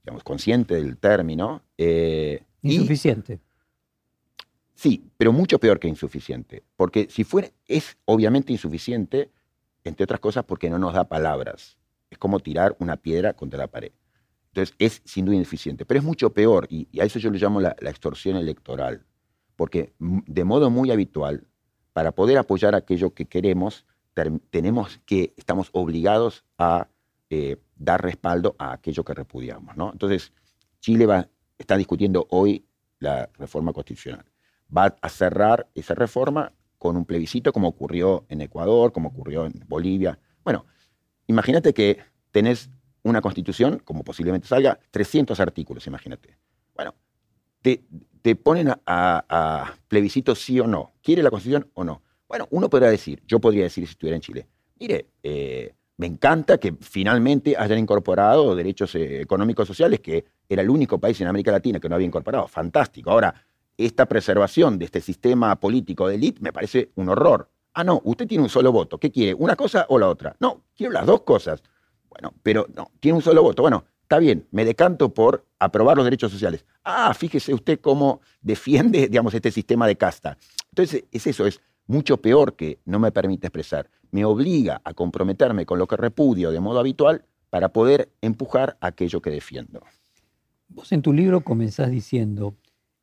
digamos, 0.07 0.23
consciente 0.23 0.77
del 0.77 0.97
término. 0.99 1.63
Eh, 1.77 2.45
Insuficiente. 2.63 3.41
Sí, 4.73 5.11
pero 5.17 5.33
mucho 5.33 5.59
peor 5.59 5.81
que 5.81 5.89
insuficiente. 5.89 6.63
Porque 6.77 7.09
si 7.11 7.25
fuera, 7.25 7.49
es 7.67 7.97
obviamente 8.05 8.53
insuficiente, 8.53 9.33
entre 9.83 10.05
otras 10.05 10.21
cosas, 10.21 10.45
porque 10.45 10.71
no 10.71 10.79
nos 10.79 10.95
da 10.95 11.09
palabras. 11.09 11.77
Es 12.09 12.19
como 12.19 12.39
tirar 12.39 12.77
una 12.79 12.97
piedra 12.97 13.33
contra 13.33 13.59
la 13.59 13.67
pared. 13.67 13.91
Entonces, 14.53 14.77
es 14.79 15.03
sin 15.05 15.25
duda 15.25 15.37
insuficiente. 15.37 15.85
Pero 15.85 15.99
es 15.99 16.05
mucho 16.05 16.31
peor, 16.31 16.69
y, 16.71 16.87
a 17.01 17.05
eso 17.05 17.19
yo 17.19 17.31
le 17.31 17.41
llamo 17.41 17.61
la, 17.61 17.75
extorsión 17.81 18.37
electoral. 18.37 19.05
Porque 19.57 19.93
de 19.99 20.45
modo 20.45 20.71
muy 20.71 20.93
habitual, 20.93 21.49
para 21.93 22.13
poder 22.13 22.39
apoyar 22.39 22.77
aquello 22.77 23.13
que 23.13 23.27
queremos, 23.27 23.87
tenemos 24.51 25.01
que, 25.05 25.35
estamos 25.37 25.71
obligados 25.73 26.45
a 26.59 26.87
eh, 27.31 27.57
dar 27.77 28.03
respaldo 28.03 28.57
a 28.59 28.73
aquello 28.73 29.05
que 29.05 29.15
repudiamos. 29.15 29.77
¿no? 29.77 29.93
Entonces, 29.93 30.33
Chile 30.81 31.07
va, 31.07 31.29
está 31.59 31.77
discutiendo 31.77 32.27
hoy 32.31 32.67
la 32.99 33.29
reforma 33.39 33.73
constitucional 33.73 34.25
va 34.75 34.97
a 35.01 35.09
cerrar 35.09 35.69
esa 35.75 35.95
reforma 35.95 36.53
con 36.79 36.97
un 36.97 37.05
plebiscito 37.05 37.53
como 37.53 37.69
ocurrió 37.69 38.27
en 38.29 38.41
Ecuador, 38.41 38.93
como 38.93 39.09
ocurrió 39.09 39.47
en 39.47 39.53
Bolivia. 39.67 40.19
Bueno, 40.45 40.67
imagínate 41.27 41.73
que 41.73 41.99
tenés 42.31 42.71
una 43.03 43.21
constitución, 43.21 43.81
como 43.85 44.05
posiblemente 44.05 44.49
salga, 44.49 44.79
300 44.91 45.39
artículos, 45.41 45.87
imagínate. 45.87 46.37
Bueno, 46.75 46.95
te, 47.63 47.85
ponen 48.37 48.73
a, 48.87 49.75
plebiscito 49.89 50.35
sí 50.35 50.59
o 50.61 50.67
no. 50.67 50.95
¿Quiere 51.03 51.23
la 51.23 51.31
constitución 51.31 51.71
o 51.75 51.85
no? 51.85 52.03
Bueno, 52.29 52.49
uno 52.51 52.69
podría 52.69 52.91
decir, 52.91 53.23
yo 53.27 53.41
podría 53.41 53.65
decir 53.65 53.87
si 53.87 53.93
estuviera 53.93 54.17
en 54.17 54.23
Chile, 54.23 54.49
mire, 54.81 55.07
eh, 55.23 55.75
me 55.99 56.07
encanta 56.07 56.59
que 56.59 56.75
finalmente 56.81 57.57
hayan 57.57 57.79
incorporado 57.79 58.55
derechos 58.55 58.95
eh, 58.95 59.21
económicos 59.21 59.67
sociales, 59.67 60.01
que 60.01 60.25
era 60.49 60.63
el 60.63 60.71
único 60.71 60.99
país 60.99 61.21
en 61.21 61.29
América 61.29 61.51
Latina 61.51 61.81
que 61.81 61.89
no 61.89 61.95
había 61.95 62.07
incorporado. 62.07 62.47
Fantástico. 62.49 63.11
Ahora, 63.11 63.35
esta 63.79 64.07
preservación 64.07 64.79
de 64.79 64.87
este 64.87 65.01
sistema 65.01 65.57
político 65.57 66.09
de 66.09 66.17
élite 66.17 66.41
me 66.43 66.53
parece 66.53 66.91
un 66.97 67.09
horror. 67.09 67.51
Ah, 67.75 67.85
no, 67.85 68.01
usted 68.05 68.27
tiene 68.27 68.43
un 68.43 68.51
solo 68.51 68.73
voto. 68.73 68.99
¿Qué 68.99 69.11
quiere? 69.11 69.35
¿Una 69.35 69.57
cosa 69.57 69.87
o 69.89 69.99
la 69.99 70.09
otra? 70.09 70.37
No, 70.41 70.65
quiero 70.75 70.93
las 70.93 71.07
dos 71.07 71.23
cosas. 71.23 71.63
Bueno, 72.09 72.33
pero 72.43 72.67
no, 72.75 72.91
tiene 73.01 73.17
un 73.17 73.23
solo 73.23 73.43
voto. 73.43 73.63
Bueno, 73.63 73.85
está 74.03 74.19
bien, 74.19 74.47
me 74.51 74.65
decanto 74.65 75.13
por 75.13 75.47
aprobar 75.59 75.97
los 75.97 76.05
derechos 76.05 76.33
sociales. 76.33 76.65
Ah, 76.85 77.13
fíjese 77.15 77.53
usted 77.53 77.81
cómo 77.81 78.21
defiende, 78.41 79.09
digamos, 79.11 79.35
este 79.35 79.51
sistema 79.51 79.87
de 79.87 79.97
casta. 79.97 80.39
Entonces, 80.71 81.05
es 81.11 81.27
eso, 81.27 81.47
es 81.47 81.61
mucho 81.87 82.17
peor 82.19 82.57
que 82.57 82.81
no 82.85 82.99
me 82.99 83.13
permite 83.13 83.47
expresar. 83.47 83.91
Me 84.17 84.25
obliga 84.25 84.81
a 84.83 84.95
comprometerme 84.95 85.67
con 85.67 85.79
lo 85.79 85.87
que 85.87 85.95
repudio 85.95 86.51
de 86.51 86.59
modo 86.59 86.79
habitual 86.81 87.27
para 87.51 87.69
poder 87.69 88.09
empujar 88.23 88.79
aquello 88.81 89.21
que 89.21 89.29
defiendo. 89.29 89.83
Vos 90.71 90.91
en 90.93 91.03
tu 91.03 91.13
libro 91.13 91.43
comenzás 91.43 91.91
diciendo, 91.91 92.55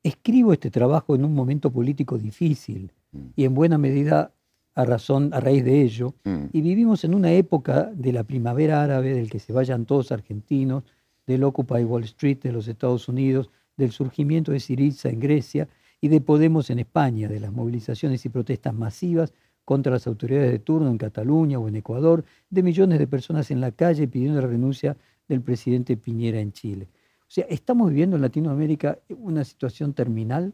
Escribo 0.02 0.54
este 0.54 0.72
trabajo 0.72 1.14
en 1.14 1.24
un 1.24 1.36
momento 1.36 1.72
político 1.72 2.18
difícil 2.18 2.92
mm. 3.12 3.20
y 3.36 3.46
en 3.46 3.54
buena 3.54 3.78
medida 3.78 4.32
a, 4.74 4.86
razón, 4.86 5.30
a 5.36 5.40
raíz 5.40 5.64
de 5.64 5.84
ello. 5.84 6.16
Mm. 6.24 6.46
Y 6.52 6.62
vivimos 6.62 7.04
en 7.04 7.14
una 7.14 7.32
época 7.32 7.92
de 7.94 8.12
la 8.12 8.24
primavera 8.24 8.82
árabe, 8.82 9.14
del 9.14 9.30
que 9.30 9.38
se 9.38 9.54
vayan 9.54 9.86
todos 9.86 10.12
argentinos, 10.12 10.84
del 11.28 11.44
Occupy 11.44 11.84
Wall 11.84 12.06
Street 12.06 12.40
de 12.42 12.54
los 12.54 12.68
Estados 12.68 13.08
Unidos, 13.08 13.52
del 13.78 13.92
surgimiento 13.92 14.52
de 14.52 14.60
Siriza 14.60 15.10
en 15.10 15.20
Grecia 15.20 15.68
y 16.02 16.08
de 16.08 16.22
Podemos 16.22 16.72
en 16.72 16.80
España, 16.80 17.28
de 17.28 17.40
las 17.40 17.52
movilizaciones 17.52 18.26
y 18.26 18.30
protestas 18.30 18.74
masivas 18.74 19.32
contra 19.66 19.92
las 19.92 20.08
autoridades 20.08 20.52
de 20.52 20.60
turno 20.60 20.90
en 20.90 20.98
Cataluña 20.98 21.60
o 21.60 21.68
en 21.68 21.76
Ecuador, 21.76 22.26
de 22.50 22.64
millones 22.64 23.00
de 23.00 23.08
personas 23.08 23.52
en 23.52 23.62
la 23.62 23.72
calle 23.72 24.08
pidiendo 24.08 24.42
la 24.42 24.48
renuncia 24.48 24.98
del 25.28 25.42
presidente 25.42 25.98
Piñera 25.98 26.40
en 26.40 26.52
Chile. 26.52 26.90
O 27.22 27.32
sea, 27.34 27.46
¿estamos 27.50 27.90
viviendo 27.90 28.16
en 28.16 28.22
Latinoamérica 28.22 29.00
una 29.10 29.44
situación 29.44 29.94
terminal? 29.94 30.54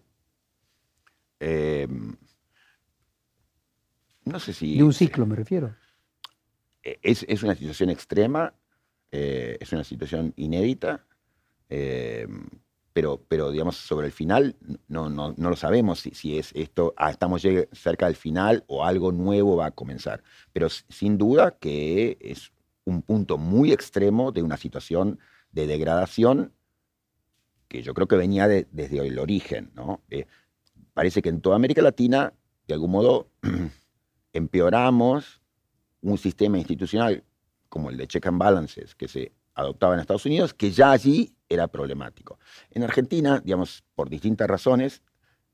Em, 1.40 2.16
no 4.26 4.40
sé 4.40 4.54
si... 4.54 4.78
De 4.78 4.84
un 4.84 4.94
ciclo 4.94 5.26
me 5.26 5.36
refiero. 5.36 5.76
E, 6.84 7.00
es, 7.02 7.44
una 7.44 7.56
situación 7.56 7.90
extrema, 7.90 8.54
eh, 9.12 9.58
es 9.60 9.74
una 9.74 9.84
situación 9.84 10.34
inédita, 10.38 11.06
em, 11.68 12.48
pero, 13.00 13.24
pero 13.30 13.50
digamos 13.50 13.78
sobre 13.78 14.08
el 14.08 14.12
final 14.12 14.58
no, 14.90 15.10
no, 15.10 15.34
lo 15.38 15.56
sabemos 15.56 16.02
si, 16.02 16.12
si 16.12 16.38
es 16.38 16.52
esto, 16.54 16.94
ah, 16.98 17.10
estamos 17.10 17.42
cerca 17.72 18.08
del 18.08 18.18
final 18.18 18.66
o 18.68 18.84
algo 18.84 19.14
nuevo 19.14 19.56
va 19.56 19.68
a 19.68 19.72
comenzar. 19.72 20.22
Pero 20.52 20.68
sin 20.68 21.18
duda 21.18 21.58
que 21.58 22.18
es 22.20 22.52
un 22.84 23.02
punto 23.02 23.38
muy 23.38 23.72
extremo 23.72 24.34
de 24.34 24.44
una 24.44 24.58
situación 24.58 25.18
de 25.54 25.66
degradación 25.66 26.52
que 27.70 27.84
yo 27.84 27.94
creo 27.94 28.10
que 28.10 28.18
venía 28.18 28.50
desde 28.50 29.08
el 29.08 29.18
origen. 29.18 29.72
¿no? 29.76 30.02
Eh, 30.10 30.26
parece 30.94 31.22
que 31.22 31.30
en 31.30 31.40
toda 31.40 31.56
América 31.56 31.82
Latina, 31.82 32.34
de 32.68 32.74
algún 32.74 32.92
modo, 32.92 33.30
empeoramos 34.34 35.42
un 36.02 36.18
sistema 36.18 36.58
institucional 36.58 37.24
como 37.70 37.92
el 37.92 37.96
de 37.96 38.08
check 38.08 38.26
and 38.26 38.40
balances 38.40 38.94
que 38.94 39.08
se 39.08 39.32
adoptaba 39.60 39.94
en 39.94 40.00
Estados 40.00 40.26
Unidos, 40.26 40.54
que 40.54 40.72
ya 40.72 40.92
allí 40.92 41.36
era 41.48 41.68
problemático. 41.68 42.40
En 42.72 42.84
Argentina, 42.84 43.42
digamos, 43.44 43.84
por 43.96 44.10
distintas 44.10 44.48
razones, 44.48 45.02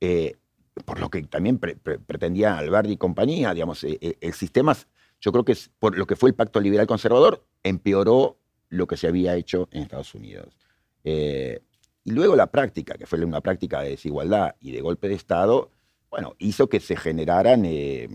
eh, 0.02 0.36
por 0.84 1.00
lo 1.00 1.10
que 1.10 1.22
también 1.24 1.58
pretendía 1.58 2.58
Alberti 2.58 2.94
y 2.94 2.98
compañía, 2.98 3.54
digamos, 3.54 3.84
eh, 3.84 4.18
el 4.20 4.34
sistema, 4.34 4.76
yo 5.22 5.32
creo 5.32 5.46
que 5.46 5.58
por 5.80 5.98
lo 5.98 6.06
que 6.06 6.16
fue 6.16 6.30
el 6.30 6.36
pacto 6.36 6.60
liberal 6.60 6.88
conservador, 6.88 7.46
empeoró 7.64 8.38
lo 8.70 8.88
que 8.88 8.98
se 8.98 9.08
había 9.08 9.36
hecho 9.36 9.70
en 9.72 9.84
Estados 9.84 10.14
Unidos. 10.14 10.58
Y 11.04 12.12
luego 12.12 12.36
la 12.36 12.48
práctica, 12.48 12.98
que 12.98 13.08
fue 13.08 13.24
una 13.26 13.42
práctica 13.42 13.82
de 13.82 13.90
desigualdad 13.90 14.56
y 14.60 14.72
de 14.72 14.82
golpe 14.82 15.08
de 15.08 15.16
Estado, 15.16 15.72
bueno, 16.12 16.36
hizo 16.38 16.70
que 16.70 16.80
se 16.80 16.96
generaran 16.96 17.66
eh, 17.66 18.10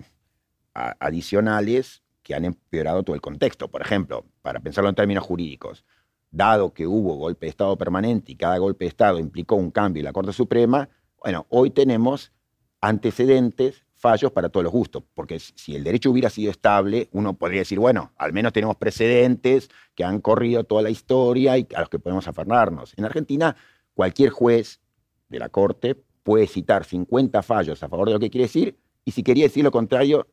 adicionales 0.72 2.02
que 2.22 2.34
han 2.34 2.44
empeorado 2.44 3.02
todo 3.02 3.14
el 3.14 3.22
contexto. 3.22 3.68
Por 3.68 3.82
ejemplo, 3.82 4.24
para 4.42 4.60
pensarlo 4.60 4.88
en 4.88 4.94
términos 4.94 5.24
jurídicos, 5.24 5.84
dado 6.30 6.72
que 6.72 6.86
hubo 6.86 7.16
golpe 7.16 7.46
de 7.46 7.50
Estado 7.50 7.76
permanente 7.76 8.32
y 8.32 8.36
cada 8.36 8.58
golpe 8.58 8.84
de 8.84 8.90
Estado 8.90 9.18
implicó 9.18 9.56
un 9.56 9.70
cambio 9.70 10.00
en 10.00 10.04
la 10.04 10.12
Corte 10.12 10.32
Suprema, 10.32 10.88
bueno, 11.22 11.46
hoy 11.50 11.70
tenemos 11.70 12.32
antecedentes, 12.80 13.84
fallos 13.94 14.32
para 14.32 14.48
todos 14.48 14.64
los 14.64 14.72
gustos, 14.72 15.02
porque 15.14 15.38
si 15.38 15.76
el 15.76 15.84
derecho 15.84 16.10
hubiera 16.10 16.30
sido 16.30 16.50
estable, 16.50 17.08
uno 17.12 17.34
podría 17.34 17.60
decir, 17.60 17.78
bueno, 17.78 18.12
al 18.16 18.32
menos 18.32 18.52
tenemos 18.52 18.76
precedentes 18.76 19.68
que 19.94 20.04
han 20.04 20.20
corrido 20.20 20.64
toda 20.64 20.82
la 20.82 20.90
historia 20.90 21.58
y 21.58 21.66
a 21.74 21.80
los 21.80 21.90
que 21.90 21.98
podemos 21.98 22.26
aferrarnos. 22.26 22.94
En 22.96 23.04
Argentina 23.04 23.56
cualquier 23.92 24.30
juez 24.30 24.80
de 25.28 25.38
la 25.38 25.50
Corte 25.50 25.94
puede 26.22 26.46
citar 26.46 26.84
50 26.84 27.42
fallos 27.42 27.82
a 27.82 27.88
favor 27.88 28.08
de 28.08 28.14
lo 28.14 28.20
que 28.20 28.30
quiere 28.30 28.44
decir 28.44 28.78
y 29.04 29.10
si 29.10 29.22
quería 29.22 29.44
decir 29.44 29.64
lo 29.64 29.70
contrario, 29.70 30.26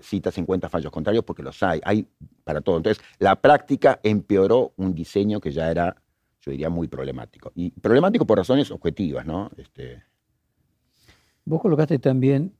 cita 0.00 0.30
50 0.30 0.68
fallos 0.68 0.90
contrarios 0.90 1.24
porque 1.24 1.42
los 1.42 1.62
hay, 1.62 1.80
hay 1.84 2.06
para 2.44 2.60
todo. 2.60 2.78
Entonces, 2.78 3.02
la 3.18 3.36
práctica 3.36 4.00
empeoró 4.02 4.72
un 4.76 4.94
diseño 4.94 5.40
que 5.40 5.52
ya 5.52 5.70
era, 5.70 5.96
yo 6.40 6.50
diría, 6.50 6.70
muy 6.70 6.88
problemático. 6.88 7.52
Y 7.54 7.70
problemático 7.70 8.26
por 8.26 8.38
razones 8.38 8.70
objetivas, 8.70 9.26
¿no? 9.26 9.50
Este... 9.56 10.02
Vos 11.44 11.60
colocaste 11.60 11.98
también, 11.98 12.52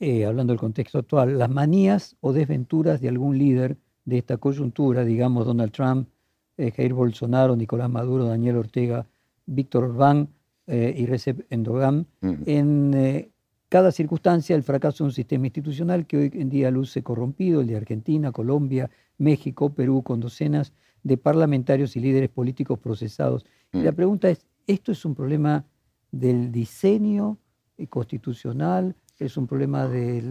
eh, 0.00 0.24
hablando 0.24 0.52
del 0.52 0.60
contexto 0.60 0.98
actual, 0.98 1.38
las 1.38 1.50
manías 1.50 2.16
o 2.20 2.32
desventuras 2.32 3.00
de 3.00 3.08
algún 3.08 3.36
líder 3.36 3.76
de 4.06 4.18
esta 4.18 4.38
coyuntura, 4.38 5.04
digamos 5.04 5.44
Donald 5.44 5.72
Trump, 5.72 6.08
eh, 6.56 6.70
Jair 6.70 6.94
Bolsonaro, 6.94 7.54
Nicolás 7.56 7.90
Maduro, 7.90 8.24
Daniel 8.24 8.56
Ortega, 8.56 9.06
Víctor 9.44 9.84
Orbán 9.84 10.28
eh, 10.66 10.94
y 10.96 11.06
Recep 11.06 11.46
Endogan, 11.50 12.06
en 12.22 12.94
eh, 12.94 13.30
cada 13.68 13.90
circunstancia 13.90 14.54
el 14.54 14.62
fracaso 14.62 15.04
de 15.04 15.08
un 15.08 15.12
sistema 15.12 15.46
institucional 15.46 16.06
que 16.06 16.16
hoy 16.16 16.30
en 16.34 16.48
día 16.48 16.70
luce 16.70 17.02
corrompido, 17.02 17.60
el 17.60 17.66
de 17.66 17.76
Argentina, 17.76 18.32
Colombia, 18.32 18.90
México, 19.18 19.74
Perú, 19.74 20.02
con 20.02 20.20
docenas 20.20 20.72
de 21.02 21.16
parlamentarios 21.16 21.96
y 21.96 22.00
líderes 22.00 22.30
políticos 22.30 22.78
procesados. 22.78 23.44
Y 23.72 23.82
la 23.82 23.92
pregunta 23.92 24.28
es, 24.28 24.46
¿esto 24.66 24.92
es 24.92 25.04
un 25.04 25.14
problema 25.14 25.64
del 26.10 26.52
diseño 26.52 27.38
eh, 27.76 27.86
constitucional? 27.86 28.96
¿Es 29.18 29.36
un 29.36 29.46
problema 29.46 29.86
de 29.86 30.22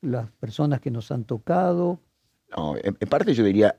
las 0.00 0.30
personas 0.40 0.80
que 0.80 0.90
nos 0.90 1.10
han 1.10 1.24
tocado? 1.24 2.00
No, 2.56 2.76
en, 2.76 2.96
en, 2.98 3.08
parte 3.08 3.34
yo 3.34 3.44
diría, 3.44 3.76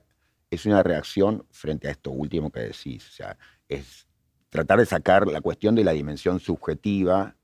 es 0.49 0.65
una 0.65 0.83
reacción 0.83 1.45
frente 1.51 1.87
a 1.87 1.91
esto 1.91 2.11
último 2.11 2.51
que 2.51 2.61
decís. 2.61 3.07
O 3.07 3.11
sea, 3.11 3.37
es 3.67 4.07
tratar 4.49 4.79
de 4.79 4.85
sacar 4.85 5.27
la 5.27 5.41
cuestión 5.41 5.75
de 5.75 5.83
la 5.83 5.91
dimensión 5.91 6.39
subjetiva, 6.39 7.35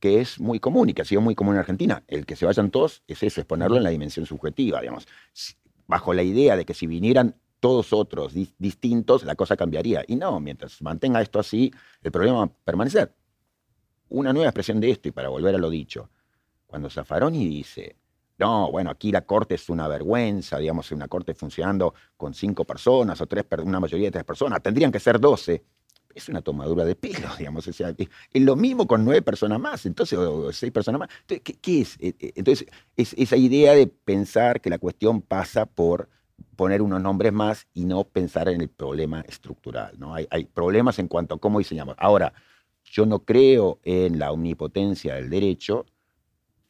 que 0.00 0.20
es 0.20 0.40
muy 0.40 0.60
común 0.60 0.88
y 0.88 0.94
que 0.94 1.02
ha 1.02 1.04
sido 1.04 1.20
muy 1.20 1.34
común 1.34 1.54
en 1.54 1.60
Argentina. 1.60 2.02
El 2.06 2.26
que 2.26 2.36
se 2.36 2.46
vayan 2.46 2.70
todos 2.70 3.02
es 3.06 3.22
eso, 3.22 3.40
es 3.40 3.46
ponerlo 3.46 3.76
en 3.76 3.82
la 3.82 3.90
dimensión 3.90 4.26
subjetiva, 4.26 4.80
digamos. 4.80 5.06
Bajo 5.86 6.12
la 6.12 6.22
idea 6.22 6.56
de 6.56 6.64
que 6.64 6.74
si 6.74 6.86
vinieran 6.86 7.36
todos 7.60 7.92
otros 7.92 8.34
distintos, 8.58 9.24
la 9.24 9.34
cosa 9.34 9.56
cambiaría. 9.56 10.04
Y 10.06 10.16
no, 10.16 10.38
mientras 10.40 10.82
mantenga 10.82 11.22
esto 11.22 11.38
así, 11.38 11.72
el 12.02 12.12
problema 12.12 12.38
va 12.38 12.44
a 12.44 12.52
permanecer. 12.64 13.14
Una 14.08 14.32
nueva 14.32 14.48
expresión 14.48 14.80
de 14.80 14.90
esto, 14.90 15.08
y 15.08 15.12
para 15.12 15.28
volver 15.28 15.54
a 15.54 15.58
lo 15.58 15.70
dicho, 15.70 16.10
cuando 16.66 16.90
Zaffaroni 16.90 17.48
dice, 17.48 17.96
no, 18.38 18.70
bueno, 18.70 18.90
aquí 18.90 19.10
la 19.10 19.22
corte 19.22 19.54
es 19.54 19.68
una 19.68 19.88
vergüenza, 19.88 20.58
digamos, 20.58 20.92
una 20.92 21.08
corte 21.08 21.34
funcionando 21.34 21.94
con 22.16 22.34
cinco 22.34 22.64
personas 22.64 23.20
o 23.20 23.26
tres, 23.26 23.46
una 23.64 23.80
mayoría 23.80 24.08
de 24.08 24.12
tres 24.12 24.24
personas, 24.24 24.62
tendrían 24.62 24.92
que 24.92 25.00
ser 25.00 25.18
doce 25.18 25.64
es 26.16 26.28
una 26.30 26.40
tomadura 26.40 26.84
de 26.84 26.96
pelo, 26.96 27.28
digamos. 27.38 27.68
Es, 27.68 27.80
lo 28.34 28.56
mismo 28.56 28.86
con 28.86 29.04
nueve 29.04 29.22
personas 29.22 29.60
más, 29.60 29.86
entonces, 29.86 30.18
o, 30.18 30.50
seis 30.52 30.72
personas 30.72 31.00
más. 31.00 31.08
¿qué, 31.26 31.80
es? 31.80 31.96
Eh, 32.00 32.14
eh, 32.18 32.32
entonces, 32.34 32.66
es 32.96 33.14
esa 33.16 33.36
idea 33.36 33.74
de 33.74 33.86
pensar 33.86 34.60
que 34.60 34.70
la 34.70 34.78
cuestión 34.78 35.20
pasa 35.20 35.66
por 35.66 36.08
poner 36.56 36.80
unos 36.80 37.02
nombres 37.02 37.32
más 37.32 37.66
y 37.74 37.84
no 37.84 38.04
pensar 38.04 38.48
en 38.48 38.62
el 38.62 38.68
problema 38.68 39.20
estructural. 39.20 39.96
Hay, 40.30 40.44
problemas 40.46 40.98
en 40.98 41.08
cuanto 41.08 41.34
a 41.34 41.38
cómo 41.38 41.58
diseñamos. 41.58 41.94
Ahora, 41.98 42.32
yo 42.84 43.04
no 43.04 43.20
creo 43.20 43.78
en 43.84 44.18
la 44.18 44.32
omnipotencia 44.32 45.14
del 45.16 45.28
derecho, 45.28 45.84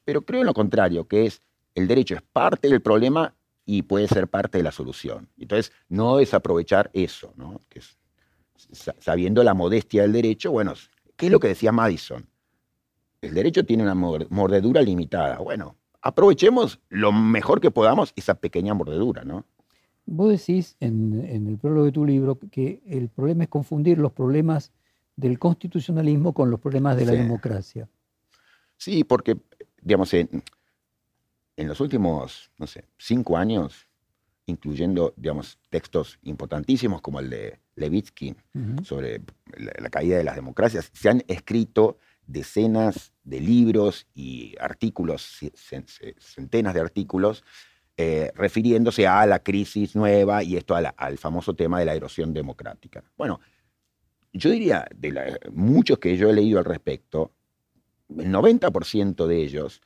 pero 0.05 0.23
creo 0.23 0.41
en 0.41 0.47
lo 0.47 0.55
contrario, 0.55 1.07
que 1.07 1.27
es 1.27 1.43
el 1.75 1.87
derecho 1.87 2.15
es 2.15 2.23
parte 2.23 2.69
del 2.69 2.81
problema 2.81 3.35
y 3.65 3.83
puede 3.83 4.09
ser 4.09 4.29
parte 4.29 4.59
de 4.59 4.65
la 4.65 4.73
solución. 4.73 5.29
Entonces, 5.39 5.73
no 5.89 6.17
desaprovechar 6.17 6.91
eso, 6.95 7.33
¿no? 7.37 7.61
Sabiendo 8.99 9.43
la 9.43 9.55
modestia 9.55 10.03
del 10.03 10.13
derecho, 10.13 10.51
bueno, 10.53 10.75
¿qué 11.17 11.27
es 11.27 11.33
lo 11.33 11.41
que 11.41 11.49
decía 11.49 11.73
Madison? 11.73 12.27
El 13.21 13.35
derecho 13.35 13.65
tiene 13.65 13.83
una 13.83 13.95
mordedura 13.95 14.83
limitada. 14.83 15.39
Bueno, 15.39 15.77
aprovechemos 16.01 16.81
lo 16.89 17.13
mejor 17.13 17.61
que 17.61 17.71
podamos 17.71 18.13
esa 18.17 18.35
pequeña 18.35 18.75
mordedura, 18.75 19.25
¿no? 19.25 19.45
Vos 20.07 20.31
decís 20.31 20.77
en, 20.79 21.49
el 21.49 21.59
prólogo 21.59 21.87
de 21.87 21.93
tu 21.93 22.05
libro 22.05 22.39
que 22.51 22.81
el 22.87 23.09
problema 23.09 23.45
es 23.45 23.49
confundir 23.49 23.99
los 23.99 24.13
problemas 24.13 24.73
del 25.17 25.39
constitucionalismo 25.39 26.33
con 26.33 26.51
los 26.51 26.61
problemas 26.61 26.97
de 26.97 27.07
la 27.07 27.13
democracia. 27.13 27.89
Sí, 28.77 29.03
porque, 29.03 29.37
digamos, 29.81 30.15
en, 30.15 30.29
los 31.57 31.81
últimos, 31.81 32.53
no 32.59 32.67
sé, 32.69 32.85
cinco 32.99 33.37
años, 33.37 33.89
incluyendo, 34.45 35.13
digamos, 35.17 35.59
textos 35.71 36.21
importantísimos 36.23 37.01
como 37.01 37.19
el 37.19 37.31
de 37.31 37.59
Levitsky 37.77 38.35
sobre 38.83 39.23
la, 39.57 39.91
caída 39.91 40.17
de 40.17 40.25
las 40.25 40.35
democracias, 40.35 40.91
se 40.93 41.09
han 41.09 41.23
escrito 41.29 41.99
decenas 42.27 43.13
de 43.23 43.41
libros 43.41 44.07
y 44.15 44.55
artículos, 44.59 45.39
centenas 46.19 46.75
de 46.75 46.81
artículos, 46.81 47.45
eh, 47.97 48.33
refiriéndose 48.35 49.07
a 49.07 49.25
la 49.27 49.39
crisis 49.39 49.95
nueva 49.95 50.43
y 50.43 50.57
esto 50.57 50.75
al 50.75 51.19
famoso 51.19 51.55
tema 51.55 51.79
de 51.79 51.87
la 51.87 51.95
erosión 51.95 52.35
democrática. 52.35 53.05
Bueno, 53.17 53.41
yo 54.33 54.51
diría, 54.51 54.87
de 54.95 55.39
muchos 55.53 55.99
que 55.99 56.17
yo 56.17 56.29
he 56.29 56.35
leído 56.35 56.59
al 56.59 56.65
respecto, 56.65 57.33
el 58.09 58.33
90% 58.33 59.27
de 59.27 59.43
ellos 59.43 59.81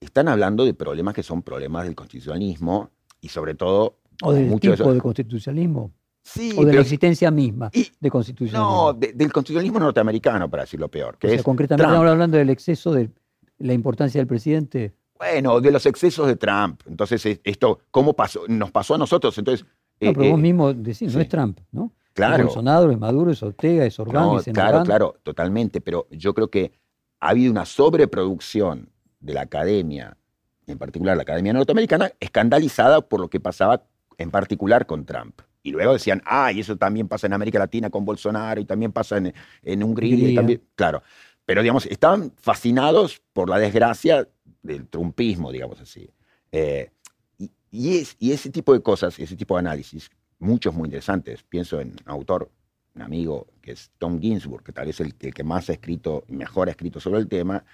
están 0.00 0.28
hablando 0.28 0.64
de 0.64 0.74
problemas 0.74 1.14
que 1.14 1.22
son 1.22 1.42
problemas 1.42 1.84
del 1.84 1.94
constitucionalismo 1.94 2.90
y 3.20 3.28
sobre 3.28 3.54
todo... 3.54 4.00
O 4.22 4.32
del 4.32 4.58
tipo 4.60 4.92
de 4.92 5.00
constitucionalismo. 5.00 5.92
Sí, 6.22 6.52
o 6.56 6.64
de 6.64 6.72
la 6.72 6.80
existencia 6.80 7.30
misma 7.30 7.70
de 8.00 8.10
constitucionalismo. 8.10 8.92
No, 8.92 8.94
del 8.94 9.32
constitucionalismo 9.32 9.80
norteamericano, 9.80 10.48
para 10.48 10.62
decirlo 10.62 10.88
peor. 10.88 11.18
Que 11.18 11.34
es 11.34 11.42
concretamente 11.42 11.90
estamos 11.90 12.08
hablando 12.08 12.36
del 12.36 12.50
exceso 12.50 12.92
de 12.92 13.10
la 13.58 13.72
importancia 13.72 14.20
del 14.20 14.28
presidente. 14.28 14.94
Bueno, 15.18 15.60
de 15.60 15.70
los 15.70 15.84
excesos 15.86 16.26
de 16.26 16.36
Trump. 16.36 16.82
Entonces, 16.86 17.40
esto, 17.42 17.80
¿cómo 17.90 18.14
pasó? 18.14 18.42
Nos 18.48 18.70
pasó 18.70 18.94
a 18.94 18.98
nosotros. 18.98 19.36
Entonces, 19.36 19.66
no, 20.00 20.12
pero 20.12 20.30
vos 20.30 20.38
eh, 20.38 20.42
mismo 20.42 20.72
decís, 20.72 21.14
no 21.14 21.20
es 21.20 21.28
Trump, 21.28 21.60
¿no? 21.70 21.92
Claro. 22.12 22.36
Es 22.36 22.44
Bolsonaro, 22.44 22.90
es 22.90 22.98
Maduro, 22.98 23.30
es 23.30 23.42
Ortega, 23.42 23.84
es 23.84 23.98
Orbán, 23.98 24.36
no, 24.36 24.42
Claro, 24.52 24.82
claro, 24.84 25.16
totalmente. 25.22 25.80
Pero 25.80 26.06
yo 26.10 26.34
creo 26.34 26.50
que 26.50 26.72
ha 27.20 27.30
habido 27.30 27.50
una 27.50 27.64
sobreproducción 27.64 28.90
de 29.20 29.34
la 29.34 29.42
academia, 29.42 30.16
en 30.66 30.78
particular 30.78 31.16
la 31.16 31.22
academia 31.22 31.52
norteamericana, 31.52 32.12
escandalizada 32.20 33.00
por 33.00 33.20
lo 33.20 33.28
que 33.28 33.40
pasaba 33.40 33.84
en 34.18 34.30
particular 34.30 34.86
con 34.86 35.04
Trump. 35.04 35.40
Y 35.62 35.70
luego 35.70 35.92
decían, 35.92 36.22
ah, 36.24 36.50
y 36.52 36.60
eso 36.60 36.76
también 36.76 37.08
pasa 37.08 37.26
en 37.26 37.34
América 37.34 37.58
Latina 37.58 37.88
con 37.88 38.04
Bolsonaro 38.04 38.60
y 38.60 38.64
también 38.64 38.92
pasa 38.92 39.18
en, 39.18 39.32
en 39.62 39.82
Hungría. 39.82 40.30
Y 40.30 40.34
también, 40.34 40.62
claro. 40.74 41.02
Pero, 41.44 41.62
digamos, 41.62 41.86
estaban 41.86 42.32
fascinados 42.36 43.22
por 43.32 43.48
la 43.48 43.58
desgracia 43.58 44.28
del 44.62 44.88
trumpismo, 44.88 45.52
digamos 45.52 45.80
así. 45.80 46.10
Eh, 46.50 46.90
y, 47.70 47.96
es, 47.98 48.16
y 48.18 48.32
ese 48.32 48.50
tipo 48.50 48.72
de 48.72 48.82
cosas, 48.82 49.18
ese 49.18 49.36
tipo 49.36 49.54
de 49.54 49.60
análisis, 49.60 50.10
muchos 50.38 50.74
muy 50.74 50.86
interesantes. 50.86 51.42
Pienso 51.42 51.80
en 51.80 51.90
un 51.90 51.98
autor, 52.06 52.50
un 52.94 53.02
amigo, 53.02 53.46
que 53.60 53.72
es 53.72 53.90
Tom 53.98 54.20
Ginsburg, 54.20 54.64
que 54.64 54.72
tal 54.72 54.86
vez 54.86 55.00
es 55.00 55.06
el, 55.06 55.14
el 55.20 55.32
que 55.32 55.44
más 55.44 55.70
ha 55.70 55.72
escrito, 55.72 56.24
mejor 56.28 56.68
ha 56.68 56.72
escrito 56.72 57.00
sobre 57.00 57.20
el 57.20 57.28
tema, 57.28 57.64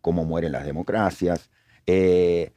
cómo 0.00 0.24
mueren 0.24 0.52
las 0.52 0.64
democracias. 0.64 1.50
Eh, 1.86 2.52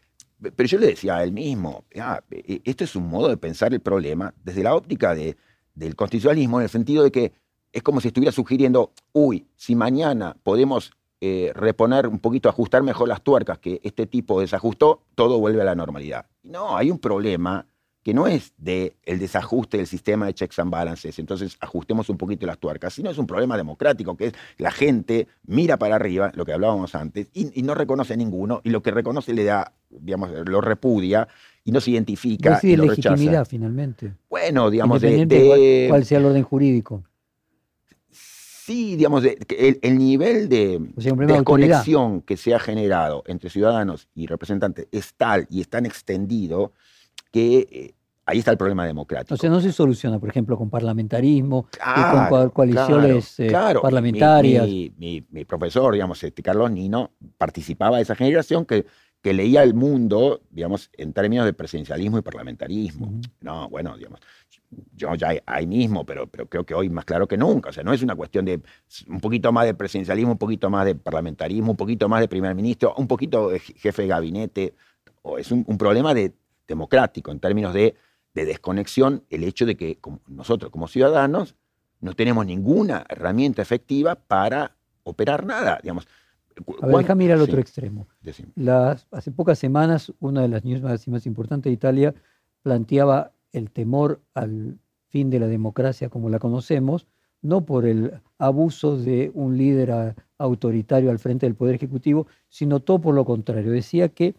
pero 0.56 0.68
yo 0.68 0.78
le 0.78 0.88
decía 0.88 1.18
a 1.18 1.24
él 1.24 1.32
mismo, 1.32 1.86
ah, 2.00 2.22
e, 2.32 2.62
esto 2.66 2.84
es 2.84 2.96
un 2.96 3.08
modo 3.08 3.30
de 3.30 3.38
pensar 3.38 3.74
el 3.74 3.80
problema 3.80 4.34
desde 4.44 4.64
la 4.64 4.76
óptica 4.76 5.16
de, 5.16 5.38
del 5.76 5.96
constitucionalismo, 5.96 6.60
en 6.60 6.64
el 6.64 6.70
sentido 6.70 7.04
de 7.04 7.12
que 7.12 7.34
es 7.72 7.82
como 7.82 8.02
si 8.02 8.10
estuviera 8.10 8.32
sugiriendo, 8.32 8.92
uy, 9.14 9.48
si 9.56 9.76
mañana 9.76 10.38
podemos 10.44 10.92
eh, 11.22 11.52
reponer 11.56 12.08
un 12.08 12.20
poquito, 12.20 12.50
ajustar 12.50 12.84
mejor 12.84 13.08
las 13.08 13.24
tuercas 13.24 13.58
que 13.58 13.80
este 13.84 14.06
tipo 14.06 14.42
desajustó, 14.42 15.04
todo 15.16 15.40
vuelve 15.40 15.62
a 15.62 15.66
la 15.66 15.74
normalidad. 15.74 16.26
No, 16.44 16.78
hay 16.78 16.92
un 16.92 17.00
problema 17.00 17.66
que 18.04 18.14
no 18.14 18.28
es 18.28 18.54
del 18.58 18.94
el 19.06 19.20
desajuste 19.20 19.78
del 19.78 19.88
sistema 19.88 20.26
de 20.26 20.34
checks 20.34 20.60
and 20.60 20.70
balances, 20.70 21.18
entonces 21.20 21.58
ajustemos 21.62 22.10
un 22.10 22.18
poquito 22.18 22.46
las 22.46 22.58
tuercas, 22.58 22.94
sino 22.94 23.10
es 23.10 23.18
un 23.18 23.26
problema 23.26 23.56
democrático, 23.56 24.18
que 24.18 24.28
es 24.28 24.34
la 24.58 24.72
gente 24.72 25.28
mira 25.48 25.78
para 25.78 25.96
arriba, 25.96 26.32
lo 26.36 26.46
que 26.46 26.54
hablábamos 26.54 26.96
antes, 26.96 27.30
y, 27.34 27.62
no 27.64 27.74
reconoce 27.74 28.14
a 28.14 28.18
ninguno, 28.18 28.62
y 28.64 28.70
lo 28.70 28.84
que 28.84 28.92
reconoce 28.92 29.34
le 29.34 29.46
da, 29.46 29.74
digamos, 29.90 30.30
lo 30.46 30.60
repudia, 30.60 31.28
y 31.64 31.72
no 31.72 31.80
se 31.80 31.92
identifica. 31.92 32.60
y 32.62 32.76
lo 32.76 32.86
legitimidad 32.86 33.48
finalmente. 33.48 34.14
Bueno, 34.30 34.70
digamos, 34.70 35.00
de, 35.00 35.86
cuál, 35.90 36.04
sea 36.04 36.18
el 36.20 36.26
orden 36.26 36.44
jurídico. 36.44 37.04
Sí, 38.12 38.96
digamos, 38.96 39.24
el, 39.26 39.98
nivel 39.98 40.50
de 40.50 40.80
desconexión 40.96 42.22
que 42.22 42.38
se 42.38 42.54
ha 42.54 42.60
generado 42.60 43.24
entre 43.28 43.50
ciudadanos 43.50 44.08
y 44.14 44.26
representantes 44.28 44.88
es 44.92 45.14
tal 45.16 45.48
y 45.50 45.62
es 45.62 45.70
tan 45.70 45.86
extendido 45.86 46.74
que 47.34 47.68
eh, 47.72 47.96
ahí 48.28 48.40
está 48.40 48.52
el 48.52 48.58
problema 48.58 48.86
democrático. 48.86 49.34
O 49.34 49.38
sea, 49.38 49.50
no 49.50 49.60
se 49.60 49.72
soluciona, 49.72 50.20
por 50.20 50.30
ejemplo, 50.30 50.56
con 50.56 50.70
parlamentarismo, 50.70 51.68
con 52.30 52.50
coaliciones 52.52 53.40
eh, 53.40 53.52
parlamentarias. 53.82 54.68
Mi, 54.68 55.22
profesor, 55.46 55.94
digamos, 55.94 56.24
este, 56.24 56.44
Carlos 56.44 56.70
Nino, 56.70 57.10
participaba 57.40 57.98
de 57.98 58.04
esa 58.04 58.16
generación 58.16 58.66
que, 58.66 58.86
que 59.20 59.34
leía 59.34 59.64
el 59.64 59.74
mundo, 59.74 60.42
digamos, 60.52 60.92
en 60.94 61.12
términos 61.12 61.46
de 61.46 61.54
presidencialismo 61.54 62.20
y 62.20 62.22
parlamentarismo. 62.22 63.20
No, 63.42 63.68
bueno, 63.68 63.98
digamos, 63.98 64.20
yo 64.96 65.16
ya 65.16 65.34
ahí 65.48 65.66
mismo, 65.66 66.06
pero, 66.06 66.28
pero 66.28 66.48
creo 66.48 66.68
que 66.68 66.76
hoy 66.76 66.90
más 66.90 67.06
claro 67.06 67.28
que 67.28 67.36
nunca. 67.36 67.72
O 67.72 67.74
sea, 67.74 67.84
no 67.84 67.94
es 67.94 68.04
una 68.04 68.16
cuestión 68.16 68.46
de 68.46 68.62
un 69.08 69.20
poquito 69.20 69.52
más 69.52 69.66
de 69.66 69.74
presidencialismo, 69.74 70.34
un 70.34 70.38
poquito 70.38 70.70
más 70.70 70.86
de 70.86 70.94
parlamentarismo, 70.94 71.72
un 71.72 71.78
poquito 71.78 72.08
más 72.08 72.22
de 72.22 72.28
primer 72.28 72.54
ministro, 72.54 72.94
un 72.96 73.08
poquito 73.08 73.50
de 73.50 73.60
jefe 73.60 74.04
de 74.04 74.08
gabinete. 74.08 74.76
O 75.24 75.38
es 75.38 75.52
un 75.52 75.78
problema 75.78 76.14
de 76.14 76.34
democrático 76.68 77.32
en 77.32 77.40
términos 77.40 77.74
de, 77.74 77.96
desconexión 78.34 79.24
el 79.30 79.44
hecho 79.44 79.66
de 79.68 79.78
que 79.78 80.00
nosotros 80.28 80.72
como 80.72 80.88
ciudadanos 80.88 81.56
no 82.02 82.16
tenemos 82.16 82.46
ninguna 82.48 83.06
herramienta 83.08 83.62
efectiva 83.62 84.16
para 84.16 84.76
operar 85.04 85.46
nada. 85.46 85.80
Digamos. 85.84 86.08
A 86.82 86.88
ver, 86.88 86.98
déjame 86.98 87.26
ir 87.26 87.32
al 87.32 87.42
otro 87.42 87.60
extremo. 87.60 88.08
Las, 88.56 89.08
hace 89.12 89.32
pocas 89.32 89.60
semanas, 89.60 90.12
una 90.20 90.42
de 90.42 90.48
las 90.48 90.66
news 90.66 90.82
más, 90.82 91.08
más 91.08 91.28
importantes 91.28 91.70
de 91.70 91.76
Italia 91.76 92.16
planteaba 92.64 93.34
el 93.52 93.70
temor 93.70 94.20
al 94.34 94.80
fin 95.10 95.30
de 95.30 95.40
la 95.40 95.48
democracia 95.48 96.10
como 96.10 96.30
la 96.30 96.40
conocemos, 96.40 97.06
no 97.44 97.66
por 97.66 97.86
el 97.86 98.20
abuso 98.40 98.98
de 98.98 99.32
un 99.36 99.58
líder 99.58 100.16
autoritario 100.40 101.12
al 101.12 101.20
frente 101.20 101.46
del 101.46 101.56
Poder 101.56 101.76
Ejecutivo, 101.76 102.26
sino 102.50 102.80
todo 102.80 103.00
por 103.00 103.14
lo 103.14 103.26
contrario. 103.26 103.72
Decía 103.72 104.10
que 104.10 104.34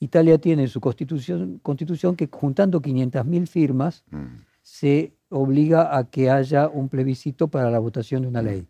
Italia 0.00 0.38
tiene 0.38 0.66
su 0.66 0.80
constitución, 0.80 1.60
constitución 1.62 2.16
que 2.16 2.28
juntando 2.32 2.80
500.000 2.80 3.46
firmas 3.46 4.04
mm. 4.10 4.26
se 4.62 5.12
obliga 5.28 5.96
a 5.96 6.10
que 6.10 6.30
haya 6.30 6.68
un 6.68 6.88
plebiscito 6.88 7.48
para 7.48 7.70
la 7.70 7.78
votación 7.78 8.22
de 8.22 8.28
una 8.28 8.42
mm. 8.42 8.46
ley. 8.46 8.66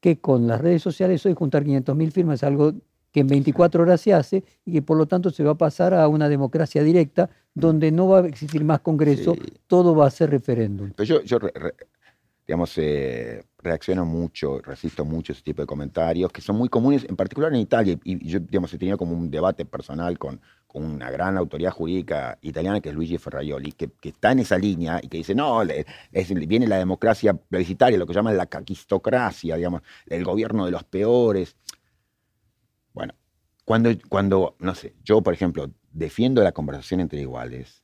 Que 0.00 0.20
con 0.20 0.48
las 0.48 0.60
redes 0.60 0.82
sociales 0.82 1.24
hoy 1.24 1.34
juntar 1.34 1.64
500.000 1.64 2.10
firmas 2.10 2.40
es 2.40 2.42
algo 2.42 2.74
que 3.12 3.20
en 3.20 3.28
24 3.28 3.82
horas 3.82 4.00
se 4.00 4.12
hace 4.12 4.42
y 4.64 4.72
que 4.72 4.82
por 4.82 4.96
lo 4.96 5.06
tanto 5.06 5.30
se 5.30 5.44
va 5.44 5.52
a 5.52 5.58
pasar 5.58 5.94
a 5.94 6.08
una 6.08 6.28
democracia 6.28 6.82
directa 6.82 7.30
donde 7.54 7.92
no 7.92 8.08
va 8.08 8.20
a 8.20 8.26
existir 8.26 8.64
más 8.64 8.80
Congreso, 8.80 9.36
todo 9.66 9.94
va 9.94 10.06
a 10.06 10.10
ser 10.10 10.30
referéndum. 10.30 10.92
Pero 10.96 11.20
yo, 11.24 11.38
digamos, 12.52 12.76
eh, 12.76 13.42
reacciono 13.60 14.04
mucho, 14.04 14.60
resisto 14.60 15.06
mucho 15.06 15.32
ese 15.32 15.40
tipo 15.40 15.62
de 15.62 15.66
comentarios 15.66 16.30
que 16.30 16.42
son 16.42 16.56
muy 16.56 16.68
comunes, 16.68 17.06
en 17.08 17.16
particular 17.16 17.50
en 17.50 17.60
Italia, 17.60 17.98
y, 18.04 18.28
yo, 18.28 18.40
digamos, 18.40 18.74
he 18.74 18.76
tenido 18.76 18.98
como 18.98 19.16
un 19.16 19.30
debate 19.30 19.64
personal 19.64 20.18
con, 20.18 20.38
con 20.66 20.84
una 20.84 21.10
gran 21.10 21.38
autoridad 21.38 21.70
jurídica 21.70 22.36
italiana 22.42 22.82
que 22.82 22.90
es 22.90 22.94
Luigi 22.94 23.16
Ferraioli, 23.16 23.72
que, 23.72 23.90
está 24.02 24.32
en 24.32 24.40
esa 24.40 24.58
línea 24.58 25.00
y 25.02 25.08
que 25.08 25.16
dice, 25.16 25.34
no, 25.34 25.62
viene 26.46 26.66
la 26.66 26.76
democracia 26.76 27.32
plebiscitaria, 27.32 27.98
lo 27.98 28.06
que 28.06 28.12
llaman 28.12 28.36
la 28.36 28.44
caquistocracia, 28.44 29.56
digamos, 29.56 29.80
el 30.04 30.22
gobierno 30.22 30.66
de 30.66 30.72
los 30.72 30.84
peores. 30.84 31.56
Bueno, 32.92 33.14
cuando, 33.64 33.88
cuando, 34.10 34.56
no 34.58 34.74
sé, 34.74 34.94
yo, 35.02 35.22
por 35.22 35.32
ejemplo, 35.32 35.70
defiendo 35.90 36.42
la 36.42 36.52
conversación 36.52 37.00
entre 37.00 37.22
iguales, 37.22 37.82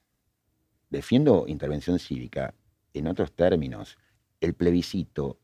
defiendo 0.90 1.46
intervención 1.48 1.98
cívica, 1.98 2.52
en 2.92 3.06
otros 3.06 3.32
términos, 3.32 3.96
el 4.41 4.55
plebiscito 4.55 5.39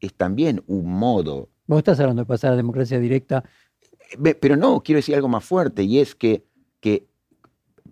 es 0.00 0.14
también 0.14 0.62
un 0.66 0.90
modo. 0.90 1.48
Vos 1.66 1.78
estás 1.78 2.00
hablando 2.00 2.22
de 2.22 2.26
pasar 2.26 2.48
a 2.48 2.50
la 2.52 2.56
democracia 2.56 2.98
directa. 2.98 3.44
Pero 4.40 4.56
no, 4.56 4.82
quiero 4.82 4.98
decir 4.98 5.14
algo 5.14 5.28
más 5.28 5.44
fuerte, 5.44 5.84
y 5.84 6.00
es 6.00 6.14
que, 6.14 6.44
que 6.80 7.06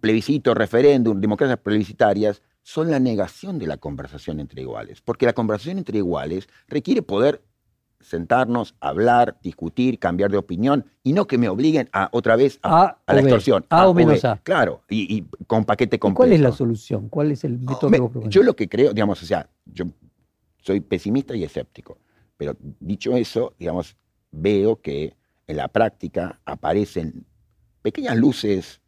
plebiscito, 0.00 0.52
referéndum, 0.54 1.20
democracias 1.20 1.58
plebiscitarias 1.60 2.42
son 2.62 2.90
la 2.90 2.98
negación 2.98 3.58
de 3.58 3.66
la 3.66 3.76
conversación 3.76 4.40
entre 4.40 4.62
iguales. 4.62 5.00
Porque 5.00 5.26
la 5.26 5.32
conversación 5.32 5.78
entre 5.78 5.98
iguales 5.98 6.48
requiere 6.66 7.02
poder 7.02 7.42
sentarnos, 8.00 8.74
hablar, 8.80 9.38
discutir, 9.42 9.98
cambiar 9.98 10.30
de 10.30 10.38
opinión 10.38 10.84
y 11.02 11.12
no 11.12 11.26
que 11.26 11.38
me 11.38 11.48
obliguen 11.48 11.88
a 11.92 12.08
otra 12.12 12.36
vez 12.36 12.58
a, 12.62 12.98
la 13.06 13.20
extorsión. 13.20 13.64
A, 13.70 13.88
o 13.88 13.94
menos 13.94 14.24
A. 14.24 14.38
Claro, 14.42 14.82
y, 14.88 15.24
con 15.46 15.64
paquete 15.64 15.98
completo. 15.98 16.18
¿Cuál 16.18 16.32
es 16.32 16.40
la 16.40 16.52
solución? 16.52 17.08
¿Cuál 17.08 17.32
es 17.32 17.44
el 17.44 17.58
método 17.58 18.20
que 18.20 18.28
Yo 18.28 18.42
lo 18.42 18.54
que 18.54 18.68
creo, 18.68 18.92
digamos, 18.92 19.22
o 19.22 19.26
sea, 19.26 19.48
yo 19.66 19.86
soy 20.68 20.80
pesimista 20.80 21.34
y 21.34 21.44
escéptico, 21.44 21.96
pero 22.36 22.54
dicho 22.60 23.16
eso, 23.16 23.54
digamos, 23.58 23.96
veo 24.30 24.82
que 24.82 25.16
en 25.46 25.56
la 25.56 25.68
práctica 25.68 26.42
aparecen 26.44 27.24
pequeñas 27.80 28.18
luces, 28.18 28.82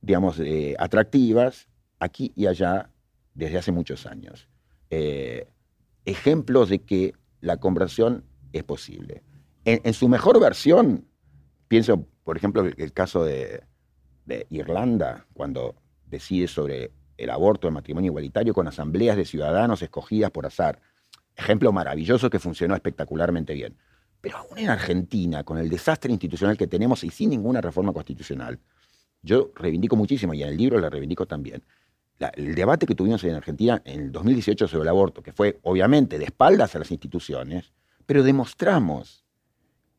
digamos, 0.00 0.40
eh, 0.40 0.74
atractivas 0.78 1.68
aquí 1.98 2.32
y 2.34 2.46
allá 2.46 2.88
desde 3.34 3.58
hace 3.58 3.70
muchos 3.70 4.06
años. 4.06 4.48
Eh, 4.88 5.46
ejemplos 6.06 6.70
de 6.70 6.78
que 6.78 7.12
la 7.42 7.58
conversión 7.58 8.24
es 8.54 8.64
posible. 8.64 9.22
En, 9.66 9.92
su 9.92 10.08
mejor 10.08 10.40
versión, 10.40 11.04
pienso, 11.68 12.06
por 12.24 12.38
ejemplo, 12.38 12.64
el, 12.64 12.92
caso 12.94 13.24
de, 13.24 13.62
Irlanda, 14.48 15.26
cuando 15.34 15.74
decide 16.06 16.48
sobre 16.48 16.92
el 17.18 17.28
aborto, 17.28 17.68
el 17.68 17.74
matrimonio 17.74 18.08
igualitario, 18.08 18.54
con 18.54 18.66
asambleas 18.66 19.18
de 19.18 19.26
ciudadanos 19.26 19.82
escogidas 19.82 20.30
por 20.30 20.46
azar. 20.46 20.80
Ejemplo 21.40 21.72
maravilloso 21.72 22.28
que 22.28 22.38
funcionó 22.38 22.74
espectacularmente 22.74 23.54
bien. 23.54 23.74
Pero 24.20 24.36
aún 24.36 24.58
en 24.58 24.68
Argentina, 24.68 25.42
con 25.42 25.56
el 25.56 25.70
desastre 25.70 26.12
institucional 26.12 26.58
que 26.58 26.66
tenemos 26.66 27.02
y 27.02 27.10
sin 27.10 27.30
ninguna 27.30 27.62
reforma 27.62 27.94
constitucional, 27.94 28.58
yo 29.22 29.50
reivindico 29.54 29.96
muchísimo, 29.96 30.34
y 30.34 30.42
en 30.42 30.50
el 30.50 30.56
libro 30.58 30.78
la 30.78 30.90
reivindico 30.90 31.26
también, 31.26 31.62
el 32.34 32.54
debate 32.54 32.84
que 32.84 32.94
tuvimos 32.94 33.24
en 33.24 33.34
Argentina 33.34 33.80
en 33.86 34.00
el 34.00 34.12
2018 34.12 34.68
sobre 34.68 34.82
el 34.82 34.88
aborto, 34.88 35.22
que 35.22 35.32
fue 35.32 35.58
obviamente 35.62 36.18
de 36.18 36.26
espaldas 36.26 36.76
a 36.76 36.78
las 36.80 36.90
instituciones, 36.90 37.72
pero 38.04 38.22
demostramos 38.22 39.24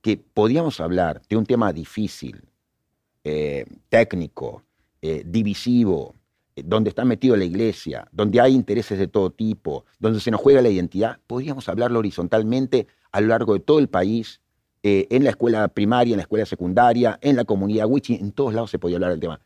que 0.02 0.18
podíamos 0.18 0.80
hablar 0.80 1.24
de 1.28 1.38
un 1.38 1.48
tema 1.48 1.74
difícil, 1.74 2.44
eh, 3.24 3.66
técnico, 3.90 4.64
eh, 5.02 5.24
divisivo, 5.26 6.14
donde 6.56 6.90
está 6.90 7.06
metido 7.06 7.36
la 7.36 7.46
iglesia, 7.46 8.08
donde 8.12 8.42
hay 8.42 8.54
intereses 8.54 9.00
de 9.00 9.08
todo 9.08 9.32
tipo, 9.32 9.86
donde 10.00 10.20
se 10.20 10.32
nos 10.32 10.42
juega 10.42 10.62
la 10.62 10.70
identidad, 10.70 11.20
podríamos 11.28 11.70
hablarlo 11.70 12.00
horizontalmente 12.00 12.88
a 13.12 13.22
lo 13.22 13.28
largo 13.28 13.54
de 13.54 13.60
todo 13.60 13.80
el 13.80 13.88
país, 13.88 14.42
en 14.84 15.24
la 15.24 15.30
escuela 15.30 15.68
primaria, 15.68 16.14
en 16.14 16.18
la 16.18 16.24
escuela 16.24 16.46
secundaria, 16.46 17.20
en 17.22 17.36
la 17.36 17.46
comunidad 17.46 17.86
wichi, 17.88 18.16
en 18.16 18.32
todos 18.32 18.54
lados 18.54 18.72
se 18.72 18.80
podía 18.80 18.98
hablar 18.98 19.12
del 19.12 19.20
tema. 19.20 19.40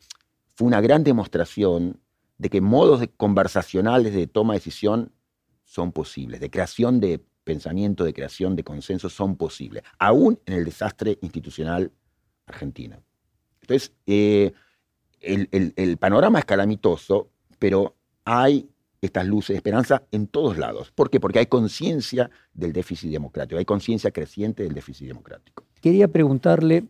Fue 0.56 0.68
una 0.68 0.80
gran 0.80 1.04
demostración 1.04 2.00
de 2.38 2.50
que 2.50 2.62
modos 2.62 3.04
conversacionales 3.18 4.14
de 4.14 4.28
toma 4.28 4.54
de 4.54 4.60
decisión 4.60 5.12
son 5.64 5.92
posibles, 5.92 6.40
de 6.40 6.50
creación 6.50 7.00
de 7.00 7.24
pensamiento, 7.44 8.04
de 8.04 8.14
creación 8.14 8.56
de 8.56 8.64
consenso 8.64 9.10
son 9.10 9.36
posibles, 9.36 9.84
aún 10.00 10.40
en 10.46 10.54
el 10.54 10.66
desastre 10.66 11.18
institucional 11.22 11.92
argentino. 12.46 13.04
Entonces, 13.62 13.94
eh, 14.06 14.54
el, 15.26 15.98
panorama 15.98 16.40
es 16.40 16.46
calamitoso, 16.46 17.30
pero 17.60 17.96
hay 18.24 18.70
estas 19.02 19.26
luces 19.26 19.54
de 19.54 19.58
esperanza 19.58 20.04
en 20.12 20.28
todos 20.28 20.58
lados. 20.58 20.92
¿Por 20.92 21.10
qué? 21.10 21.20
Porque 21.20 21.40
hay 21.40 21.46
conciencia 21.46 22.30
del 22.54 22.74
déficit 22.74 23.12
democrático, 23.12 23.60
hay 23.60 23.66
conciencia 23.66 24.12
creciente 24.12 24.64
del 24.64 24.74
déficit 24.74 25.08
democrático. 25.08 25.64
Quería 25.82 26.08
preguntarle 26.08 26.86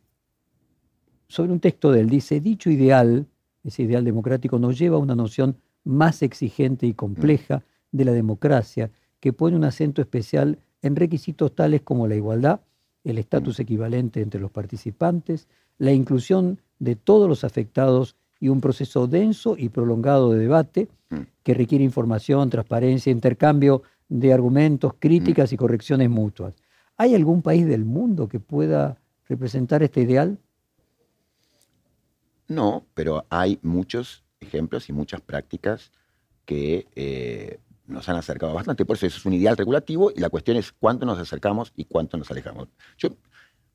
sobre 1.27 1.51
un 1.51 1.59
texto 1.59 1.91
de 1.91 2.01
él. 2.01 2.09
Dice, 2.09 2.39
dicho 2.39 2.69
ideal 2.69 3.27
ese 3.65 3.83
ideal 3.83 4.05
democrático 4.05 4.59
nos 4.59 4.77
lleva 4.77 4.97
a 4.97 4.99
una 4.99 5.15
noción 5.15 5.57
más 5.83 6.21
exigente 6.21 6.85
y 6.85 6.93
compleja 6.93 7.63
de 7.91 8.05
la 8.05 8.11
democracia, 8.11 8.91
que 9.19 9.33
pone 9.33 9.55
un 9.55 9.63
acento 9.63 10.01
especial 10.01 10.59
en 10.81 10.95
requisitos 10.95 11.53
tales 11.55 11.81
como 11.81 12.07
la 12.07 12.15
igualdad, 12.15 12.61
el 13.03 13.17
estatus 13.17 13.59
equivalente 13.59 14.21
entre 14.21 14.39
los 14.39 14.51
participantes, 14.51 15.47
la 15.77 15.91
inclusión 15.91 16.61
de 16.79 16.95
todos 16.95 17.27
los 17.27 17.43
afectados 17.43 18.15
y 18.45 18.49
un 18.49 18.61
proceso 18.61 19.07
denso 19.07 19.55
y 19.57 19.69
prolongado 19.69 20.31
de 20.31 20.37
debate 20.37 20.87
que 21.41 21.55
requiere 21.55 21.83
información, 21.83 22.47
transparencia, 22.51 23.11
intercambio 23.11 23.81
de 24.07 24.33
argumentos, 24.33 24.93
críticas 24.99 25.51
y 25.51 25.57
correcciones 25.57 26.11
mutuas. 26.11 26.53
¿Hay 26.95 27.15
algún 27.15 27.41
país 27.41 27.65
del 27.65 27.85
mundo 27.85 28.27
que 28.27 28.39
pueda 28.39 28.99
representar 29.27 29.81
este 29.81 30.01
ideal? 30.01 30.37
No, 32.47 32.85
pero 32.93 33.25
hay 33.31 33.57
muchos 33.63 34.23
ejemplos 34.39 34.89
y 34.89 34.93
muchas 34.93 35.21
prácticas 35.21 35.91
que 36.45 36.85
eh, 36.95 37.57
nos 37.87 38.07
han 38.09 38.17
acercado 38.17 38.53
bastante. 38.53 38.85
Por 38.85 38.95
eso 38.95 39.07
eso 39.07 39.17
es 39.17 39.25
un 39.25 39.33
ideal 39.33 39.57
regulativo 39.57 40.11
y 40.15 40.19
la 40.19 40.29
cuestión 40.29 40.55
es 40.57 40.71
cuánto 40.71 41.07
nos 41.07 41.17
acercamos 41.17 41.73
y 41.75 41.85
cuánto 41.85 42.15
nos 42.15 42.29
alejamos. 42.29 42.67
Yo, 42.95 43.09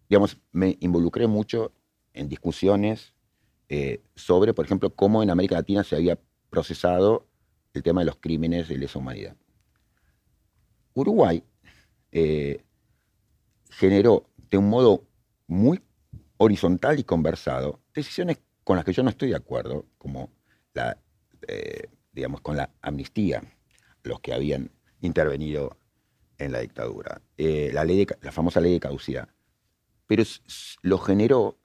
digamos, 0.09 0.39
me 0.53 0.77
involucré 0.79 1.27
mucho 1.27 1.73
en 2.15 2.29
discusiones 2.29 3.15
eh, 3.73 4.03
sobre, 4.17 4.53
por 4.53 4.65
ejemplo, 4.65 4.91
cómo 4.97 5.23
en 5.23 5.31
América 5.31 5.55
Latina 5.55 5.85
se 5.85 5.95
había 5.95 6.19
procesado 6.51 7.29
el 7.73 7.85
tema 7.85 8.01
de 8.01 8.07
los 8.07 8.17
crímenes 8.17 8.67
de 8.67 8.77
lesa 8.77 8.99
humanidad. 8.99 9.37
Uruguay 10.93 11.45
eh, 12.11 12.65
generó 13.71 14.29
de 14.51 14.59
un 14.59 14.69
modo 14.69 15.07
muy 15.47 15.81
horizontal 16.39 16.99
y 16.99 17.05
conversado 17.05 17.81
decisiones 17.95 18.41
con 18.65 18.75
las 18.75 18.85
que 18.85 18.93
yo 18.93 19.05
no 19.05 19.11
estoy 19.11 19.29
de 19.29 19.37
acuerdo, 19.37 19.87
como 19.99 20.33
la, 20.75 20.99
eh, 21.47 21.85
digamos, 22.11 22.41
con 22.41 22.57
la 22.57 22.75
amnistía, 22.83 23.41
los 24.03 24.19
que 24.19 24.35
habían 24.35 24.73
intervenido 25.01 25.79
en 26.39 26.51
la 26.51 26.59
dictadura, 26.59 27.23
la, 27.37 27.85
ley 27.85 28.05
la 28.21 28.33
famosa 28.33 28.61
ley 28.61 28.73
de 28.73 28.81
caducidad. 28.81 29.29
Pero 30.09 30.25
lo 30.83 30.99
generó 30.99 31.60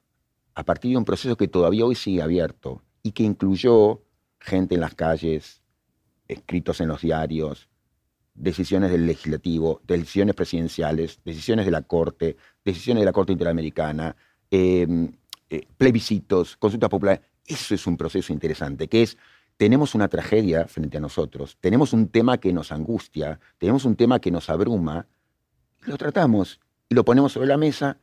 a 0.56 0.64
partir 0.64 0.90
de 0.92 0.96
un 0.96 1.04
proceso 1.04 1.36
que 1.36 1.48
todavía 1.48 1.84
hoy 1.84 1.94
sigue 1.94 2.22
abierto 2.22 2.82
y 3.02 3.12
que 3.12 3.22
incluyó 3.22 4.02
gente 4.40 4.74
en 4.74 4.80
las 4.80 4.94
calles, 4.94 5.62
escritos 6.28 6.80
en 6.80 6.88
los 6.88 7.02
diarios, 7.02 7.68
decisiones 8.34 8.90
del 8.90 9.06
legislativo, 9.06 9.82
decisiones 9.86 10.34
presidenciales, 10.34 11.20
decisiones 11.24 11.66
de 11.66 11.70
la 11.70 11.82
Corte, 11.82 12.36
decisiones 12.64 13.02
de 13.02 13.04
la 13.04 13.12
Corte 13.12 13.32
Interamericana, 13.32 14.16
eh, 14.50 15.10
eh, 15.50 15.66
plebiscitos, 15.76 16.56
consultas 16.56 16.88
populares. 16.88 17.20
Eso 17.46 17.74
es 17.74 17.86
un 17.86 17.98
proceso 17.98 18.32
interesante, 18.32 18.88
que 18.88 19.02
es, 19.02 19.18
tenemos 19.58 19.94
una 19.94 20.08
tragedia 20.08 20.66
frente 20.66 20.96
a 20.96 21.00
nosotros, 21.00 21.58
tenemos 21.60 21.92
un 21.92 22.08
tema 22.08 22.38
que 22.38 22.52
nos 22.54 22.72
angustia, 22.72 23.40
tenemos 23.58 23.84
un 23.84 23.94
tema 23.94 24.20
que 24.20 24.30
nos 24.30 24.48
abruma, 24.48 25.06
lo 25.82 25.98
tratamos 25.98 26.60
y 26.88 26.94
lo 26.94 27.04
ponemos 27.04 27.32
sobre 27.32 27.46
la 27.46 27.58
mesa 27.58 27.98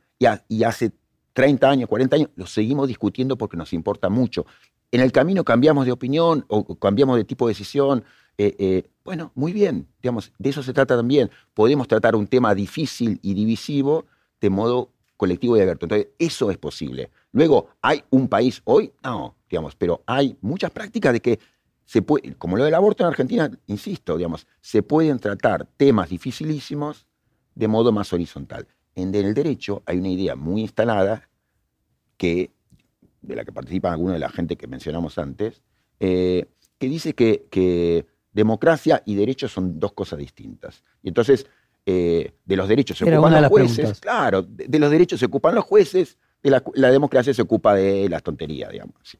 y, 0.48 0.62
hace 0.62 0.92
30 1.34 1.68
años, 1.68 1.88
40 1.88 2.16
años, 2.16 2.30
lo 2.36 2.46
seguimos 2.46 2.88
discutiendo 2.88 3.36
porque 3.36 3.56
nos 3.56 3.72
importa 3.72 4.08
mucho. 4.08 4.46
En 4.90 5.00
el 5.00 5.12
camino 5.12 5.44
cambiamos 5.44 5.84
de 5.84 5.92
opinión 5.92 6.44
o 6.48 6.76
cambiamos 6.76 7.16
de 7.16 7.24
tipo 7.24 7.46
de 7.46 7.50
decisión. 7.50 8.04
Eh, 8.38 8.54
eh, 8.58 8.90
bueno, 9.04 9.32
muy 9.34 9.52
bien, 9.52 9.88
digamos, 10.02 10.32
de 10.38 10.50
eso 10.50 10.62
se 10.62 10.72
trata 10.72 10.96
también. 10.96 11.30
Podemos 11.52 11.88
tratar 11.88 12.14
un 12.14 12.26
tema 12.26 12.54
difícil 12.54 13.18
y 13.20 13.34
divisivo 13.34 14.06
de 14.40 14.50
modo 14.50 14.90
colectivo 15.16 15.56
y 15.56 15.60
abierto. 15.60 15.86
Entonces, 15.86 16.08
eso 16.18 16.50
es 16.50 16.58
posible. 16.58 17.10
Luego, 17.32 17.68
¿hay 17.82 18.04
un 18.10 18.28
país 18.28 18.62
hoy? 18.64 18.92
No, 19.02 19.34
digamos, 19.50 19.74
pero 19.74 20.02
hay 20.06 20.36
muchas 20.40 20.70
prácticas 20.70 21.12
de 21.12 21.20
que 21.20 21.38
se 21.84 22.02
puede, 22.02 22.34
como 22.34 22.56
lo 22.56 22.64
del 22.64 22.74
aborto 22.74 23.02
en 23.02 23.08
Argentina, 23.08 23.50
insisto, 23.66 24.16
digamos, 24.16 24.46
se 24.60 24.82
pueden 24.82 25.18
tratar 25.18 25.66
temas 25.76 26.08
dificilísimos 26.08 27.06
de 27.54 27.68
modo 27.68 27.92
más 27.92 28.12
horizontal. 28.12 28.66
En 28.94 29.14
el 29.14 29.34
derecho 29.34 29.82
hay 29.86 29.98
una 29.98 30.08
idea 30.08 30.36
muy 30.36 30.62
instalada 30.62 31.28
que, 32.16 32.50
de 33.22 33.36
la 33.36 33.44
que 33.44 33.52
participan 33.52 33.92
algunos 33.92 34.14
de 34.14 34.20
la 34.20 34.28
gente 34.28 34.56
que 34.56 34.66
mencionamos 34.66 35.18
antes, 35.18 35.62
eh, 36.00 36.46
que 36.78 36.88
dice 36.88 37.14
que, 37.14 38.06
democracia 38.32 39.00
y 39.06 39.14
derecho 39.14 39.46
son 39.46 39.78
dos 39.78 39.92
cosas 39.92 40.18
distintas. 40.18 40.82
Y 41.02 41.08
entonces, 41.08 41.46
eh, 41.86 42.34
de 42.44 42.56
los 42.56 42.68
derechos 42.68 42.98
se 42.98 43.04
ocupan 43.04 43.42
los 43.42 43.48
jueces. 43.48 44.00
Claro, 44.00 44.42
de, 44.42 44.78
los 44.78 44.90
derechos 44.90 45.20
se 45.20 45.26
ocupan 45.26 45.54
los 45.54 45.64
jueces, 45.64 46.18
de 46.42 46.50
la, 46.50 46.90
democracia 46.90 47.32
se 47.32 47.42
ocupa 47.42 47.74
de 47.74 48.08
las 48.08 48.24
tonterías, 48.24 48.72
digamos. 48.72 49.16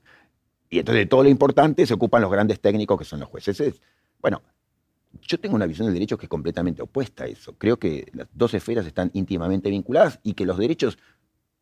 Y 0.69 0.81
entonces 0.81 1.05
de 1.05 1.07
todo 1.07 1.23
lo 1.23 1.29
importante 1.29 1.87
se 1.87 1.95
ocupan 1.95 2.23
los 2.23 2.31
grandes 2.31 2.61
técnicos 2.61 2.99
que 2.99 3.05
son 3.05 3.21
los 3.21 3.29
jueces. 3.29 3.81
bueno, 4.21 4.43
yo 5.23 5.39
tengo 5.39 5.57
una 5.57 5.67
visión 5.67 5.87
del 5.87 5.95
derecho 5.95 6.19
que 6.19 6.27
es 6.27 6.31
completamente 6.31 6.83
opuesta 6.83 7.25
a 7.25 7.27
eso. 7.27 7.55
Creo 7.57 7.79
que 7.79 8.07
las 8.13 8.29
dos 8.33 8.55
esferas 8.55 8.87
están 8.87 9.11
íntimamente 9.15 9.71
vinculadas 9.71 10.21
y 10.23 10.35
que 10.35 10.47
los 10.47 10.59
derechos 10.59 10.99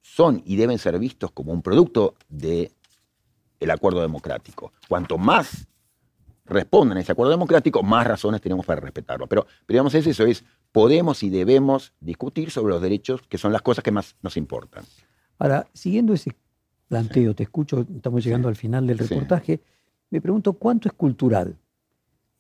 son 0.00 0.42
y 0.44 0.56
deben 0.56 0.78
ser 0.78 0.98
vistos 0.98 1.30
como 1.32 1.52
un 1.52 1.62
producto 1.62 2.14
del 2.28 2.70
acuerdo 3.70 4.00
democrático. 4.00 4.72
Cuanto 4.88 5.18
más 5.18 5.68
respondan 6.44 6.98
a 6.98 7.00
ese 7.00 7.12
acuerdo 7.12 7.30
democrático, 7.30 7.82
más 7.82 8.06
razones 8.06 8.40
tenemos 8.40 8.66
para 8.66 8.80
respetarlo. 8.80 9.26
Pero, 9.26 9.46
pero 9.66 9.76
digamos, 9.76 9.94
es 9.94 10.06
eso, 10.06 10.24
es 10.24 10.44
podemos 10.72 11.22
y 11.22 11.30
debemos 11.30 11.92
discutir 12.00 12.50
sobre 12.50 12.72
los 12.72 12.82
derechos, 12.82 13.22
que 13.28 13.38
son 13.38 13.52
las 13.52 13.62
cosas 13.62 13.84
que 13.84 13.92
más 13.92 14.16
nos 14.22 14.36
importan. 14.36 14.84
Ahora, 15.38 15.66
siguiendo 15.72 16.14
ese 16.14 16.34
planteo, 16.88 17.34
te 17.34 17.44
escucho, 17.44 17.86
estamos 17.94 18.24
llegando 18.24 18.48
al 18.48 18.56
final 18.56 18.86
del 18.86 18.98
reportaje, 18.98 19.60
me 20.10 20.20
pregunto 20.20 20.54
cuánto 20.54 20.88
es 20.88 20.94
cultural. 20.94 21.56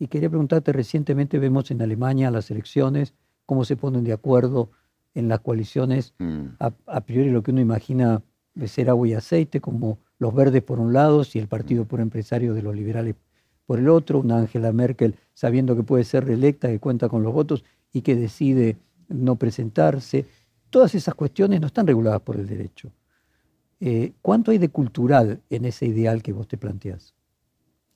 Y 0.02 0.08
quería 0.08 0.28
preguntarte, 0.28 0.72
recientemente 0.72 1.38
vemos 1.38 1.70
en 1.70 1.80
Alemania 1.80 2.28
las 2.32 2.50
elecciones, 2.50 3.14
cómo 3.46 3.64
se 3.64 3.76
ponen 3.76 4.02
de 4.02 4.12
acuerdo 4.12 4.68
en 5.14 5.28
las 5.28 5.38
coaliciones, 5.38 6.12
Mm. 6.18 6.56
a, 6.58 6.72
a 6.86 7.00
priori 7.02 7.30
lo 7.30 7.44
que 7.44 7.52
uno 7.52 7.60
imagina 7.60 8.20
de 8.56 8.66
ser 8.66 8.90
agua 8.90 9.06
y 9.06 9.14
aceite, 9.14 9.60
como 9.60 10.00
los 10.18 10.34
verdes 10.34 10.64
por 10.64 10.80
un 10.80 10.92
lado 10.92 11.22
y 11.32 11.38
el 11.38 11.46
Partido 11.46 11.84
por 11.84 12.00
Empresario 12.00 12.52
de 12.52 12.62
los 12.62 12.74
Liberales 12.74 13.14
por 13.64 13.78
el 13.78 13.88
otro, 13.88 14.18
una 14.18 14.38
Angela 14.38 14.72
Merkel 14.72 15.14
sabiendo 15.34 15.76
que 15.76 15.84
puede 15.84 16.02
ser 16.02 16.24
reelecta, 16.24 16.66
que 16.66 16.80
cuenta 16.80 17.08
con 17.08 17.22
los 17.22 17.32
votos 17.32 17.62
y 17.92 18.00
que 18.02 18.16
decide 18.16 18.78
no 19.08 19.36
presentarse. 19.36 20.26
Todas 20.68 20.96
esas 20.96 21.14
cuestiones 21.14 21.60
no 21.60 21.68
están 21.68 21.86
reguladas 21.86 22.22
por 22.22 22.34
el 22.34 22.48
derecho. 22.48 22.90
Eh, 23.78 24.14
¿Cuánto 24.20 24.50
hay 24.50 24.58
de 24.58 24.68
cultural 24.68 25.40
en 25.48 25.64
ese 25.64 25.86
ideal 25.86 26.24
que 26.24 26.32
vos 26.32 26.48
te 26.48 26.56
planteás? 26.56 27.14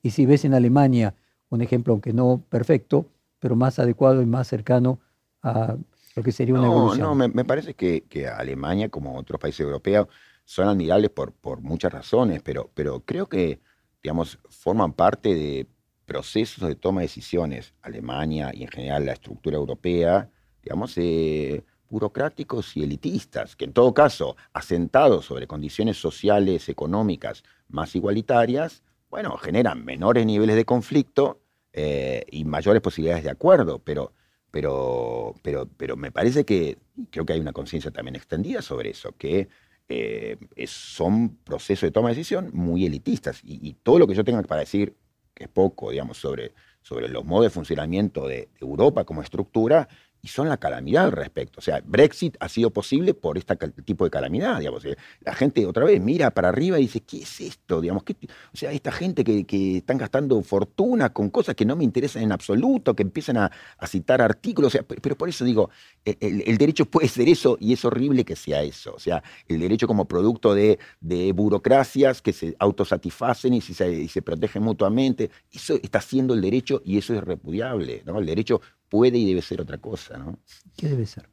Y 0.01 0.11
si 0.11 0.25
ves 0.25 0.45
en 0.45 0.53
Alemania 0.53 1.13
un 1.49 1.61
ejemplo, 1.61 1.93
aunque 1.93 2.13
no 2.13 2.43
perfecto, 2.49 3.07
pero 3.39 3.55
más 3.55 3.79
adecuado 3.79 4.21
y 4.21 4.25
más 4.25 4.47
cercano 4.47 4.99
a 5.43 5.77
lo 6.15 6.23
que 6.23 6.31
sería 6.31 6.55
una 6.55 6.65
No, 6.65 6.67
evolución. 6.67 7.07
no, 7.09 7.13
me, 7.15 7.27
me 7.27 7.45
parece 7.45 7.75
que, 7.75 8.05
que 8.07 8.27
Alemania, 8.27 8.89
como 8.89 9.17
otros 9.17 9.39
países 9.39 9.59
europeos, 9.61 10.07
son 10.45 10.67
admirables 10.69 11.11
por, 11.11 11.33
por 11.33 11.61
muchas 11.61 11.91
razones, 11.93 12.41
pero, 12.41 12.71
pero 12.73 13.03
creo 13.05 13.27
que, 13.27 13.59
digamos, 14.01 14.39
forman 14.49 14.93
parte 14.93 15.35
de 15.35 15.67
procesos 16.05 16.67
de 16.67 16.75
toma 16.75 17.01
de 17.01 17.07
decisiones. 17.07 17.73
Alemania 17.81 18.51
y 18.53 18.63
en 18.63 18.69
general 18.69 19.05
la 19.05 19.13
estructura 19.13 19.57
europea, 19.57 20.29
digamos, 20.63 20.93
eh, 20.97 21.63
burocráticos 21.89 22.75
y 22.77 22.83
elitistas, 22.83 23.55
que 23.55 23.65
en 23.65 23.73
todo 23.73 23.93
caso, 23.93 24.35
asentados 24.53 25.25
sobre 25.25 25.47
condiciones 25.47 25.97
sociales, 25.97 26.69
económicas 26.69 27.43
más 27.67 27.93
igualitarias, 27.95 28.83
bueno, 29.09 29.37
generan 29.37 29.85
menores 29.85 30.25
niveles 30.25 30.55
de 30.55 30.65
conflicto 30.65 31.41
eh, 31.73 32.25
y 32.31 32.45
mayores 32.45 32.81
posibilidades 32.81 33.23
de 33.23 33.29
acuerdo, 33.29 33.79
pero, 33.79 34.13
pero, 34.51 35.35
pero, 35.41 35.67
pero 35.77 35.95
me 35.95 36.11
parece 36.11 36.45
que 36.45 36.77
creo 37.11 37.25
que 37.25 37.33
hay 37.33 37.39
una 37.39 37.53
conciencia 37.53 37.91
también 37.91 38.15
extendida 38.15 38.61
sobre 38.61 38.89
eso, 38.89 39.13
que 39.17 39.47
eh, 39.89 40.37
son 40.65 41.37
procesos 41.37 41.87
de 41.87 41.91
toma 41.91 42.09
de 42.09 42.15
decisión 42.15 42.49
muy 42.53 42.85
elitistas. 42.85 43.41
Y, 43.43 43.73
todo 43.83 43.99
lo 43.99 44.07
que 44.07 44.15
yo 44.15 44.23
tenga 44.23 44.41
para 44.43 44.61
decir, 44.61 44.95
que 45.33 45.45
es 45.45 45.49
poco, 45.49 45.91
digamos, 45.91 46.17
sobre, 46.17 46.53
sobre 46.81 47.07
los 47.07 47.23
modos 47.23 47.45
de 47.45 47.49
funcionamiento 47.49 48.27
de 48.27 48.49
Europa 48.59 49.05
como 49.05 49.21
estructura, 49.21 49.87
y 50.27 50.29
son 50.29 50.49
la 50.49 50.57
calamidad 50.57 51.05
al 51.05 51.11
respecto. 51.13 51.59
O 51.59 51.61
sea, 51.61 51.81
Brexit 51.85 52.35
ha 52.41 52.49
sido 52.49 52.69
posible 52.71 53.13
por 53.13 53.37
este 53.37 53.55
tipo 53.85 54.03
de 54.03 54.09
calamidad, 54.11 54.59
digamos. 54.59 54.83
Eh, 54.83 54.97
La 55.21 55.33
gente 55.33 55.65
otra 55.65 55.85
vez 55.85 56.01
mira 56.01 56.31
para 56.31 56.49
arriba 56.49 56.77
y 56.79 56.81
dice, 56.83 56.99
¿qué 57.01 57.19
es 57.23 57.39
esto? 57.39 57.79
Digamos, 57.79 58.03
¿qué 58.03 58.15
o 58.53 58.57
sea, 58.57 58.71
esta 58.73 58.91
gente 58.91 59.23
que, 59.23 59.45
que 59.45 59.77
están 59.77 59.97
gastando 59.97 60.41
fortuna 60.43 61.13
con 61.13 61.29
cosas 61.29 61.55
que 61.55 61.65
no 61.65 61.75
me 61.77 61.83
interesan 61.85 62.23
en 62.23 62.31
absoluto, 62.33 62.93
que 62.95 63.03
empiezan 63.03 63.37
a, 63.37 63.51
a 63.77 63.87
citar 63.87 64.21
artículos. 64.21 64.67
O 64.69 64.71
sea, 64.71 64.83
pe- 64.83 64.97
pero 65.01 65.15
por 65.17 65.29
eso 65.29 65.45
digo, 65.45 65.69
el, 66.05 66.43
el- 66.45 66.57
derecho 66.57 66.85
puede 66.85 67.07
ser 67.07 67.29
eso 67.29 67.57
y 67.59 67.73
es 67.73 67.85
horrible 67.85 68.25
que 68.25 68.35
sea 68.35 68.63
eso. 68.63 68.93
O 68.95 68.99
sea, 68.99 69.23
el 69.47 69.59
derecho 69.59 69.87
como 69.87 70.05
producto 70.07 70.53
de, 70.53 70.79
de 70.99 71.31
burocracias 71.31 72.21
que 72.21 72.33
se 72.33 72.55
autosatisfacen 72.59 73.53
y 73.53 73.61
se, 73.61 73.91
y 73.93 74.07
se 74.07 74.21
protegen 74.21 74.63
mutuamente. 74.63 75.29
Eso 75.51 75.75
está 75.81 75.99
haciendo 75.99 76.33
el 76.33 76.41
derecho 76.41 76.81
y 76.85 76.97
eso 76.97 77.13
es 77.13 77.23
repudiable. 77.23 78.03
¿no? 78.05 78.19
El 78.19 78.25
derecho 78.25 78.61
puede 78.89 79.17
y 79.17 79.25
debe 79.27 79.41
ser 79.41 79.61
otra 79.61 79.77
cosa. 79.77 80.17
¿no? 80.17 80.37
¿Qué 80.75 80.87
debe 80.89 81.05
ser? 81.05 81.27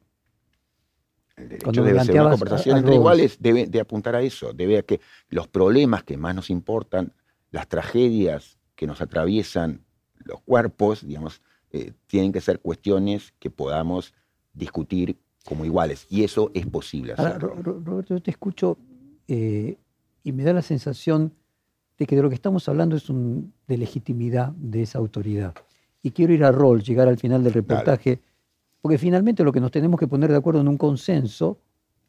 El 1.37 1.49
derecho 1.49 1.63
Cuando 1.65 1.83
debe 1.83 1.99
ser 2.03 2.21
una 2.21 2.29
conversación 2.29 2.75
a- 2.75 2.77
a 2.77 2.79
entre 2.79 2.95
iguales, 2.95 3.37
debe 3.39 3.67
de 3.67 3.79
apuntar 3.81 4.15
a 4.15 4.21
eso, 4.21 4.53
debe 4.53 4.77
a 4.77 4.83
que 4.83 5.01
los 5.29 5.47
problemas 5.47 6.03
que 6.03 6.17
más 6.17 6.33
nos 6.33 6.49
importan, 6.49 7.13
las 7.51 7.67
tragedias 7.67 8.57
que 8.75 8.87
nos 8.87 9.01
atraviesan 9.01 9.81
los 10.23 10.41
cuerpos, 10.41 11.05
digamos, 11.05 11.41
eh, 11.71 11.91
tienen 12.07 12.31
que 12.31 12.39
ser 12.41 12.59
cuestiones 12.61 13.33
que 13.39 13.49
podamos 13.49 14.13
discutir 14.53 15.17
como 15.43 15.65
iguales. 15.65 16.07
Y 16.09 16.23
eso 16.23 16.51
es 16.53 16.65
posible 16.65 17.13
Ahora, 17.17 17.31
hacerlo. 17.35 17.55
Ro- 17.61 17.81
Roberto, 17.83 18.15
yo 18.15 18.21
te 18.21 18.31
escucho 18.31 18.77
eh, 19.27 19.77
y 20.23 20.31
me 20.31 20.43
da 20.43 20.53
la 20.53 20.61
sensación 20.61 21.33
de 21.97 22.05
que 22.05 22.15
de 22.15 22.21
lo 22.21 22.29
que 22.29 22.35
estamos 22.35 22.67
hablando 22.69 22.95
es 22.95 23.09
un- 23.09 23.53
de 23.67 23.77
legitimidad 23.77 24.49
de 24.53 24.83
esa 24.83 24.99
autoridad. 24.99 25.53
Y 26.05 26.11
quiero 26.11 26.33
ir 26.33 26.43
a 26.43 26.51
rol, 26.51 26.83
llegar 26.83 27.07
al 27.07 27.17
final 27.17 27.43
del 27.43 27.53
reportaje, 27.53 28.21
porque 28.79 28.99
finalmente 28.99 29.43
lo 29.43 29.51
que 29.51 29.59
nos 29.59 29.71
tenemos 29.71 29.99
que 29.99 30.07
poner 30.07 30.29
de 30.29 30.37
acuerdo 30.37 30.61
en 30.61 30.67
un 30.67 30.77
consenso 30.77 31.57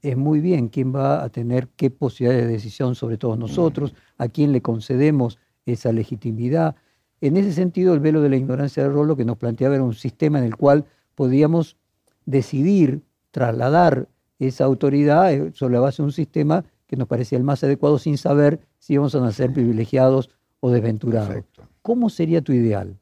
es 0.03 0.19
muy 0.19 0.41
bien 0.41 0.69
quién 0.69 0.95
va 0.95 1.25
a 1.25 1.31
tener 1.31 1.69
qué 1.77 1.89
posibilidades 1.89 2.45
de 2.45 2.53
decisión 2.53 2.95
sobre 2.95 3.17
todos 3.17 3.39
nosotros, 3.39 3.95
a 4.19 4.29
quién 4.29 4.53
le 4.53 4.61
concedemos 4.61 5.39
esa 5.65 5.93
legitimidad. 5.93 6.77
En 7.23 7.39
ese 7.39 7.55
sentido, 7.55 7.95
el 7.95 8.01
velo 8.01 8.21
de 8.21 8.29
la 8.29 8.37
ignorancia 8.37 8.83
de 8.83 8.91
rol 8.91 9.09
lo 9.09 9.17
que 9.17 9.25
nos 9.25 9.39
planteaba 9.39 9.77
era 9.77 9.83
un 9.83 9.95
sistema 9.95 10.41
en 10.41 10.45
el 10.45 10.57
cual 10.57 10.85
podíamos 11.15 11.79
decidir 12.27 13.01
trasladar 13.31 14.11
esa 14.39 14.65
autoridad 14.65 15.33
eh, 15.33 15.53
sobre 15.55 15.73
la 15.73 15.81
base 15.81 16.03
de 16.03 16.09
un 16.09 16.13
sistema 16.13 16.67
que 16.87 16.97
nos 16.97 17.09
parecía 17.09 17.39
el 17.39 17.45
más 17.45 17.65
adecuado 17.65 17.99
sin 17.99 18.19
saber 18.19 18.61
si 18.79 18.93
íbamos 18.93 19.15
a 19.15 19.21
nacer 19.21 19.55
privilegiados 19.55 20.29
o 20.61 20.71
desventurados. 20.71 21.29
Perfecto. 21.29 21.63
¿Cómo 21.81 22.11
sería 22.11 22.43
tu 22.43 22.53
ideal 22.53 22.99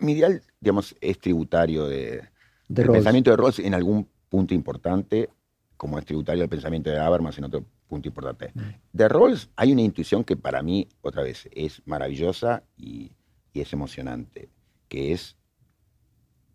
Mi 0.00 0.12
ideal, 0.12 0.42
digamos, 0.60 0.96
es 1.00 1.18
tributario 1.18 1.86
de, 1.86 2.22
de 2.68 2.82
el 2.82 2.88
Rawls? 2.88 2.98
pensamiento 2.98 3.30
de 3.30 3.36
Rawls 3.36 3.58
en 3.58 3.74
algún 3.74 4.08
punto 4.28 4.54
importante, 4.54 5.30
como 5.76 5.98
es 5.98 6.04
tributario 6.04 6.42
del 6.42 6.50
pensamiento 6.50 6.90
de 6.90 6.98
Habermas 6.98 7.36
en 7.38 7.44
otro 7.44 7.64
punto 7.88 8.08
importante. 8.08 8.52
Mm. 8.54 8.60
De 8.92 9.08
Rawls 9.08 9.50
hay 9.56 9.72
una 9.72 9.82
intuición 9.82 10.24
que 10.24 10.36
para 10.36 10.62
mí, 10.62 10.88
otra 11.00 11.22
vez, 11.22 11.48
es 11.52 11.82
maravillosa 11.84 12.62
y, 12.76 13.12
y 13.52 13.60
es 13.60 13.72
emocionante, 13.72 14.48
que 14.88 15.12
es 15.12 15.36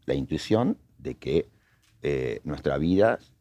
la 0.05 0.15
intuición 0.15 0.77
de 0.97 1.15
que 1.15 1.49
eh, 2.01 2.41
nuestras 2.43 2.79
vidas 2.79 3.33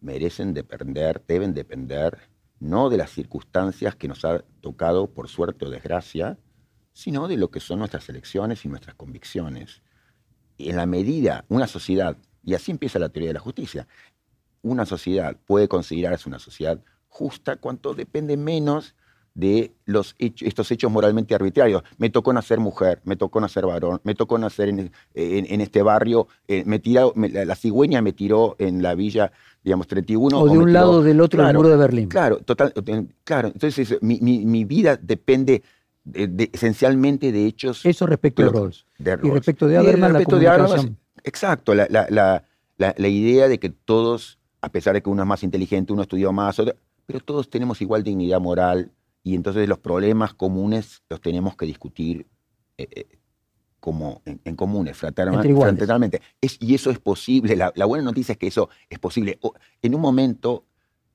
merecen 0.00 0.54
depender, 0.54 1.22
deben 1.26 1.54
depender, 1.54 2.18
no 2.58 2.90
de 2.90 2.96
las 2.96 3.10
circunstancias 3.10 3.94
que 3.96 4.08
nos 4.08 4.24
ha 4.24 4.40
tocado 4.60 5.08
por 5.08 5.28
suerte 5.28 5.64
o 5.64 5.70
desgracia, 5.70 6.38
sino 6.96 7.28
de 7.28 7.36
lo 7.36 7.50
que 7.50 7.60
son 7.60 7.80
nuestras 7.80 8.08
elecciones 8.08 8.64
y 8.64 8.68
nuestras 8.68 8.94
convicciones. 8.94 9.82
Y 10.56 10.70
en 10.70 10.76
la 10.76 10.86
medida, 10.86 11.44
una 11.50 11.66
sociedad, 11.66 12.16
y 12.42 12.54
así 12.54 12.70
empieza 12.70 12.98
la 12.98 13.10
teoría 13.10 13.28
de 13.28 13.34
la 13.34 13.40
justicia, 13.40 13.86
una 14.62 14.86
sociedad 14.86 15.36
puede 15.44 15.68
considerarse 15.68 16.26
una 16.26 16.38
sociedad 16.38 16.80
justa 17.08 17.56
cuanto 17.56 17.92
depende 17.92 18.38
menos 18.38 18.94
de 19.34 19.74
los 19.84 20.14
hechos- 20.18 20.48
estos 20.48 20.70
hechos 20.70 20.90
moralmente 20.90 21.34
arbitrarios. 21.34 21.82
Me 21.98 22.08
tocó 22.08 22.32
nacer 22.32 22.60
mujer, 22.60 23.02
me 23.04 23.16
tocó 23.16 23.42
nacer 23.42 23.66
varón, 23.66 24.00
me 24.02 24.14
tocó 24.14 24.38
nacer 24.38 24.70
en, 24.70 24.78
en- 25.12 25.46
en 25.52 25.60
este 25.60 25.82
barrio, 25.82 26.28
eh, 26.48 26.62
me 26.64 26.78
tiró, 26.78 27.12
me- 27.14 27.28
la, 27.28 27.44
la 27.44 27.56
cigüeña 27.56 28.00
me 28.00 28.14
tiró 28.14 28.56
en 28.58 28.82
la 28.82 28.94
villa, 28.94 29.32
digamos, 29.62 29.86
31. 29.86 30.38
o 30.40 30.48
de 30.48 30.56
un 30.58 30.72
lado 30.72 30.92
o 30.92 31.02
del 31.02 31.20
otro 31.20 31.40
Claro, 31.40 31.58
muro 31.58 31.68
de 31.68 31.76
Berlín. 31.76 32.08
Claro, 32.08 32.38
total, 32.38 32.72
eh, 32.86 33.04
claro. 33.24 33.48
Entonces, 33.48 33.98
mi, 34.00 34.18
mi- 34.22 34.46
mi 34.46 34.64
vida 34.64 34.96
depende 34.96 35.62
de- 36.06 36.28
de- 36.28 36.50
esencialmente 36.52 37.32
de 37.32 37.46
hechos 37.46 37.84
Eso 37.84 38.06
respecto 38.06 38.42
de 38.42 38.48
Rawls. 38.48 38.86
de 38.98 39.18
Y 39.22 39.30
respecto 39.30 39.66
de 39.66 39.76
Habermas, 39.76 40.12
la 40.12 40.18
respecto 40.18 40.38
de 40.38 40.48
Habermas, 40.48 40.86
exacto, 41.24 41.74
la, 41.74 41.86
la- 41.90 42.06
la- 42.78 43.08
idea 43.08 43.48
de 43.48 43.58
que 43.58 43.70
todos, 43.70 44.38
a 44.60 44.70
pesar 44.70 44.94
de 44.94 45.02
que 45.02 45.10
uno 45.10 45.22
es 45.22 45.28
más 45.28 45.42
inteligente, 45.42 45.92
uno 45.92 46.02
estudió 46.02 46.32
más, 46.32 46.58
otro- 46.58 46.76
pero 47.06 47.20
todos 47.20 47.50
tenemos 47.50 47.80
igual 47.82 48.02
dignidad 48.04 48.40
moral 48.40 48.92
y 49.24 49.34
entonces 49.34 49.68
los 49.68 49.78
problemas 49.78 50.32
comunes 50.34 51.02
los 51.10 51.20
tenemos 51.20 51.56
que 51.56 51.66
discutir 51.66 52.26
eh, 52.78 52.86
eh, 52.94 53.06
como 53.80 54.20
en, 54.24 54.40
en 54.44 54.54
comunes, 54.56 54.96
fraternalmente. 54.96 55.48
Es- 56.40 56.56
y 56.60 56.74
eso 56.74 56.90
es 56.90 56.98
posible. 56.98 57.56
La, 57.56 57.72
la 57.74 57.84
buena 57.86 58.04
noticia 58.04 58.32
es 58.32 58.38
que 58.38 58.46
eso 58.48 58.68
es 58.90 58.98
posible. 58.98 59.38
O- 59.42 59.54
en 59.82 59.94
un 59.94 60.00
momento 60.00 60.64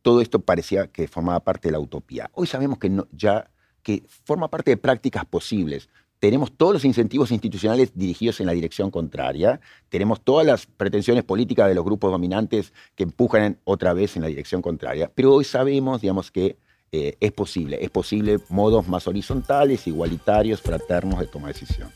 todo 0.01 0.19
esto 0.21 0.39
parecía 0.39 0.87
que 0.87 1.07
formaba 1.07 1.39
parte 1.41 1.67
de 1.67 1.73
la 1.73 1.79
utopía. 1.79 2.29
Hoy 2.33 2.47
sabemos 2.47 2.77
que 2.79 2.89
no, 2.89 3.07
ya 3.11 3.49
que 3.83 4.03
forma 4.25 4.47
parte 4.49 4.71
de 4.71 4.77
prácticas 4.77 5.25
posibles. 5.25 5.89
Tenemos 6.19 6.51
todos 6.51 6.73
los 6.73 6.85
incentivos 6.85 7.31
institucionales 7.31 7.91
dirigidos 7.95 8.39
en 8.39 8.45
la 8.45 8.51
dirección 8.51 8.91
contraria, 8.91 9.59
tenemos 9.89 10.21
todas 10.21 10.45
las 10.45 10.67
pretensiones 10.67 11.23
políticas 11.23 11.67
de 11.67 11.73
los 11.73 11.83
grupos 11.83 12.11
dominantes 12.11 12.73
que 12.95 13.03
empujan 13.03 13.57
otra 13.63 13.93
vez 13.93 14.15
en 14.15 14.21
la 14.21 14.27
dirección 14.27 14.61
contraria, 14.61 15.11
pero 15.15 15.33
hoy 15.33 15.45
sabemos, 15.45 16.01
digamos, 16.01 16.29
que 16.29 16.57
eh, 16.91 17.15
es 17.19 17.31
posible, 17.31 17.79
es 17.81 17.89
posible 17.89 18.37
modos 18.49 18.87
más 18.87 19.07
horizontales, 19.07 19.87
igualitarios, 19.87 20.61
fraternos 20.61 21.19
de 21.19 21.27
toma 21.27 21.47
de 21.47 21.53
decisión. 21.53 21.89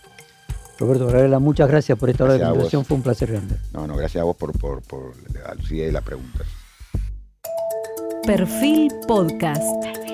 Roberto 0.79 1.05
Varela, 1.05 1.39
muchas 1.39 1.69
gracias 1.69 1.97
por 1.97 2.09
esta 2.09 2.23
hora 2.23 2.33
de 2.33 2.39
Gracias 2.39 2.53
conversación, 2.53 2.85
fue 2.85 2.97
un 2.97 3.03
placer 3.03 3.31
grande. 3.31 3.57
No, 3.73 3.87
no, 3.87 3.95
gracias 3.95 4.21
a 4.21 4.25
vos 4.25 4.35
por, 4.35 4.57
por, 4.57 4.81
por 4.81 5.13
la 5.33 5.53
lucidez 5.53 5.87
de 5.87 5.91
las 5.91 6.03
preguntas. 6.03 6.47
Perfil 8.25 8.91
Podcast. 9.07 10.04